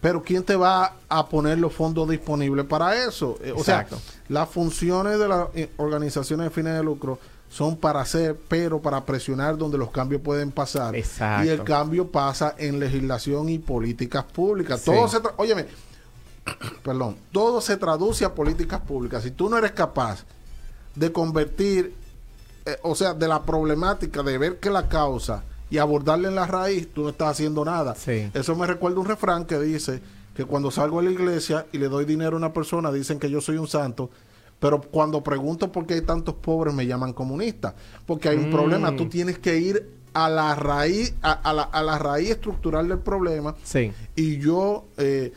Pero 0.00 0.22
¿quién 0.22 0.42
te 0.42 0.54
va 0.54 0.96
a 1.08 1.26
poner 1.26 1.58
los 1.58 1.72
fondos 1.72 2.08
disponibles 2.08 2.66
para 2.66 3.06
eso? 3.06 3.38
Eh, 3.42 3.54
o 3.56 3.64
sea, 3.64 3.86
las 4.28 4.48
funciones 4.50 5.18
de 5.18 5.28
las 5.28 5.48
eh, 5.54 5.70
organizaciones 5.78 6.44
de 6.44 6.50
fines 6.50 6.74
de 6.74 6.82
lucro 6.82 7.18
son 7.48 7.76
para 7.76 8.00
hacer, 8.00 8.36
pero 8.48 8.82
para 8.82 9.04
presionar 9.04 9.56
donde 9.56 9.78
los 9.78 9.90
cambios 9.90 10.20
pueden 10.20 10.50
pasar. 10.50 10.94
Exacto. 10.94 11.46
Y 11.46 11.48
el 11.48 11.62
cambio 11.62 12.08
pasa 12.08 12.54
en 12.58 12.80
legislación 12.80 13.48
y 13.48 13.58
políticas 13.58 14.24
públicas. 14.24 14.82
Todo 14.82 15.08
se 15.08 15.18
óyeme, 15.36 15.66
perdón, 16.82 17.16
todo 17.32 17.60
se 17.60 17.76
traduce 17.76 18.24
a 18.24 18.34
políticas 18.34 18.80
públicas. 18.80 19.22
Si 19.22 19.30
tú 19.30 19.48
no 19.48 19.58
eres 19.58 19.72
capaz 19.72 20.24
de 20.94 21.12
convertir, 21.12 21.94
eh, 22.66 22.78
o 22.82 22.94
sea, 22.94 23.14
de 23.14 23.28
la 23.28 23.42
problemática, 23.42 24.22
de 24.22 24.38
ver 24.38 24.58
que 24.58 24.70
la 24.70 24.88
causa 24.88 25.44
y 25.70 25.78
abordarla 25.78 26.28
en 26.28 26.34
la 26.34 26.46
raíz, 26.46 26.92
tú 26.92 27.02
no 27.02 27.10
estás 27.10 27.30
haciendo 27.30 27.64
nada. 27.64 27.96
Eso 28.34 28.56
me 28.56 28.66
recuerda 28.66 29.00
un 29.00 29.06
refrán 29.06 29.44
que 29.44 29.58
dice 29.58 30.00
que 30.36 30.44
cuando 30.44 30.70
salgo 30.70 31.00
de 31.00 31.06
la 31.06 31.12
iglesia 31.12 31.66
y 31.72 31.78
le 31.78 31.88
doy 31.88 32.04
dinero 32.04 32.36
a 32.36 32.38
una 32.38 32.52
persona, 32.52 32.92
dicen 32.92 33.18
que 33.18 33.30
yo 33.30 33.40
soy 33.40 33.56
un 33.56 33.68
santo 33.68 34.10
pero 34.64 34.80
cuando 34.80 35.22
pregunto 35.22 35.70
por 35.70 35.86
qué 35.86 35.92
hay 35.92 36.00
tantos 36.00 36.36
pobres, 36.36 36.72
me 36.72 36.86
llaman 36.86 37.12
comunista. 37.12 37.74
Porque 38.06 38.30
hay 38.30 38.38
un 38.38 38.50
problema. 38.50 38.96
Tú 38.96 39.04
mm. 39.04 39.08
tienes 39.10 39.38
que 39.38 39.58
ir 39.58 39.90
a 40.14 40.30
la 40.30 40.54
raíz, 40.54 41.14
a, 41.20 41.52
la, 41.52 41.64
a 41.64 41.82
la, 41.82 41.98
raíz 41.98 42.30
estructural 42.30 42.88
del 42.88 43.00
problema. 43.00 43.54
Sí. 43.62 43.92
Y 44.16 44.38
yo 44.38 44.86
eh, 44.96 45.34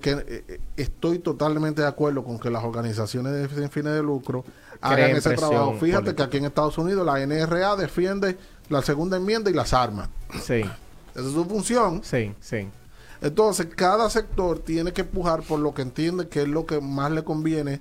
que, 0.00 0.24
eh, 0.28 0.60
estoy 0.76 1.18
totalmente 1.18 1.82
de 1.82 1.88
acuerdo 1.88 2.22
con 2.22 2.38
que 2.38 2.50
las 2.50 2.62
organizaciones 2.64 3.50
sin 3.50 3.70
fines 3.70 3.94
de 3.94 4.02
lucro 4.02 4.44
hagan 4.80 5.10
ese 5.16 5.34
trabajo. 5.34 5.74
Fíjate 5.80 6.14
que 6.14 6.22
aquí 6.22 6.36
en 6.36 6.44
Estados 6.46 6.76
Unidos 6.78 7.06
la 7.06 7.18
NRA 7.24 7.76
defiende 7.76 8.36
la 8.68 8.82
segunda 8.82 9.16
enmienda 9.16 9.50
y 9.50 9.54
las 9.54 9.72
armas. 9.72 10.08
Sí. 10.42 10.60
Esa 10.60 11.26
es 11.26 11.32
su 11.32 11.44
función. 11.44 12.02
Sí, 12.04 12.34
sí. 12.40 12.68
Entonces, 13.22 13.66
cada 13.74 14.08
sector 14.08 14.60
tiene 14.60 14.92
que 14.92 15.02
empujar 15.02 15.42
por 15.42 15.58
lo 15.58 15.74
que 15.74 15.82
entiende 15.82 16.28
que 16.28 16.42
es 16.42 16.48
lo 16.48 16.64
que 16.66 16.80
más 16.80 17.10
le 17.10 17.24
conviene 17.24 17.80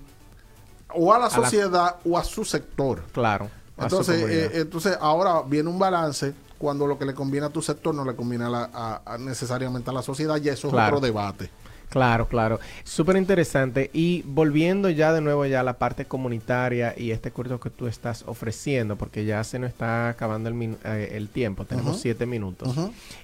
o 0.94 1.14
a 1.14 1.20
la 1.20 1.30
sociedad 1.30 1.98
o 2.06 2.18
a 2.18 2.24
su 2.24 2.44
sector. 2.44 3.04
Claro. 3.12 3.50
Entonces, 3.78 4.22
eh, 4.30 4.52
entonces 4.56 4.98
ahora 5.00 5.42
viene 5.44 5.70
un 5.70 5.80
balance 5.80 6.34
cuando 6.58 6.86
lo 6.86 7.00
que 7.00 7.06
le 7.06 7.14
conviene 7.14 7.46
a 7.46 7.50
tu 7.50 7.62
sector 7.62 7.96
no 7.96 8.04
le 8.04 8.16
conviene 8.16 8.46
a 8.48 9.18
necesariamente 9.20 9.90
a 9.90 9.94
la 9.94 10.02
sociedad 10.02 10.38
y 10.42 10.50
eso 10.50 10.68
es 10.68 10.74
otro 10.74 11.00
debate. 11.00 11.50
Claro, 11.90 12.28
claro. 12.28 12.60
Súper 12.84 13.18
interesante. 13.18 13.90
Y 13.94 14.24
volviendo 14.24 14.90
ya 14.90 15.12
de 15.12 15.22
nuevo 15.22 15.46
ya 15.46 15.62
a 15.62 15.64
la 15.64 15.78
parte 15.78 16.06
comunitaria 16.06 16.94
y 16.98 17.12
este 17.12 17.32
curso 17.32 17.60
que 17.60 17.70
tú 17.70 17.88
estás 17.88 18.24
ofreciendo, 18.28 18.96
porque 18.96 19.26
ya 19.26 19.44
se 19.44 19.60
nos 19.60 19.70
está 19.70 20.10
acabando 20.10 20.50
el, 20.50 20.78
eh, 20.84 21.12
el 21.14 21.30
tiempo, 21.30 21.66
tenemos 21.66 22.00
siete 22.00 22.26
minutos. 22.26 22.76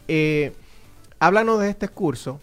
Eh, 0.07 0.53
háblanos 1.19 1.59
de 1.59 1.69
este 1.69 1.87
curso. 1.87 2.39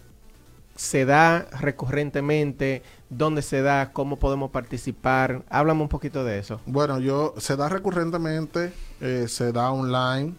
¿Se 0.75 1.05
da 1.05 1.45
recurrentemente? 1.59 2.81
dónde 3.17 3.41
se 3.41 3.61
da, 3.61 3.91
cómo 3.91 4.17
podemos 4.17 4.51
participar. 4.51 5.43
Háblame 5.49 5.81
un 5.81 5.89
poquito 5.89 6.23
de 6.23 6.39
eso. 6.39 6.61
Bueno, 6.65 6.99
yo 6.99 7.33
se 7.37 7.55
da 7.55 7.69
recurrentemente, 7.69 8.73
eh, 9.01 9.25
se 9.27 9.51
da 9.51 9.71
online. 9.71 10.33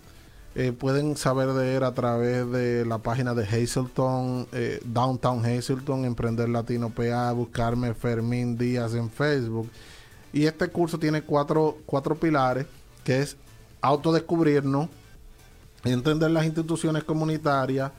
Eh, 0.57 0.72
pueden 0.72 1.16
saber 1.16 1.48
de 1.52 1.76
él 1.76 1.82
a 1.82 1.92
través 1.94 2.50
de 2.50 2.84
la 2.86 2.98
página 2.98 3.34
de 3.34 3.44
Hazelton, 3.44 4.46
eh, 4.52 4.80
Downtown 4.84 5.44
Hazelton, 5.44 6.05
Emprender 6.05 6.48
Latino 6.48 6.90
PA, 6.90 7.32
buscarme 7.32 7.92
Fermín 7.94 8.57
Díaz 8.57 8.94
en 8.94 9.11
Facebook. 9.11 9.68
Y 10.32 10.46
este 10.46 10.68
curso 10.68 10.98
tiene 10.98 11.22
cuatro, 11.22 11.78
cuatro 11.86 12.14
pilares, 12.14 12.66
que 13.02 13.20
es 13.20 13.36
autodescubrirnos, 13.80 14.88
entender 15.84 16.30
las 16.30 16.44
instituciones 16.44 17.05
comunitarias, 17.05 17.92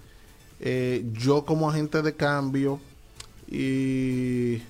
yo 1.13 1.45
como 1.45 1.69
agente 1.69 2.01
de 2.01 2.13
cambio, 2.13 2.79
y 3.47 4.61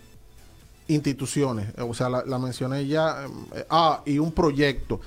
instituciones. 0.87 1.67
O 1.77 1.93
sea, 1.93 2.09
la, 2.09 2.39
mencioné 2.39 2.85
ya. 2.87 3.25
eh, 3.55 3.65
ah, 3.69 4.01
y 4.05 4.19
un 4.19 4.31
proyecto. 4.31 4.99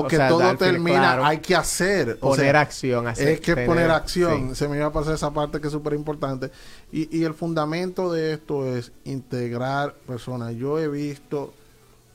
Porque 0.00 0.16
O 0.16 0.18
sea, 0.18 0.28
todo 0.28 0.56
termina, 0.56 0.98
claro. 0.98 1.24
hay 1.24 1.38
que 1.38 1.54
hacer. 1.56 2.18
o 2.20 2.30
Poner 2.30 2.50
sea, 2.52 2.60
acción. 2.60 3.06
hacer- 3.08 3.28
es 3.28 3.40
que 3.40 3.54
tener- 3.54 3.66
poner 3.66 3.90
acción. 3.90 4.50
sí. 4.50 4.54
Se 4.56 4.68
me 4.68 4.76
iba 4.76 4.86
a 4.86 4.92
pasar 4.92 5.14
esa 5.14 5.30
parte 5.32 5.60
que 5.60 5.68
es 5.68 5.72
súper 5.72 5.94
importante. 5.94 6.50
Y, 6.92 7.16
y 7.18 7.24
el 7.24 7.34
fundamento 7.34 8.12
de 8.12 8.34
esto 8.34 8.66
es 8.66 8.92
integrar 9.04 9.94
personas. 10.06 10.54
Yo 10.54 10.78
he 10.78 10.88
visto 10.88 11.54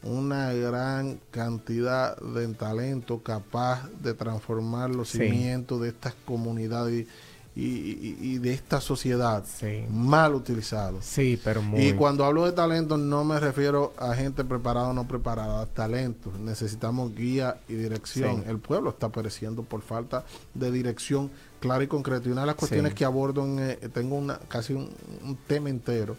una 0.04 0.52
gran 0.54 1.20
cantidad 1.30 2.18
de 2.18 2.48
talento 2.56 3.20
capaz 3.22 3.88
de 4.02 4.14
transformar 4.16 4.90
los 4.90 5.10
Sí. 5.10 5.20
cimientos 5.20 5.80
de 5.82 5.90
estas 5.90 6.14
comunidades 6.26 6.94
y, 6.94 7.08
y- 7.56 8.18
y 8.22 8.38
de 8.38 8.54
esta 8.54 8.80
sociedad 8.80 9.44
Sí. 9.46 9.84
mal 9.90 10.34
utilizados. 10.36 11.04
Sí, 11.06 11.40
pero 11.44 11.62
muy. 11.62 11.82
Y 11.88 11.94
cuando 11.94 12.24
hablo 12.24 12.46
de 12.46 12.54
talento 12.54 12.98
no 12.98 13.26
me 13.26 13.40
refiero 13.42 13.94
a 13.98 14.14
gente 14.16 14.46
preparada 14.46 14.88
o 14.90 14.94
no 14.94 15.06
preparada, 15.08 15.66
talento. 15.66 16.32
Necesitamos 16.40 17.14
guía 17.14 17.58
y 17.68 17.74
dirección. 17.74 18.44
Sí. 18.44 18.50
El 18.50 18.60
pueblo 18.60 18.92
está 18.92 19.10
pereciendo 19.10 19.64
por 19.64 19.82
falta 19.82 20.24
de 20.54 20.72
dirección 20.72 21.30
clara 21.60 21.84
y 21.84 21.88
concreta. 21.88 22.30
Y 22.30 22.32
una 22.32 22.42
de 22.42 22.48
las 22.48 22.56
cuestiones 22.56 22.92
Sí. 22.92 22.98
que 23.00 23.06
abordo, 23.06 23.44
en, 23.44 23.60
eh, 23.60 23.76
tengo 23.94 24.16
una, 24.16 24.38
casi 24.48 24.74
un, 24.74 24.90
un 25.24 25.36
tema 25.48 25.70
entero 25.70 26.16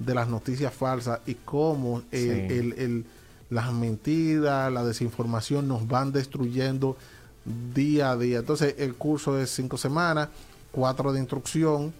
de 0.00 0.14
las 0.14 0.26
noticias 0.28 0.74
falsas 0.74 1.20
y 1.24 1.34
cómo 1.36 2.02
el- 2.10 2.30
el- 2.50 2.72
el- 2.78 3.04
las 3.50 3.72
mentiras, 3.72 4.72
la 4.72 4.82
desinformación 4.82 5.68
nos 5.68 5.86
van 5.86 6.10
destruyendo 6.10 6.96
día 7.44 8.10
a 8.10 8.16
día. 8.16 8.38
Entonces 8.38 8.74
el 8.78 8.94
curso 8.94 9.38
es 9.38 9.50
cinco 9.50 9.76
semanas, 9.76 10.28
cuatro 10.70 11.12
de 11.12 11.20
instrucción, 11.20 11.92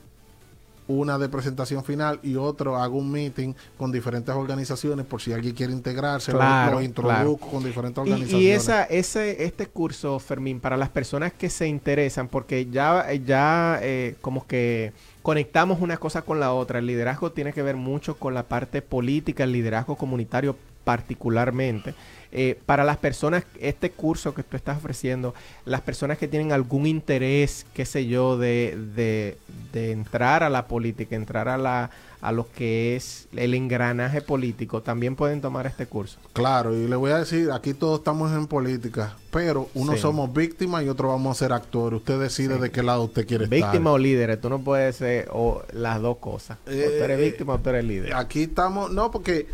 una 0.89 1.19
de 1.19 1.29
presentación 1.29 1.85
final 1.85 2.19
y 2.23 2.37
otro 2.37 2.77
hago 2.77 2.99
un 2.99 3.11
meeting 3.11 3.55
con 3.79 3.93
diferentes 3.93 4.35
organizaciones 4.35 5.07
por 5.07 5.21
si 5.21 5.33
alguien 5.33 5.55
quiere 5.55 5.73
integrarse, 5.73 6.33
Claro, 6.33 6.75
lo, 6.75 6.83
introduzco 6.83 7.37
claro. 7.37 7.53
con 7.53 7.65
diferentes 7.65 7.99
organizaciones. 7.99 8.45
y 8.45 8.51
esa, 8.51 8.85
ese, 8.85 9.45
este 9.45 9.67
curso, 9.67 10.19
Fermín, 10.19 10.61
para 10.61 10.77
las 10.77 10.89
personas 10.89 11.33
que 11.33 11.51
se 11.51 11.69
interesan, 11.69 12.29
porque 12.29 12.67
ya, 12.67 13.07
ya 13.15 13.79
eh, 13.83 14.17
como 14.21 14.47
que 14.47 14.93
conectamos 15.23 15.81
una 15.81 15.97
cosa 15.97 16.23
con 16.23 16.41
la 16.41 16.53
otra. 16.53 16.81
El 16.81 16.87
liderazgo 16.87 17.33
tiene 17.33 17.53
que 17.53 17.63
ver 17.63 17.77
mucho 17.77 18.17
con 18.17 18.35
la 18.35 18.43
parte 18.45 18.83
política, 18.83 19.45
el 19.45 19.53
liderazgo 19.53 19.97
comunitario 19.97 20.57
particularmente. 20.85 21.95
Eh, 22.35 22.59
para 22.65 22.83
las 22.83 22.97
personas, 22.97 23.45
este 23.61 23.91
curso 23.91 24.33
que 24.35 24.43
tú 24.43 24.57
estás 24.57 24.79
ofreciendo, 24.79 25.35
las 25.67 25.83
personas 25.83 26.17
que 26.17 26.29
tienen 26.29 26.51
algún 26.53 26.87
interés, 26.87 27.67
qué 27.75 27.85
sé 27.85 28.07
yo, 28.07 28.39
de, 28.39 28.75
de, 28.97 29.37
de 29.73 29.93
entrar 29.93 30.43
a 30.43 30.49
la 30.49 30.67
política, 30.67 31.15
entrar 31.15 31.49
a, 31.51 31.59
la, 31.59 31.91
a 32.23 32.33
lo 32.33 32.51
que 32.51 32.97
es 32.97 33.29
el 33.37 33.53
engranaje 33.53 34.23
político, 34.23 34.81
también 34.81 35.15
pueden 35.15 35.43
tomar 35.43 35.67
este 35.67 35.85
curso. 35.85 36.19
Claro, 36.33 36.75
y 36.75 36.89
le 36.89 36.97
voy 36.97 37.11
a 37.11 37.19
decir, 37.19 37.51
aquí 37.53 37.75
todos 37.75 37.99
estamos 37.99 38.33
en 38.33 38.47
política, 38.47 39.15
pero 39.31 39.69
unos 39.75 39.97
Sí. 39.97 40.01
somos 40.01 40.33
víctimas 40.33 40.85
y 40.85 40.89
otros 40.89 41.11
vamos 41.11 41.37
a 41.37 41.39
ser 41.39 41.53
actores. 41.53 41.99
Usted 41.99 42.19
decide 42.19 42.55
Sí. 42.55 42.61
de 42.63 42.71
qué 42.71 42.83
lado 42.83 43.03
usted 43.03 43.27
quiere 43.27 43.45
Víctima 43.45 43.69
estar. 43.77 43.87
o 43.89 43.99
líder, 43.99 44.41
tú 44.41 44.49
no 44.49 44.59
puedes 44.61 44.97
ser 44.97 45.29
o 45.33 45.63
las 45.75 46.01
dos 46.01 46.17
cosas. 46.17 46.57
o 46.63 46.71
tú 46.71 46.71
eres 46.73 47.19
Eh, 47.19 47.23
víctima 47.25 47.53
o 47.55 47.59
tú 47.59 47.69
eres 47.69 47.85
líder. 47.85 48.15
Aquí 48.15 48.45
estamos, 48.45 48.91
no, 48.91 49.11
porque 49.11 49.47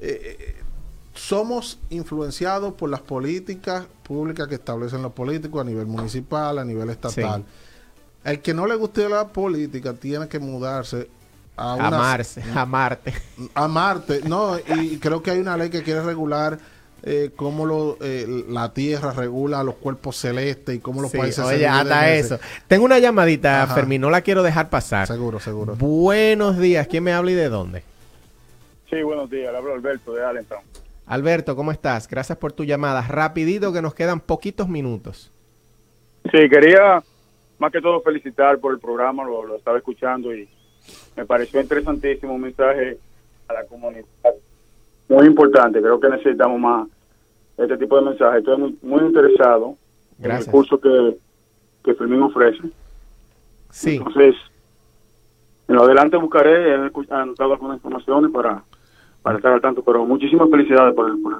eh, 0.00 0.56
somos 1.18 1.78
influenciados 1.90 2.74
por 2.74 2.88
las 2.90 3.00
políticas 3.00 3.84
públicas 4.02 4.46
que 4.48 4.54
establecen 4.54 5.02
los 5.02 5.12
políticos 5.12 5.60
a 5.60 5.64
nivel 5.64 5.86
municipal, 5.86 6.58
a 6.58 6.64
nivel 6.64 6.88
estatal. 6.90 7.44
El 8.24 8.40
que 8.40 8.54
no 8.54 8.66
le 8.66 8.74
guste 8.76 9.08
la 9.08 9.28
política 9.28 9.94
tiene 9.94 10.28
que 10.28 10.38
mudarse 10.38 11.08
a 11.56 11.74
una, 11.74 11.88
Amarse, 11.88 12.42
amarte. 12.54 13.12
a 13.54 13.66
Marte. 13.68 14.20
No, 14.28 14.56
y 14.58 14.98
creo 14.98 15.22
que 15.22 15.32
hay 15.32 15.40
una 15.40 15.56
ley 15.56 15.70
que 15.70 15.82
quiere 15.82 16.02
regular 16.02 16.58
eh, 17.02 17.30
cómo 17.36 17.64
lo, 17.66 17.96
eh, 18.00 18.44
la 18.48 18.72
Tierra 18.72 19.12
regula 19.12 19.62
los 19.62 19.76
cuerpos 19.76 20.16
celestes 20.16 20.76
y 20.76 20.78
cómo 20.80 21.00
los 21.02 21.10
Sí, 21.12 21.18
países 21.18 21.46
se 21.46 21.54
oye, 21.54 21.66
hasta 21.66 22.10
ese- 22.12 22.34
eso. 22.36 22.44
Tengo 22.66 22.84
una 22.84 22.98
llamadita, 22.98 23.62
Ajá. 23.64 23.74
Fermín, 23.74 24.00
no 24.00 24.10
la 24.10 24.20
quiero 24.20 24.42
dejar 24.42 24.68
pasar. 24.70 25.06
Seguro, 25.06 25.38
seguro. 25.40 25.74
Buenos 25.76 26.58
días, 26.58 26.86
¿quién 26.88 27.04
me 27.04 27.12
habla 27.12 27.30
y 27.30 27.34
de 27.34 27.48
dónde? 27.48 27.82
Sí, 28.90 29.02
buenos 29.02 29.28
días. 29.30 29.50
Le 29.52 29.58
hablo 29.58 29.74
Alberto 29.74 30.12
de 30.12 30.24
Allentown. 30.24 30.60
Alberto, 31.08 31.56
¿cómo 31.56 31.72
estás? 31.72 32.06
Gracias 32.06 32.36
por 32.36 32.52
tu 32.52 32.64
llamada. 32.64 33.02
Rapidito 33.02 33.72
que 33.72 33.80
nos 33.80 33.94
quedan 33.94 34.20
poquitos 34.20 34.68
minutos. 34.68 35.32
Sí, 36.30 36.48
quería 36.50 37.02
más 37.58 37.72
que 37.72 37.80
todo 37.80 38.02
felicitar 38.02 38.58
por 38.58 38.74
el 38.74 38.78
programa, 38.78 39.24
lo, 39.24 39.44
lo 39.44 39.56
estaba 39.56 39.78
escuchando 39.78 40.34
y 40.34 40.48
me 41.16 41.24
pareció 41.24 41.60
interesantísimo 41.60 42.34
un 42.34 42.42
mensaje 42.42 42.98
a 43.48 43.54
la 43.54 43.64
comunidad. 43.64 44.04
Muy 45.08 45.26
importante, 45.26 45.80
creo 45.80 45.98
que 45.98 46.10
necesitamos 46.10 46.60
más 46.60 46.88
este 47.56 47.78
tipo 47.78 47.96
de 47.96 48.02
mensajes. 48.02 48.40
Estoy 48.40 48.58
muy, 48.58 48.78
muy 48.82 49.06
interesado 49.06 49.76
en 50.20 50.30
el 50.30 50.46
curso 50.46 50.78
que, 50.78 51.16
que 51.84 51.94
Fermín 51.94 52.22
ofrece. 52.22 52.68
Sí, 53.70 53.96
Entonces, 53.96 54.34
en 55.68 55.74
lo 55.74 55.84
adelante 55.84 56.18
buscaré, 56.18 56.70
he 56.70 56.90
anotado 57.10 57.54
algunas 57.54 57.78
informaciones 57.78 58.30
para, 58.30 58.62
para 59.28 59.38
estar 59.38 59.52
al 59.52 59.60
tanto, 59.60 59.82
pero 59.82 60.04
muchísimas 60.04 60.48
felicidades 60.50 60.94
por 60.94 61.08
el, 61.10 61.20
por 61.22 61.32
el, 61.32 61.38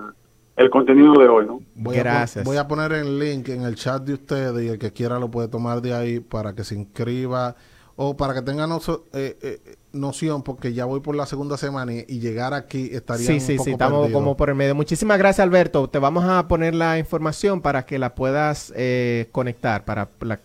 el 0.65 0.71
contenido 0.71 1.13
de 1.15 1.29
hoy, 1.29 1.47
¿no? 1.47 1.61
Voy 1.75 1.97
a, 1.97 2.03
pon- 2.03 2.13
Gracias. 2.13 2.45
voy 2.45 2.57
a 2.57 2.67
poner 2.69 2.93
el 2.93 3.19
link 3.19 3.49
en 3.49 3.63
el 3.63 3.75
chat 3.77 4.03
de 4.03 4.15
ustedes 4.15 4.65
y 4.65 4.69
el 4.69 4.79
que 4.79 4.93
quiera 4.93 5.19
lo 5.19 5.31
puede 5.31 5.49
tomar 5.49 5.81
de 5.83 5.95
ahí 5.95 6.21
para 6.21 6.55
que 6.55 6.65
se 6.65 6.75
inscriba 6.75 7.55
o 8.01 8.17
para 8.17 8.33
que 8.35 8.43
tenga 8.43 8.67
noso- 8.67 9.05
eh, 9.13 9.37
eh, 9.43 9.77
noción, 9.93 10.43
porque 10.45 10.73
ya 10.73 10.85
voy 10.85 11.01
por 11.01 11.17
la 11.17 11.27
segunda 11.27 11.57
semana 11.57 11.93
y, 11.93 12.05
y 12.09 12.21
llegar 12.21 12.55
aquí 12.55 12.91
estaría 12.93 13.27
sí, 13.27 13.33
un 13.35 13.41
sí, 13.41 13.53
poco 13.55 13.65
sí, 13.65 13.71
estamos 13.73 14.01
perdido. 14.03 14.19
como 14.21 14.37
por 14.37 14.51
el 14.51 14.55
medio. 14.55 14.75
Muchísimas 14.77 15.19
gracias, 15.19 15.45
Alberto. 15.45 15.89
Te 15.89 15.99
vamos 15.99 16.25
a 16.25 16.47
poner 16.47 16.75
la 16.77 16.99
información 16.99 17.61
para 17.61 17.87
que 17.87 17.99
la 17.99 18.15
puedas 18.15 18.73
eh, 18.77 19.29
conectar, 19.33 19.85
para, 19.85 20.09
la- 20.21 20.39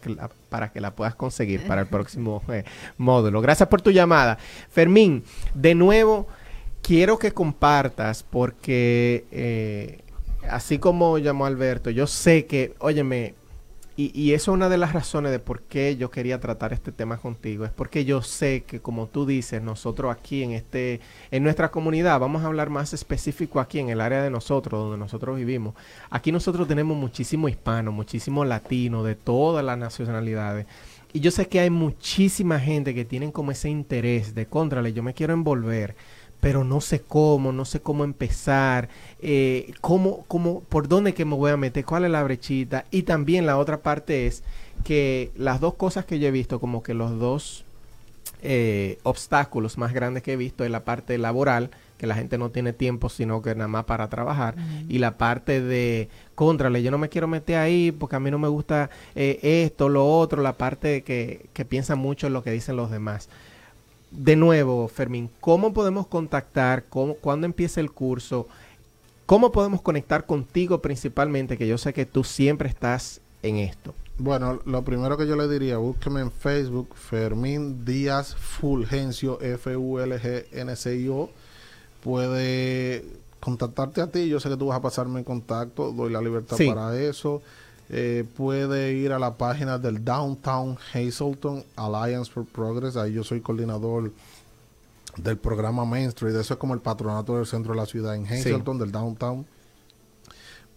para 0.50 0.72
que 0.72 0.82
la 0.82 0.92
puedas 0.96 1.14
conseguir 1.14 1.68
para 1.68 1.82
el 1.82 1.88
próximo 1.88 2.42
eh, 2.50 2.64
módulo. 2.98 3.40
Gracias 3.42 3.70
por 3.70 3.82
tu 3.82 3.92
llamada. 3.92 4.38
Fermín, 4.72 5.24
de 5.54 5.76
nuevo, 5.76 6.28
quiero 6.84 7.18
que 7.18 7.32
compartas 7.32 8.22
porque 8.22 9.26
eh, 9.32 10.02
así 10.48 10.78
como 10.78 11.18
llamó 11.18 11.48
Alberto, 11.48 11.90
yo 11.90 12.06
sé 12.06 12.46
que, 12.46 12.76
óyeme, 12.80 13.34
y, 13.96 14.12
y 14.20 14.34
eso 14.34 14.52
es 14.52 14.56
una 14.56 14.70
de 14.70 14.78
las 14.78 14.94
razones 14.94 15.32
de 15.32 15.38
por 15.38 15.62
qué 15.62 15.96
yo 15.98 16.10
quería 16.10 16.40
tratar 16.40 16.74
este 16.74 16.92
tema 16.92 17.18
contigo. 17.18 17.64
Es 17.64 17.72
porque 17.72 18.06
yo 18.06 18.24
sé 18.24 18.64
que, 18.64 18.80
como 18.80 19.06
tú 19.08 19.26
dices, 19.28 19.62
nosotros 19.62 20.12
aquí 20.12 20.42
en 20.42 20.52
este, 20.52 21.00
en 21.30 21.44
nuestra 21.44 21.70
comunidad, 21.70 22.20
vamos 22.20 22.44
a 22.44 22.48
hablar 22.48 22.72
más 22.72 22.94
específico 22.94 23.60
aquí 23.60 23.78
en 23.80 23.90
el 23.90 24.02
área 24.02 24.24
de 24.24 24.32
nosotros, 24.32 24.82
donde 24.82 24.98
nosotros 24.98 25.38
vivimos. 25.38 25.76
Aquí 26.10 26.32
nosotros 26.32 26.68
tenemos 26.68 26.98
muchísimo 26.98 27.48
hispano, 27.48 27.92
muchísimo 27.92 28.44
latino, 28.46 29.04
de 29.04 29.14
todas 29.14 29.64
las 29.64 29.78
nacionalidades. 29.78 30.66
Y 31.16 31.20
yo 31.20 31.30
sé 31.30 31.48
que 31.48 31.60
hay 31.60 31.70
muchísima 31.70 32.60
gente 32.60 32.96
que 32.96 33.06
tienen 33.06 33.32
como 33.32 33.52
ese 33.52 33.70
interés 33.70 34.34
de 34.34 34.48
contrale, 34.48 34.94
yo 34.94 35.04
me 35.04 35.14
quiero 35.14 35.34
envolver 35.34 35.96
pero 36.44 36.66
no 36.66 36.82
sé 36.82 37.00
cómo, 37.00 37.54
no 37.54 37.64
sé 37.64 37.80
cómo 37.80 38.04
empezar, 38.04 38.90
eh, 39.22 39.72
cómo, 39.80 40.26
cómo, 40.28 40.60
por 40.60 40.90
dónde 40.90 41.14
que 41.14 41.24
me 41.24 41.36
voy 41.36 41.52
a 41.52 41.56
meter, 41.56 41.86
cuál 41.86 42.04
es 42.04 42.12
la 42.12 42.22
brechita. 42.22 42.84
Y 42.92 43.04
también 43.04 43.46
la 43.46 43.58
otra 43.58 43.82
parte 43.82 44.28
es 44.28 44.44
que 44.84 45.32
las 45.38 45.62
dos 45.62 45.76
cosas 45.76 46.04
que 46.04 46.20
yo 46.20 46.28
he 46.28 46.32
visto, 46.32 46.60
como 46.60 46.84
que 46.84 46.94
los 46.94 47.18
dos 47.18 47.64
eh, 48.42 48.98
obstáculos 49.04 49.78
más 49.78 49.94
grandes 49.94 50.22
que 50.22 50.34
he 50.34 50.36
visto 50.36 50.66
es 50.66 50.70
la 50.70 50.84
parte 50.84 51.18
laboral, 51.18 51.70
que 51.98 52.08
la 52.08 52.16
gente 52.16 52.38
no 52.38 52.50
tiene 52.50 52.74
tiempo 52.74 53.08
sino 53.08 53.42
que 53.42 53.56
nada 53.56 53.70
más 53.70 53.86
para 53.86 54.10
trabajar, 54.10 54.56
y 54.90 55.00
la 55.00 55.18
parte 55.18 55.62
de 55.62 56.10
contrale, 56.36 56.84
yo 56.84 56.92
no 56.92 56.98
me 56.98 57.08
quiero 57.08 57.30
meter 57.30 57.56
ahí 57.56 57.94
porque 57.94 58.18
a 58.18 58.20
mí 58.20 58.30
no 58.30 58.38
me 58.38 58.50
gusta 58.50 58.90
eh, 59.16 59.40
esto, 59.64 59.88
lo 59.88 60.06
otro, 60.06 60.42
la 60.42 60.58
parte 60.58 61.04
que, 61.04 61.46
que 61.54 61.64
piensa 61.64 61.96
mucho 61.96 62.28
en 62.28 62.34
lo 62.34 62.44
que 62.44 62.52
dicen 62.52 62.76
los 62.76 62.92
demás 62.92 63.30
de 64.16 64.36
nuevo, 64.36 64.88
Fermín, 64.88 65.30
¿cómo 65.42 65.74
podemos 65.74 66.08
contactar? 66.08 66.86
¿Cómo, 66.90 67.16
¿Cuándo 67.16 67.46
empieza 67.46 67.82
el 67.82 67.92
curso? 67.92 68.48
¿Cómo 69.26 69.52
podemos 69.52 69.82
conectar 69.82 70.26
contigo 70.26 70.82
principalmente? 70.82 71.58
Que 71.58 71.68
yo 71.68 71.78
sé 71.78 71.94
que 71.94 72.06
tú 72.06 72.24
siempre 72.24 72.70
estás 72.70 73.22
en 73.42 73.58
esto. 73.58 73.94
Bueno, 74.20 74.60
lo 74.66 74.84
primero 74.84 75.18
que 75.18 75.26
yo 75.26 75.36
le 75.36 75.48
diría, 75.48 75.78
búsqueme 75.78 76.22
en 76.22 76.32
Facebook, 76.32 76.90
Fermín 76.96 77.84
Díaz 77.84 78.36
Fulgencio, 78.36 79.40
F-U-L-G-N-C-I-O. 79.42 81.30
Puede 82.04 83.06
contactarte 83.40 84.02
a 84.02 84.08
ti, 84.08 84.28
yo 84.30 84.40
sé 84.40 84.50
que 84.50 84.58
tú 84.58 84.68
vas 84.68 84.78
a 84.78 84.82
pasarme 84.82 85.20
en 85.20 85.26
contacto, 85.26 85.92
doy 85.92 86.12
la 86.12 86.22
libertad 86.22 86.56
Sí. 86.58 86.68
para 86.68 86.98
eso. 87.00 87.42
Eh, 87.96 88.26
puede 88.36 88.94
ir 88.94 89.12
a 89.12 89.20
la 89.20 89.38
página 89.38 89.78
del 89.78 90.04
Downtown 90.04 90.80
Hazleton 90.92 91.64
Alliance 91.76 92.32
for 92.32 92.44
Progress, 92.44 92.98
ahí 92.98 93.14
yo 93.14 93.24
soy 93.24 93.40
coordinador 93.40 94.12
del 95.16 95.38
programa 95.38 95.86
Main 95.86 96.08
Street, 96.08 96.36
eso 96.36 96.56
es 96.56 96.60
como 96.60 96.74
el 96.74 96.80
patronato 96.80 97.36
del 97.36 97.46
centro 97.46 97.74
de 97.74 97.80
la 97.80 97.86
ciudad 97.86 98.16
en 98.16 98.26
Hazleton, 98.26 98.80
del 98.80 98.92
Downtown. 98.92 99.46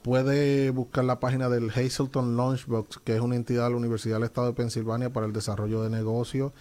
Puede 0.03 0.69
buscar 0.73 1.07
la 1.07 1.19
página 1.19 1.49
del 1.49 1.71
Hazleton 1.71 2.37
Launchbox, 2.37 2.99
que 2.99 3.17
es 3.17 3.23
una 3.23 3.37
entidad 3.37 3.65
de 3.65 3.71
la 3.71 3.77
Universidad 3.77 4.17
del 4.17 4.25
Estado 4.25 4.49
de 4.49 4.53
Pensilvania 4.53 5.11
para 5.11 5.25
el 5.25 5.33
desarrollo 5.33 5.83
de 5.83 5.89
negocios. 5.89 6.53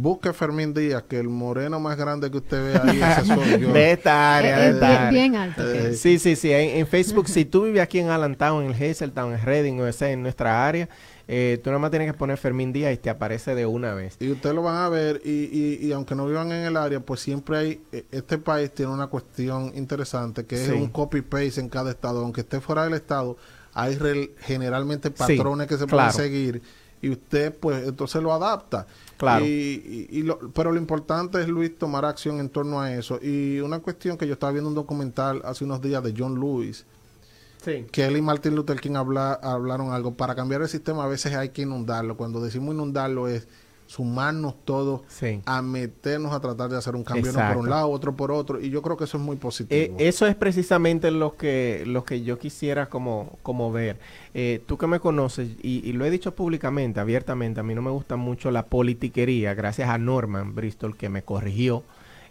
Busque 0.00 0.32
Fermín 0.32 0.72
Díaz, 0.74 1.02
que 1.08 1.18
el 1.18 1.28
moreno 1.28 1.78
más 1.80 1.96
grande 1.96 2.30
que 2.30 2.38
usted 2.38 2.72
ve 2.72 2.80
ahí, 2.90 3.00
ese 3.02 3.26
soy 3.34 3.60
yo. 3.60 3.72
De 3.72 3.92
esta 3.92 4.36
área, 4.36 4.58
de 4.58 4.70
esta 4.70 4.86
bien, 4.88 4.96
área. 4.98 5.10
bien 5.10 5.36
alto. 5.36 5.72
Eh, 5.72 5.94
Sí, 5.94 6.18
sí, 6.18 6.36
sí. 6.36 6.52
En, 6.52 6.78
en 6.78 6.86
Facebook, 6.86 7.28
si 7.28 7.44
tú 7.44 7.64
vives 7.64 7.82
aquí 7.82 7.98
en 7.98 8.08
Allentown, 8.08 8.64
en 8.64 8.72
el 8.72 8.90
Hazeltown, 8.90 9.32
en 9.34 9.42
Reading, 9.42 9.80
o 9.80 9.86
ese, 9.86 10.12
en 10.12 10.22
nuestra 10.22 10.66
área, 10.66 10.88
eh, 11.30 11.60
tú 11.62 11.68
nada 11.70 11.78
más 11.78 11.90
tienes 11.90 12.10
que 12.10 12.16
poner 12.16 12.38
Fermín 12.38 12.72
Díaz 12.72 12.94
y 12.94 12.96
te 12.96 13.10
aparece 13.10 13.54
de 13.54 13.66
una 13.66 13.92
vez. 13.94 14.16
Y 14.20 14.30
ustedes 14.30 14.54
lo 14.54 14.62
van 14.62 14.76
a 14.76 14.88
ver, 14.88 15.20
y, 15.24 15.30
y, 15.30 15.78
y 15.86 15.92
aunque 15.92 16.14
no 16.14 16.26
vivan 16.26 16.50
en 16.52 16.64
el 16.64 16.76
área, 16.76 17.00
pues 17.00 17.20
siempre 17.20 17.56
hay, 17.58 17.80
eh, 17.92 18.04
este 18.12 18.38
país 18.38 18.70
tiene 18.72 18.92
una 18.92 19.08
cuestión 19.08 19.72
interesante, 19.74 20.46
que 20.46 20.54
es 20.54 20.66
Sí. 20.68 20.72
un 20.72 20.88
copy-paste 20.88 21.60
en 21.60 21.68
cada 21.68 21.90
estado. 21.90 22.20
Aunque 22.22 22.40
esté 22.40 22.60
fuera 22.60 22.84
del 22.84 22.94
estado, 22.94 23.36
hay 23.74 23.98
generalmente 24.40 25.10
patrones 25.10 25.66
que 25.66 25.76
se 25.76 25.86
claro. 25.86 26.10
pueden 26.12 26.28
seguir, 26.30 26.62
y 27.00 27.10
usted 27.10 27.54
pues 27.54 27.86
entonces 27.86 28.22
lo 28.22 28.32
adapta. 28.32 28.86
Claro. 29.18 29.44
Y, 29.44 29.48
y- 29.48 30.18
y 30.18 30.22
lo- 30.22 30.38
pero 30.52 30.72
lo 30.72 30.78
importante 30.78 31.40
es, 31.40 31.48
Luis, 31.48 31.76
tomar 31.76 32.04
acción 32.04 32.38
en 32.40 32.48
torno 32.48 32.80
a 32.80 32.94
eso. 32.94 33.18
Y 33.20 33.60
una 33.60 33.80
cuestión 33.80 34.16
que 34.16 34.26
yo 34.26 34.32
estaba 34.34 34.52
viendo 34.52 34.68
un 34.68 34.74
documental 34.76 35.42
hace 35.44 35.64
unos 35.64 35.82
días 35.82 36.02
de 36.02 36.14
John 36.16 36.36
Lewis, 36.40 36.86
Sí. 37.64 37.84
que 37.90 38.06
él 38.06 38.16
y 38.16 38.22
Martin 38.22 38.54
Luther 38.54 38.80
King 38.80 38.94
habla- 38.94 39.34
hablaron 39.42 39.92
algo. 39.92 40.14
Para 40.14 40.34
cambiar 40.36 40.62
el 40.62 40.68
sistema 40.68 41.04
a 41.04 41.08
veces 41.08 41.34
hay 41.34 41.48
que 41.50 41.62
inundarlo. 41.62 42.16
Cuando 42.16 42.40
decimos 42.40 42.72
inundarlo 42.74 43.26
es 43.28 43.48
sumarnos 43.88 44.54
todos 44.66 45.00
Sí. 45.08 45.40
a 45.46 45.62
meternos 45.62 46.32
a 46.34 46.40
tratar 46.40 46.68
de 46.68 46.76
hacer 46.76 46.94
un 46.94 47.04
cambio, 47.04 47.32
uno 47.32 47.40
por 47.48 47.56
un 47.56 47.70
lado, 47.70 47.88
otro 47.90 48.14
por 48.14 48.30
otro. 48.30 48.60
Y 48.60 48.68
yo 48.68 48.82
creo 48.82 48.98
que 48.98 49.04
eso 49.04 49.16
es 49.16 49.22
muy 49.24 49.36
Eh, 49.36 49.40
positivo. 49.40 49.96
eso 49.98 50.26
es 50.26 50.34
precisamente 50.36 51.10
lo 51.10 51.36
que, 51.36 51.84
lo 51.86 52.04
que 52.04 52.22
yo 52.22 52.38
quisiera 52.38 52.90
como, 52.90 53.38
como 53.42 53.72
ver. 53.72 53.96
Eh, 54.34 54.60
tú 54.66 54.76
que 54.76 54.86
me 54.86 55.00
conoces, 55.00 55.48
y, 55.62 55.80
y 55.88 55.94
lo 55.94 56.04
he 56.04 56.10
dicho 56.10 56.34
públicamente, 56.34 57.00
abiertamente, 57.00 57.60
a 57.60 57.62
mí 57.62 57.74
no 57.74 57.80
me 57.82 57.90
gusta 57.90 58.16
mucho 58.16 58.50
la 58.50 58.66
politiquería, 58.66 59.54
gracias 59.54 59.88
a 59.88 59.96
Norman 59.96 60.54
Bristol 60.54 60.94
que 60.94 61.08
me 61.08 61.22
corrigió, 61.22 61.82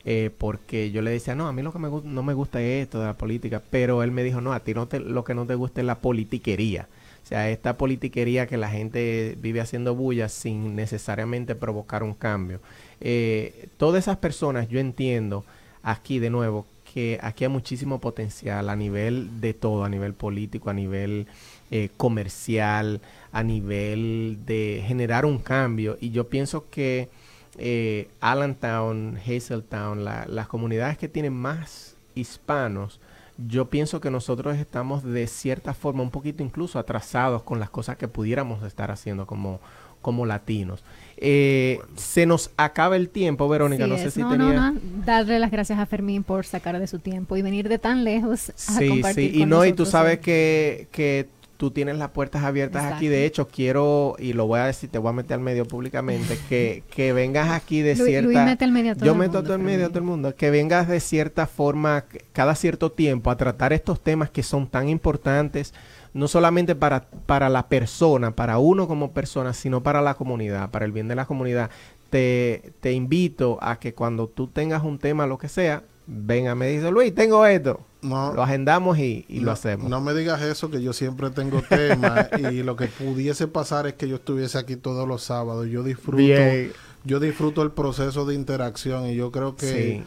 eh, 0.06 0.30
porque 0.38 0.92
yo 0.92 1.02
le 1.02 1.10
decía, 1.10 1.34
no, 1.34 1.48
a 1.48 1.54
mí 1.54 1.64
lo 1.64 1.74
que 1.74 1.80
me, 1.80 1.90
no 1.90 2.22
me 2.24 2.34
gusta 2.36 2.62
es 2.62 2.84
esto 2.84 3.00
de 3.00 3.08
la 3.08 3.18
política, 3.18 3.64
pero 3.72 4.04
él 4.04 4.12
me 4.12 4.24
dijo, 4.24 4.42
no, 4.42 4.54
a 4.54 4.60
ti 4.60 4.74
no 4.76 4.88
te, 4.88 5.00
lo 5.00 5.24
que 5.24 5.34
no 5.34 5.46
te 5.48 5.56
gusta 5.56 5.82
es 5.82 5.88
la 5.88 5.96
politiquería. 5.96 6.88
O 7.28 7.30
sea, 7.30 7.50
esta 7.50 7.78
politiquería 7.78 8.48
que 8.48 8.56
la 8.56 8.70
gente 8.70 9.36
vive 9.42 9.60
haciendo 9.60 9.94
bulla 9.94 10.30
sin 10.30 10.78
necesariamente 10.78 11.56
provocar 11.56 12.02
un 12.02 12.14
cambio. 12.14 12.62
Eh, 13.02 13.68
todas 13.76 14.06
esas 14.06 14.16
personas, 14.16 14.70
yo 14.70 14.80
entiendo 14.80 15.44
aquí 15.84 16.20
de 16.20 16.30
nuevo 16.30 16.66
que 16.94 17.20
aquí 17.22 17.44
hay 17.44 17.50
muchísimo 17.50 18.00
potencial 18.00 18.70
a 18.70 18.78
nivel 18.78 19.42
de 19.42 19.54
todo, 19.54 19.84
a 19.84 19.90
nivel 19.90 20.14
político, 20.14 20.70
a 20.70 20.74
nivel 20.74 21.28
eh, 21.70 21.90
comercial, 21.98 23.02
a 23.34 23.44
nivel 23.44 24.38
de 24.46 24.82
generar 24.88 25.26
un 25.26 25.40
cambio. 25.40 25.98
Y 26.00 26.12
yo 26.12 26.30
pienso 26.30 26.70
que 26.70 27.10
eh, 27.58 28.08
Allentown, 28.22 29.18
Hazeltown, 29.18 30.06
la- 30.06 30.26
las 30.30 30.48
comunidades 30.48 30.98
que 30.98 31.10
tienen 31.10 31.34
más 31.34 31.98
hispanos, 32.16 33.02
yo 33.38 33.70
pienso 33.70 34.02
que 34.02 34.10
nosotros 34.12 34.58
estamos 34.58 35.04
de 35.04 35.28
cierta 35.28 35.74
forma 35.74 36.04
un 36.04 36.12
poquito 36.12 36.44
incluso 36.44 36.80
atrasados 36.80 37.44
con 37.44 37.60
las 37.60 37.70
cosas 37.70 37.98
que 37.98 38.08
pudiéramos 38.08 38.64
estar 38.64 38.90
haciendo 38.92 39.28
como, 39.28 39.60
como 40.02 40.26
latinos. 40.26 40.84
Eh, 41.18 41.80
se 41.96 42.26
nos 42.26 42.52
acaba 42.58 42.96
el 42.96 43.10
tiempo, 43.10 43.48
Verónica, 43.50 43.86
Sí 43.86 43.90
no 43.92 43.98
sé 43.98 44.08
es. 44.08 44.14
si 44.16 44.22
no, 44.22 44.32
tenía... 44.32 44.54
no, 44.54 44.72
no. 44.74 44.80
Darle 45.06 45.40
las 45.40 45.52
gracias 45.52 45.80
a 45.80 45.86
Fermín 45.86 46.24
por 46.24 46.46
sacar 46.46 46.78
de 46.80 46.88
su 46.88 47.00
tiempo 47.00 47.38
y 47.38 47.42
venir 47.42 47.70
de 47.70 47.80
tan 47.80 48.04
lejos 48.04 48.50
a 48.50 48.54
Sí, 48.56 48.88
compartir 48.90 49.32
sí, 49.32 49.38
y 49.38 49.40
con 49.42 49.50
no, 49.50 49.66
y 49.66 49.74
tú 49.74 49.86
sabes 49.86 50.20
que, 50.20 50.88
que 50.92 51.28
tú 51.58 51.72
tienes 51.72 51.98
las 51.98 52.12
puertas 52.12 52.44
abiertas 52.44 52.86
aquí. 52.86 53.08
De 53.08 53.26
hecho, 53.26 53.48
quiero, 53.48 54.16
y 54.20 54.34
lo 54.34 54.48
voy 54.48 54.60
a 54.60 54.66
decir, 54.66 54.90
te 54.90 55.00
voy 55.00 55.10
a 55.10 55.14
meter 55.14 55.34
al 55.34 55.42
medio 55.42 55.66
públicamente, 55.66 56.38
que, 56.50 56.84
que 56.90 57.14
vengas 57.14 57.50
aquí 57.50 57.82
de 57.82 57.96
cierta... 57.96 58.22
Luis 58.22 58.40
mete 58.40 58.64
al 58.64 58.72
medio 58.72 58.92
a 58.92 58.96
todo 58.96 59.06
Yo 59.06 59.14
el 59.14 59.18
meto 59.18 59.34
mundo, 59.34 59.44
todo 59.44 59.56
el 59.56 59.64
medio 59.64 59.86
a 59.86 59.90
todo 59.90 60.00
el 60.00 60.06
mundo. 60.06 60.36
Que 60.36 60.52
vengas 60.52 60.88
de 60.88 61.00
cierta 61.00 61.48
forma, 61.48 62.06
cada 62.32 62.56
cierto 62.56 62.92
tiempo, 62.92 63.32
a 63.32 63.38
tratar 63.38 63.74
estos 63.74 64.02
temas 64.02 64.30
que 64.30 64.44
son 64.44 64.68
tan 64.68 64.88
importantes, 64.88 65.74
no 66.14 66.28
solamente 66.28 66.76
para, 66.76 67.08
para 67.26 67.50
la 67.50 67.68
persona, 67.68 68.32
para 68.32 68.60
uno 68.60 68.88
como 68.88 69.12
persona, 69.12 69.54
sino 69.54 69.84
para 69.84 70.02
la 70.02 70.14
comunidad, 70.14 70.70
para 70.70 70.86
el 70.86 70.92
bien 70.92 71.08
de 71.08 71.16
la 71.16 71.26
comunidad. 71.26 71.70
Te, 72.10 72.72
te 72.80 72.94
invito 72.94 73.58
a 73.62 73.80
que 73.80 73.94
cuando 73.94 74.28
tú 74.28 74.48
tengas 74.48 74.84
un 74.84 75.00
tema, 75.00 75.28
lo 75.28 75.38
que 75.38 75.50
sea, 75.50 75.84
venga, 76.08 76.56
me 76.56 76.70
dice, 76.70 76.90
Luis, 76.92 77.14
tengo 77.14 77.46
esto. 77.46 77.82
No, 78.02 78.32
Lo 78.34 78.44
agendamos 78.44 78.98
y, 79.00 79.26
y 79.28 79.40
no, 79.40 79.48
lo 79.48 79.52
hacemos. 79.52 79.90
No 79.90 80.00
me 80.02 80.14
digas 80.14 80.42
eso, 80.42 80.70
que 80.72 80.82
yo 80.82 80.94
siempre 80.94 81.30
tengo 81.32 81.62
temas 81.68 82.30
y 82.52 82.64
lo 82.64 82.76
que 82.76 82.86
pudiese 82.88 83.48
pasar 83.48 83.88
es 83.88 83.94
que 83.96 84.08
yo 84.08 84.16
estuviese 84.18 84.58
aquí 84.58 84.76
todos 84.76 85.08
los 85.08 85.24
sábados. 85.24 85.68
Yo 85.68 85.84
disfruto, 85.84 86.18
Bien. 86.18 86.72
yo 87.04 87.20
disfruto 87.20 87.64
el 87.64 87.72
proceso 87.72 88.26
de 88.26 88.36
interacción 88.36 89.08
y 89.08 89.16
yo 89.16 89.32
creo 89.32 89.56
que, 89.56 90.04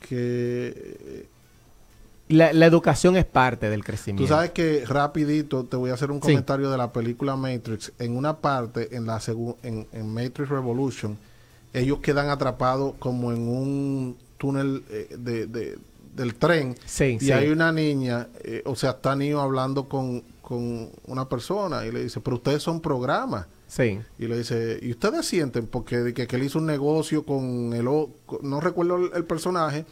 Sí. 0.00 0.08
que 0.08 1.26
La, 2.28 2.52
la 2.52 2.66
educación 2.66 3.16
es 3.16 3.24
parte 3.24 3.68
del 3.68 3.82
crecimiento. 3.84 4.22
Tú 4.22 4.28
sabes 4.28 4.50
que 4.50 4.84
rapidito 4.86 5.64
te 5.64 5.76
voy 5.76 5.90
a 5.90 5.94
hacer 5.94 6.10
un 6.10 6.18
Sí. 6.18 6.28
comentario 6.28 6.70
de 6.70 6.76
la 6.78 6.92
película 6.92 7.36
Matrix. 7.36 7.92
En 7.98 8.16
una 8.16 8.36
parte, 8.36 8.94
en 8.96 9.06
la 9.06 9.20
en, 9.62 9.86
en 9.92 10.14
Matrix 10.14 10.48
Revolution, 10.48 11.18
ellos 11.72 11.98
quedan 11.98 12.28
atrapados 12.30 12.94
como 12.98 13.32
en 13.32 13.48
un 13.48 14.16
túnel 14.38 14.84
eh, 14.90 15.16
de, 15.18 15.46
de- 15.46 15.78
del 16.14 16.34
tren. 16.34 16.74
Sí, 16.84 17.16
y 17.20 17.26
sí. 17.26 17.32
hay 17.32 17.48
una 17.50 17.70
niña, 17.70 18.28
eh, 18.42 18.62
o 18.64 18.74
sea, 18.74 18.90
está 18.90 19.14
Neo 19.14 19.40
hablando 19.40 19.88
con, 19.88 20.22
con 20.42 20.90
una 21.06 21.28
persona 21.28 21.84
y 21.86 21.92
le 21.92 22.02
dice, 22.02 22.20
pero 22.20 22.36
ustedes 22.36 22.62
son 22.62 22.80
programas. 22.80 23.46
Sí. 23.68 24.00
Y 24.18 24.26
le 24.26 24.38
dice, 24.38 24.78
¿y 24.82 24.90
ustedes 24.90 25.26
sienten? 25.26 25.66
Porque 25.66 25.98
de 25.98 26.14
que, 26.14 26.26
que 26.26 26.36
él 26.36 26.42
hizo 26.44 26.58
un 26.58 26.66
negocio 26.66 27.24
con 27.24 27.72
el... 27.74 27.86
o- 27.86 28.10
con- 28.26 28.38
no 28.48 28.60
recuerdo 28.60 28.96
el, 28.96 29.10
el 29.14 29.24
personaje, 29.24 29.84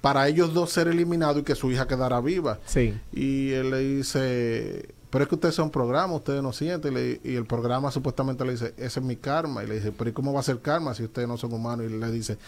para 0.00 0.26
ellos 0.28 0.54
dos 0.54 0.70
ser 0.70 0.88
eliminados 0.88 1.38
y 1.38 1.42
que 1.42 1.54
su 1.54 1.70
hija 1.70 1.86
quedara 1.86 2.20
viva. 2.20 2.58
Sí. 2.64 2.98
Y 3.12 3.50
él 3.50 3.70
le 3.70 3.78
dice, 3.80 4.88
pero 5.10 5.24
es 5.24 5.28
que 5.28 5.34
ustedes 5.34 5.54
son 5.54 5.70
programas, 5.70 6.16
ustedes 6.16 6.42
no 6.42 6.52
sienten. 6.52 6.92
Y, 6.92 6.96
le- 6.96 7.20
y 7.22 7.34
el 7.36 7.44
programa 7.46 7.90
supuestamente 7.92 8.44
le 8.44 8.52
dice, 8.52 8.74
ese 8.78 8.98
es 9.00 9.04
mi 9.06 9.16
karma. 9.16 9.62
Y 9.62 9.66
le 9.68 9.74
dice, 9.76 9.92
pero 9.92 10.10
¿y 10.10 10.12
cómo 10.12 10.32
va 10.32 10.40
a 10.40 10.44
ser 10.44 10.58
karma 10.60 10.94
si 10.94 11.04
ustedes 11.04 11.28
no 11.28 11.36
son 11.36 11.52
humanos? 11.52 11.86
Y 11.88 11.94
le 11.96 12.10
dice, 12.10 12.38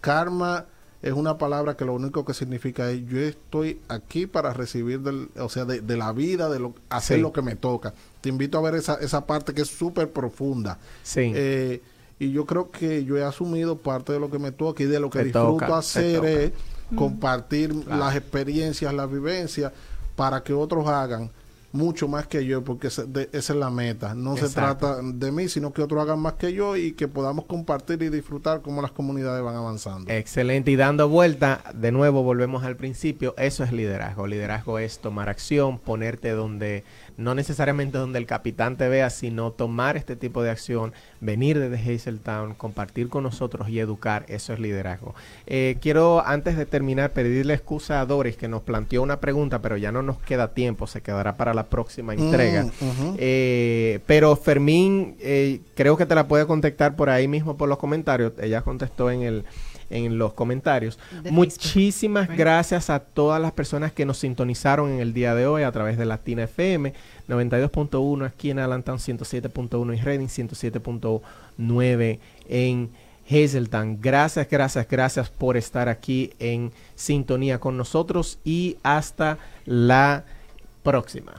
karma 0.00 0.66
es 1.06 1.12
una 1.14 1.38
palabra 1.38 1.76
que 1.76 1.84
lo 1.84 1.94
único 1.94 2.24
que 2.24 2.34
significa 2.34 2.90
es 2.90 3.06
yo 3.06 3.18
estoy 3.20 3.80
aquí 3.88 4.26
para 4.26 4.52
recibir 4.52 5.00
del, 5.00 5.28
o 5.38 5.48
sea, 5.48 5.64
de, 5.64 5.80
de 5.80 5.96
la 5.96 6.12
vida, 6.12 6.48
de 6.48 6.58
lo, 6.58 6.74
hacer 6.90 7.18
Sí. 7.18 7.22
lo 7.22 7.32
que 7.32 7.42
me 7.42 7.54
toca. 7.56 7.94
Te 8.20 8.28
invito 8.28 8.58
a 8.58 8.62
ver 8.62 8.74
esa, 8.74 8.94
esa 8.94 9.24
parte 9.26 9.54
que 9.54 9.62
es 9.62 9.68
súper 9.68 10.10
profunda. 10.10 10.78
Sí. 11.04 11.32
Eh, 11.34 11.80
y 12.18 12.32
yo 12.32 12.44
creo 12.46 12.70
que 12.70 13.04
yo 13.04 13.16
he 13.16 13.22
asumido 13.24 13.76
parte 13.76 14.12
de 14.12 14.18
lo 14.18 14.30
que 14.30 14.38
me 14.38 14.50
toca 14.50 14.82
y 14.82 14.86
de 14.86 14.98
lo 14.98 15.10
que 15.10 15.18
Te 15.20 15.24
disfruto 15.26 15.58
toca, 15.58 15.78
hacer 15.78 16.24
es 16.24 16.52
compartir 16.96 17.70
Claro. 17.84 18.00
las 18.00 18.16
experiencias, 18.16 18.92
las 18.94 19.10
vivencias, 19.10 19.72
para 20.16 20.42
que 20.42 20.52
otros 20.54 20.86
hagan 20.88 21.30
mucho 21.76 22.08
más 22.08 22.26
que 22.26 22.44
yo, 22.44 22.64
porque 22.64 22.88
de- 23.06 23.28
esa 23.32 23.52
es 23.52 23.58
la 23.58 23.70
meta. 23.70 24.14
No 24.14 24.36
se 24.36 24.48
trata 24.48 25.00
de 25.02 25.32
mí, 25.32 25.48
sino 25.48 25.72
que 25.72 25.82
otros 25.82 26.02
hagan 26.02 26.18
más 26.20 26.34
que 26.34 26.52
yo 26.52 26.76
y 26.76 26.92
que 26.92 27.08
podamos 27.08 27.44
compartir 27.46 28.02
y 28.02 28.08
disfrutar 28.08 28.62
cómo 28.62 28.82
las 28.82 28.92
comunidades 28.92 29.42
van 29.44 29.56
avanzando. 29.56 30.10
Excelente. 30.12 30.70
Y 30.70 30.76
dando 30.76 31.08
vuelta, 31.08 31.62
de 31.74 31.92
nuevo 31.92 32.22
volvemos 32.22 32.64
al 32.64 32.76
principio. 32.76 33.34
Eso 33.38 33.64
es 33.64 33.72
liderazgo. 33.72 34.26
Liderazgo 34.26 34.78
es 34.78 34.98
tomar 34.98 35.28
acción, 35.28 35.78
ponerte 35.78 36.30
donde, 36.30 36.84
no 37.16 37.34
necesariamente 37.34 37.98
donde 37.98 38.18
el 38.18 38.26
capitán 38.26 38.76
te 38.76 38.88
vea, 38.88 39.10
sino 39.10 39.52
tomar 39.52 39.96
este 39.96 40.16
tipo 40.16 40.42
de 40.42 40.50
acción, 40.50 40.92
venir 41.20 41.58
desde 41.58 41.94
Hazeltown, 41.94 42.54
compartir 42.54 43.08
con 43.08 43.22
nosotros 43.22 43.68
y 43.68 43.80
educar. 43.80 44.24
Eso 44.28 44.52
es 44.52 44.60
liderazgo. 44.60 45.14
Eh, 45.46 45.78
quiero, 45.80 46.24
antes 46.26 46.56
de 46.56 46.66
terminar, 46.66 47.10
pedirle 47.10 47.54
excusa 47.54 48.00
a 48.00 48.06
Doris, 48.06 48.36
que 48.36 48.48
nos 48.48 48.62
planteó 48.62 49.02
una 49.02 49.20
pregunta, 49.20 49.62
pero 49.62 49.76
ya 49.76 49.92
no 49.92 50.02
nos 50.02 50.18
queda 50.18 50.52
tiempo, 50.52 50.86
se 50.86 51.00
quedará 51.00 51.36
para 51.36 51.54
la 51.54 51.66
próxima 51.66 52.14
entrega. 52.14 52.64
Mm, 52.64 52.68
ujú. 52.68 53.16
Eh, 53.18 54.00
pero 54.06 54.36
Fermín, 54.36 55.16
eh, 55.20 55.60
creo 55.74 55.96
que 55.96 56.06
te 56.06 56.14
la 56.14 56.28
puede 56.28 56.46
contactar 56.46 56.96
por 56.96 57.10
ahí 57.10 57.28
mismo 57.28 57.56
por 57.56 57.68
los 57.68 57.78
comentarios. 57.78 58.32
Ella 58.40 58.62
contestó 58.62 59.10
en 59.10 59.22
el 59.22 59.44
en 59.90 60.18
los 60.18 60.32
comentarios. 60.32 60.98
De 61.22 61.30
Muchísimas 61.30 62.28
gracias 62.28 62.90
a 62.90 63.00
todas 63.00 63.40
las 63.40 63.52
personas 63.52 63.92
que 63.92 64.06
nos 64.06 64.18
sintonizaron 64.18 64.90
en 64.92 65.00
el 65.00 65.12
día 65.12 65.34
de 65.34 65.46
hoy 65.46 65.62
a 65.62 65.72
través 65.72 65.98
de 65.98 66.06
Latina 66.06 66.44
FM 66.44 66.92
92.1 67.28 68.26
aquí 68.26 68.50
en 68.50 68.58
Allentown, 68.58 68.98
107.1 68.98 69.96
en 69.96 70.04
Reading, 70.04 70.26
107.9 70.28 72.18
en 72.48 72.90
Hazeltown. 73.28 74.00
Gracias, 74.00 74.48
gracias, 74.48 74.88
gracias 74.88 75.30
por 75.30 75.56
estar 75.56 75.88
aquí 75.88 76.32
en 76.38 76.72
sintonía 76.94 77.58
con 77.58 77.76
nosotros 77.76 78.38
y 78.44 78.76
hasta 78.82 79.38
la 79.64 80.24
próxima. 80.82 81.34